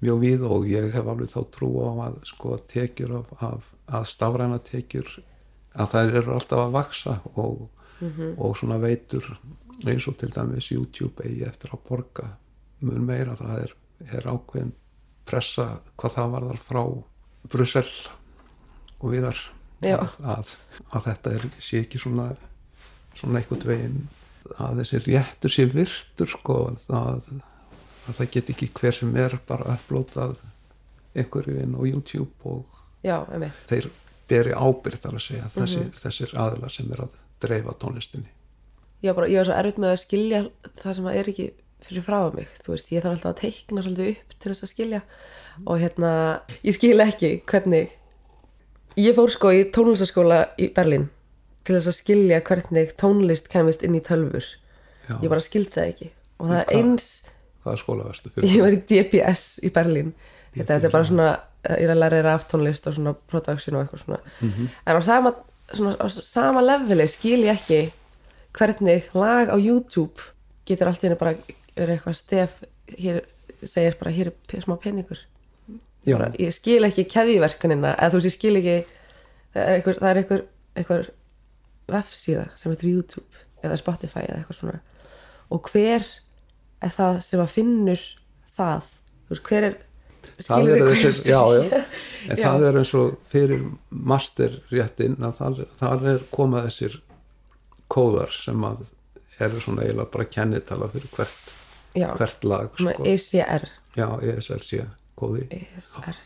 mjög 0.03 0.19
við 0.21 0.43
og 0.51 0.67
ég 0.69 0.91
hef 0.93 1.07
alveg 1.07 1.29
þá 1.33 1.41
trú 1.51 1.71
á 1.81 1.93
að 2.09 2.19
sko 2.29 2.59
tekjur 2.69 3.15
af, 3.21 3.33
af 3.43 3.63
að 3.89 4.05
stafræna 4.11 4.59
tekjur 4.59 5.09
að 5.75 5.89
þær 5.95 6.15
eru 6.21 6.35
alltaf 6.35 6.59
að 6.67 6.75
vaksa 6.75 7.21
og, 7.37 7.69
og 8.39 8.57
svona 8.57 8.79
veitur 8.79 9.39
eins 9.87 10.07
og 10.09 10.17
til 10.19 10.29
dæmis 10.31 10.71
YouTube 10.71 11.25
eigi 11.25 11.45
eftir 11.47 11.71
að 11.73 11.83
borga 11.89 12.29
mun 12.85 13.05
meira 13.09 13.37
það 13.41 13.63
er, 13.67 13.75
er 14.19 14.29
ákveðin 14.31 14.73
pressa 15.29 15.67
hvað 15.97 16.17
það 16.19 16.33
varðar 16.37 16.61
frá 16.69 16.83
Brussel 17.53 17.89
og 19.01 19.11
viðar 19.13 19.39
Já. 19.85 19.99
að, 20.25 20.55
að 20.97 21.07
þetta 21.11 21.33
er, 21.39 21.47
sé 21.61 21.83
ekki 21.85 22.01
svona 22.01 22.31
svona 23.15 23.41
einhvern 23.41 23.67
veginn 23.69 23.99
að 24.61 24.81
þessi 24.83 25.01
réttur 25.07 25.53
sé 25.53 25.65
virtur 25.73 26.29
sko 26.31 26.57
að, 26.93 27.29
að 28.09 28.17
það 28.19 28.31
get 28.37 28.51
ekki 28.55 28.71
hver 28.77 28.97
sem 28.97 29.13
er 29.21 29.37
bara 29.49 29.77
upplótað 29.77 30.39
einhverju 31.15 31.61
inn 31.63 31.77
á 31.79 31.83
YouTube 31.87 32.33
og 32.49 32.65
já, 33.07 33.21
þeir 33.71 33.91
beri 34.29 34.55
ábyrð 34.57 35.03
þar 35.05 35.19
að 35.19 35.25
segja 35.29 35.51
þessir, 35.55 35.85
Mhm. 35.89 35.99
þessir 36.03 36.33
aðilar 36.41 36.73
sem 36.73 36.91
er 36.93 37.05
að 37.05 37.19
dreifa 37.45 37.75
tónlistinni 37.79 38.31
var, 39.05 39.15
bara, 39.19 39.29
ég 39.29 39.37
var 39.43 39.45
svo 39.51 39.57
erfitt 39.61 39.79
með 39.85 39.93
að 39.93 40.01
skilja 40.01 40.39
það 40.81 40.95
sem 40.97 41.09
er 41.13 41.29
ekki 41.29 41.47
fyrir 41.89 42.05
frá 42.07 42.19
mig. 42.35 42.49
Þú 42.65 42.73
veist, 42.75 42.91
ég 42.93 43.03
þarf 43.05 43.17
alltaf 43.19 43.33
að 43.35 43.41
teikna 43.43 43.83
svolítið 43.85 44.11
upp 44.15 44.35
til 44.41 44.53
þess 44.53 44.65
að 44.67 44.73
skilja. 44.75 45.01
Og 45.67 45.79
hérna, 45.83 46.11
ég 46.67 46.75
skil 46.77 46.97
ekki 47.05 47.31
hvernig 47.51 47.93
ég 49.01 49.15
fór 49.17 49.31
sko 49.33 49.51
í 49.55 49.65
tónlistaskóla 49.75 50.41
í 50.61 50.69
Berlín 50.75 51.09
til 51.65 51.77
þess 51.79 51.91
að 51.93 51.99
skilja 51.99 52.41
hvernig 52.45 52.93
tónlist 53.01 53.49
kemist 53.53 53.83
inn 53.87 53.97
í 53.97 54.03
tölfur 54.05 54.45
Já, 55.09 55.17
ég 55.23 55.29
bara 55.33 55.41
skildi 55.45 55.73
það 55.75 55.89
ekki. 55.93 56.11
Og 56.41 56.51
það 56.51 56.59
er 56.61 56.67
Hvað? 56.69 56.79
eins 56.81 57.09
hvaða 57.65 57.81
skóla 57.81 58.07
varstu 58.09 58.31
ég 58.31 58.37
fyrir? 58.37 58.63
var 58.65 58.77
í 58.77 58.81
DPS 58.91 59.43
í 59.65 59.71
Berlín. 59.73 60.13
Þetta, 60.55 60.69
þetta 60.77 60.87
er 60.89 60.93
bara 60.95 61.09
svona, 61.09 61.29
eh, 61.65 61.77
ég 61.81 61.89
er 61.89 61.95
að 61.95 62.01
læra 62.03 62.23
raf 62.27 62.47
tónlist 62.51 62.87
og 62.87 62.95
svona 62.99 63.15
production 63.31 63.77
og 63.77 63.85
eitthvað 63.87 64.05
svona. 64.05 64.21
Mhm. 64.41 64.69
en 64.87 64.97
á 64.97 65.03
sama, 65.03 65.35
svona, 65.73 65.97
á 65.99 66.07
sama 66.11 66.61
leveli 66.63 67.07
skil 67.09 67.41
ég 67.45 67.55
ekki 67.59 67.93
hvernig 68.55 69.09
lag 69.15 69.49
á 69.51 69.57
YouTube 69.59 70.21
getur 70.67 70.87
allt 70.89 71.03
í 71.03 71.09
henni 71.09 71.19
bara 71.19 71.35
er 71.77 71.93
eitthvað 71.95 72.19
stef 72.19 72.59
hér 72.99 73.23
segir 73.65 73.97
bara 74.01 74.13
hér 74.15 74.33
er 74.33 74.65
smá 74.65 74.77
peningur. 74.81 75.21
Bara, 76.05 76.29
ég 76.37 76.53
skil 76.53 76.83
ekki 76.85 77.07
keðiverkunina 77.09 77.95
eða 77.95 78.13
þú 78.13 78.19
veist 78.21 78.29
ég 78.29 78.37
skil 78.37 78.59
ekki 78.61 78.75
það 79.55 79.63
er 79.63 79.79
einhver, 79.79 80.01
það 80.01 80.11
er 80.11 80.21
einhver, 80.21 80.43
einhver 80.75 81.07
vefsíða 81.95 82.45
sem 82.61 82.75
heitir 82.75 82.91
YouTube 82.91 83.45
eða 83.65 83.81
Spotify 83.81 84.27
eða 84.27 84.43
eitthvað 84.43 84.61
svona. 84.61 84.83
Og 85.55 85.73
hver 85.73 86.05
er 86.85 86.93
það 86.93 87.19
sem 87.25 87.43
að 87.43 87.55
finnur 87.55 88.07
það? 88.59 88.93
Veist 89.31 89.49
hver 89.49 89.69
er 89.71 89.81
það 90.45 90.71
er 90.73 90.85
þessi, 90.91 91.29
já, 91.29 91.41
já. 91.55 91.83
Það 92.45 92.67
er 92.69 92.79
eins 92.81 92.93
og 92.97 93.17
fyrir 93.31 93.65
masterréttin 93.91 95.17
það 95.21 96.07
er 96.11 96.25
komað 96.33 96.69
þessir 96.71 96.97
kóðar 97.93 98.33
sem 98.35 98.65
að 98.67 98.87
eru 99.45 99.61
svona 99.63 99.85
eiginlega 99.85 100.13
bara 100.15 100.27
kennitala 100.31 100.89
fyrir 100.93 101.11
hvert, 101.15 101.53
já, 101.95 102.09
hvert 102.19 102.47
lag 102.51 102.79
sko. 102.79 102.95
ECR 103.05 103.69
já, 103.97 104.09
ESRC 104.23 104.85
kóði. 105.19 105.47
ECR 105.51 106.19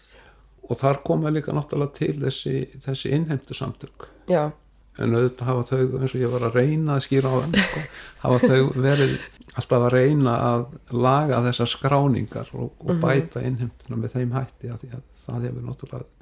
og 0.69 0.77
þar 0.77 1.03
koma 1.05 1.33
líka 1.33 1.55
náttúrulega 1.57 1.97
til 1.97 2.15
þessi, 2.23 2.57
þessi 2.85 3.13
innheimtu 3.17 3.57
samtök 3.57 4.09
já, 4.29 4.51
en 4.99 5.17
auðvitað 5.17 5.51
hafa 5.51 5.67
þau, 5.71 5.99
eins 6.01 6.15
og 6.15 6.23
ég 6.23 6.33
var 6.33 6.47
að 6.49 6.59
reyna 6.61 6.97
að 6.97 7.05
skýra 7.07 7.33
á 7.33 7.37
þeim, 7.45 7.59
sko, 7.63 7.85
hafa 8.25 8.41
þau 8.45 8.63
verið 8.77 9.19
alltaf 9.59 9.85
að 9.89 9.93
reyna 9.95 10.37
að 10.45 10.65
laga 10.95 11.43
þessar 11.49 11.73
skráningar 11.73 12.51
og, 12.55 12.73
og 12.85 13.03
bæta 13.03 13.43
innheimtuna 13.47 13.99
með 13.99 14.17
þeim 14.19 14.35
hætti 14.37 14.73
að 14.73 14.89
að 14.93 15.05
það 15.27 15.47
hefur 15.49 15.69
náttúrulega 15.69 16.19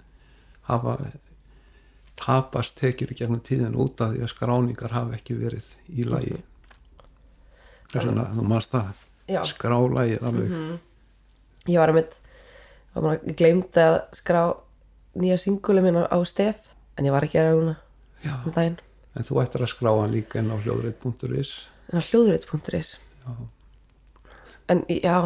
hafa 0.67 0.97
tapast 2.17 2.79
tekjur 2.81 3.13
í 3.13 3.19
gegnum 3.19 3.43
tíðin 3.45 3.77
út 3.79 4.01
af 4.01 4.15
því 4.15 4.23
að 4.25 4.33
skráningar 4.33 4.95
hafa 4.95 5.19
ekki 5.19 5.37
verið 5.39 5.75
í 5.93 6.07
lagi. 6.09 6.39
Þess 7.93 8.09
vegna, 8.09 8.25
þú 8.35 8.47
maður 8.49 8.71
það 8.73 9.05
já. 9.29 9.41
skrálægið 9.45 10.23
alveg. 10.27 10.55
Ég 11.67 11.81
var 11.81 11.93
að 11.93 11.99
mynd 12.01 12.23
ég 13.27 13.37
gleymdi 13.37 13.83
að 13.83 13.97
skrá 14.17 14.43
nýja 15.17 15.39
singuli 15.41 15.83
minna 15.85 16.07
á 16.09 16.19
stef 16.29 16.71
en 16.97 17.09
ég 17.09 17.15
var 17.15 17.27
ekki 17.27 17.41
að 17.41 17.45
gera 17.45 17.55
það 17.55 17.61
núna 17.63 17.77
um 18.47 18.79
en 19.17 19.25
þú 19.25 19.41
ættir 19.43 19.65
að 19.65 19.73
skrá 19.73 19.91
hann 19.97 20.15
líka 20.15 20.41
inn 20.41 20.53
á 20.53 20.57
hljóðreit.is 20.61 21.53
en 21.91 22.01
á 22.01 22.03
hljóðrið.is 22.05 22.97
Já. 23.27 23.33
en 24.73 24.83
já, 24.89 25.17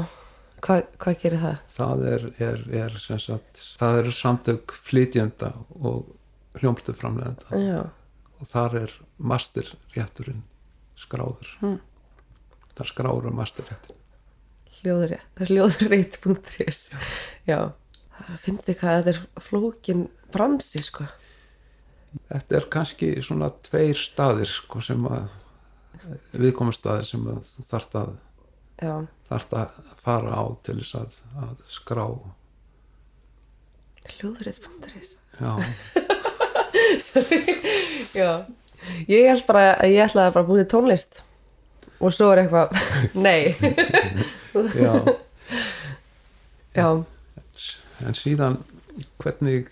hvað 0.64 0.82
hva 1.03 1.14
gerir 1.20 1.42
það? 1.44 1.62
það 1.76 2.05
er, 2.14 2.26
er, 2.38 2.62
er 2.84 2.98
sem 3.03 3.20
sagt, 3.22 3.62
það 3.80 3.98
eru 4.03 4.14
samtök 4.14 4.76
flytjenda 4.88 5.53
og 5.80 6.14
já, 7.55 7.82
og 8.40 8.51
þar 8.51 8.78
er 8.84 8.94
masterrétturinn 9.20 10.42
skráður. 11.01 11.51
Hmm. 11.61 11.78
Masterrétturinn 12.84 14.00
hljóðrið 14.80 15.24
það 15.36 15.44
er 15.44 15.52
hljóðrið.is 15.54 16.80
já, 17.48 17.58
það 18.16 18.38
finnst 18.44 18.68
þið 18.68 18.78
hvað 18.80 18.96
þetta 18.96 19.12
er 19.12 19.44
flókin 19.44 20.06
bransi 20.32 20.82
sko. 20.84 21.06
Þetta 22.30 22.56
er 22.58 22.66
kannski 22.72 23.10
svona 23.22 23.50
tveir 23.68 24.00
staðir 24.00 24.50
sko, 24.50 24.82
sem 24.82 25.04
að 25.10 25.28
viðkomast 26.40 26.80
staðir 26.82 27.08
sem 27.10 27.28
þarft 27.68 27.96
að, 28.00 28.12
já, 28.80 28.94
þarft 29.28 29.56
að 29.60 29.80
fara 30.00 30.34
á 30.34 30.44
til 30.66 30.78
þess 30.80 30.98
að, 31.02 31.18
að 31.44 31.56
skrá. 31.70 32.06
Hljóðrið.is 34.16 35.16
já, 35.40 35.52
já, 38.20 38.30
ég 39.10 39.28
held 39.28 39.44
bara 39.50 39.74
að 39.76 39.92
ég 39.92 40.06
ætlaði 40.06 40.38
bara 40.38 40.46
að 40.46 40.54
búið 40.54 40.70
tónlist 40.72 41.26
og 42.01 42.12
svo 42.16 42.30
er 42.32 42.42
eitthvað 42.44 42.68
nei, 43.26 43.55
já. 44.76 44.92
Já. 46.74 46.88
En 48.07 48.16
síðan 48.16 48.59
hvernig 49.20 49.68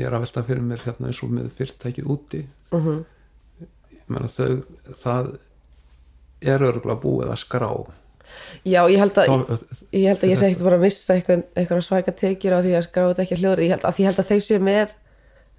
ég 0.00 0.06
er 0.08 0.14
að 0.16 0.24
velta 0.24 0.42
fyrir 0.46 0.64
mér 0.64 0.82
hérna 0.86 1.10
eins 1.10 1.20
og 1.22 1.30
með 1.34 1.50
fyrirtækið 1.58 2.08
úti. 2.14 2.40
Mhm. 2.74 3.02
Ég 3.94 4.10
meina 4.10 4.30
þau 4.32 4.62
það 5.04 5.32
er 6.40 6.64
örgulega 6.70 7.02
búið 7.02 7.30
að 7.34 7.40
skrá. 7.44 7.70
Já, 8.64 8.80
ég 8.90 8.98
held 9.02 9.18
að, 9.18 9.26
Tó- 9.26 9.58
ég 9.92 10.06
held 10.08 10.22
að 10.24 10.30
ég 10.30 10.38
sé 10.38 10.48
ekkert 10.48 10.64
bara 10.66 10.76
að 10.78 10.84
missa 10.86 11.14
eitthvað, 11.14 11.40
eitthvað 11.58 11.80
svæka 11.86 12.12
tekjur 12.16 12.54
á 12.54 12.60
því 12.62 12.74
að 12.78 12.84
skrá 12.86 13.04
þetta 13.10 13.22
ekki 13.24 13.36
að 13.36 13.40
hljóður. 13.44 13.62
Ég 13.66 13.72
held 13.74 13.86
að, 13.90 14.00
held 14.06 14.20
að 14.22 14.28
þeir 14.30 14.44
séu 14.46 14.60
með 14.66 14.94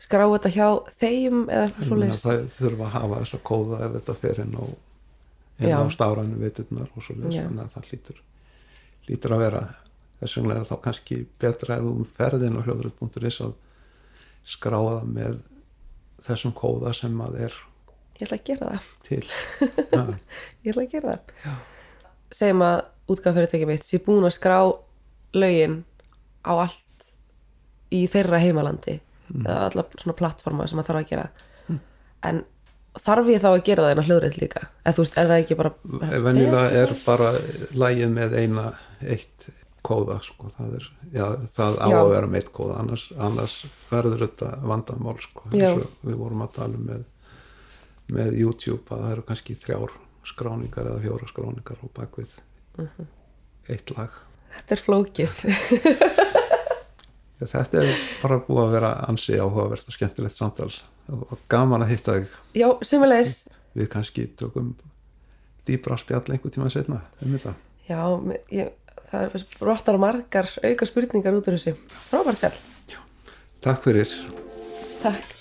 skrá 0.01 0.23
þetta 0.31 0.51
hjá 0.55 0.67
þeim 1.03 1.41
eða 1.51 1.65
eitthvað 1.67 1.87
svo 1.87 1.97
leist. 2.01 2.23
það 2.25 2.45
þurfa 2.57 2.87
að 2.87 2.95
hafa 2.95 3.19
þess 3.21 3.35
að 3.37 3.43
kóða 3.51 3.81
ef 3.85 3.91
þetta 3.99 4.15
fer 4.23 4.39
inn 4.45 4.55
á, 4.57 4.63
Já. 5.69 5.77
á 5.77 5.85
stafrænu 5.93 6.39
veiturnar 6.41 6.89
og 6.95 7.03
svo 7.05 7.15
Já. 7.29 7.43
þannig 7.45 7.63
að 7.65 7.73
það 7.75 7.89
lítur, 7.91 8.21
lítur 9.09 9.35
að 9.35 9.43
vera 9.45 9.61
þess 10.21 10.37
vegna 10.37 10.55
er 10.59 10.67
þá 10.69 10.75
kannski 10.85 11.17
betra 11.41 11.77
ef 11.77 11.83
þú 11.87 12.05
ferðin 12.17 12.57
á 12.57 12.61
hljóðröð.is 12.65 13.41
að 13.45 13.53
skráða 14.51 15.03
með 15.05 15.39
þessum 16.25 16.53
kóða 16.57 16.93
sem 16.97 17.21
að 17.21 17.37
er 17.47 17.59
Ég 18.21 18.27
ætla 18.27 18.37
að 18.37 18.45
gera 18.45 18.71
það. 18.71 18.89
til 19.07 19.23
Ég 20.63 20.71
ætla 20.75 20.83
að 20.83 20.91
gera 20.91 21.13
það. 21.15 21.61
Segjum 22.37 22.61
að 22.67 22.79
útgáðfyrirtæki 23.11 23.67
mitt 23.69 23.87
sé 23.87 23.99
búin 24.05 24.27
að 24.27 24.35
skrá 24.37 24.57
lögin 25.33 25.79
á 26.45 26.53
allt 26.53 27.07
í 27.91 28.03
þeirra 28.11 28.39
heimalandi 28.43 28.99
eða 29.31 29.57
alla 29.71 29.85
svona 29.97 30.15
plattforma 30.19 30.67
sem 30.69 30.79
að 30.81 30.89
þarf 30.91 31.01
að 31.01 31.09
gera. 31.09 31.25
En 32.29 32.43
þarf 32.99 33.29
ég 33.31 33.41
þá 33.41 33.49
að 33.53 33.63
gera 33.69 33.83
það 33.85 33.91
en 33.95 34.01
að 34.01 34.07
hljóðrið 34.09 34.37
líka? 34.41 34.61
Eða 34.83 34.93
þú 34.97 35.03
veist, 35.05 35.17
er 35.21 35.29
það 35.31 35.41
ekki 35.43 35.57
bara... 35.61 35.71
venjulega 36.27 36.81
er 36.81 36.93
bara 37.05 37.29
lægið 37.83 38.09
með 38.17 38.35
eina 38.41 38.65
eitt 39.01 39.47
kóða 39.81 40.19
sko. 40.21 40.51
það, 40.57 40.73
er, 40.77 40.87
já, 41.15 41.25
það 41.55 41.77
á 41.81 41.87
Já. 41.89 41.97
að 42.01 42.11
vera 42.11 42.27
með 42.29 42.41
eitt 42.43 42.51
kóða 42.53 42.75
annars, 42.83 43.05
annars 43.17 43.55
verður 43.89 44.25
þetta 44.27 44.49
vandamál 44.69 45.15
sko. 45.23 45.47
við 45.53 46.17
vorum 46.19 46.43
að 46.45 46.51
tala 46.59 46.77
um 46.77 46.85
með, 46.91 47.01
með 48.13 48.35
YouTube 48.43 48.83
að 48.93 49.01
það 49.07 49.11
eru 49.15 49.25
kannski 49.31 49.55
þrjár 49.63 49.95
skráningar 50.31 50.85
eða 50.91 51.01
fjóra 51.07 51.31
skráningar 51.31 51.79
og 51.81 51.93
bakvið 51.97 52.35
Mhm. 52.77 53.07
eitt 53.69 53.89
lag 53.97 54.13
Þetta 54.51 54.75
er 54.75 54.81
flókið. 54.83 55.33
þetta 57.41 57.81
er 57.81 57.91
bara 58.21 58.37
búið 58.45 58.61
að 58.65 58.73
vera 58.75 58.89
ansi 59.09 59.37
áhugavert 59.39 59.87
og 59.89 59.95
skemmtilegt 59.95 60.37
samtal 60.37 60.69
og 61.11 61.41
gaman 61.51 61.83
að 61.85 61.93
hitta 61.95 62.17
þig 62.19 62.37
Já, 62.61 62.67
semulegis. 62.87 63.33
við 63.77 63.89
kannski 63.91 64.27
tökum 64.39 64.73
dýbra 65.67 65.97
spjall 65.99 66.23
einhver 66.31 66.53
tíma 66.53 66.71
setna 66.73 67.01
um 67.21 67.35
þetta 67.35 67.53
Já, 67.89 68.01
ég, 68.53 68.71
það 69.11 69.25
er 69.27 69.45
brottar 69.59 69.99
margar 69.99 70.47
auka 70.63 70.87
spurningar 70.87 71.35
út 71.35 71.49
úr 71.51 71.57
þessu. 71.57 71.75
Frábært 72.07 72.39
spjall. 72.39 72.61
Takk 73.61 73.83
fyrir 73.83 74.15
Takk. 75.01 75.40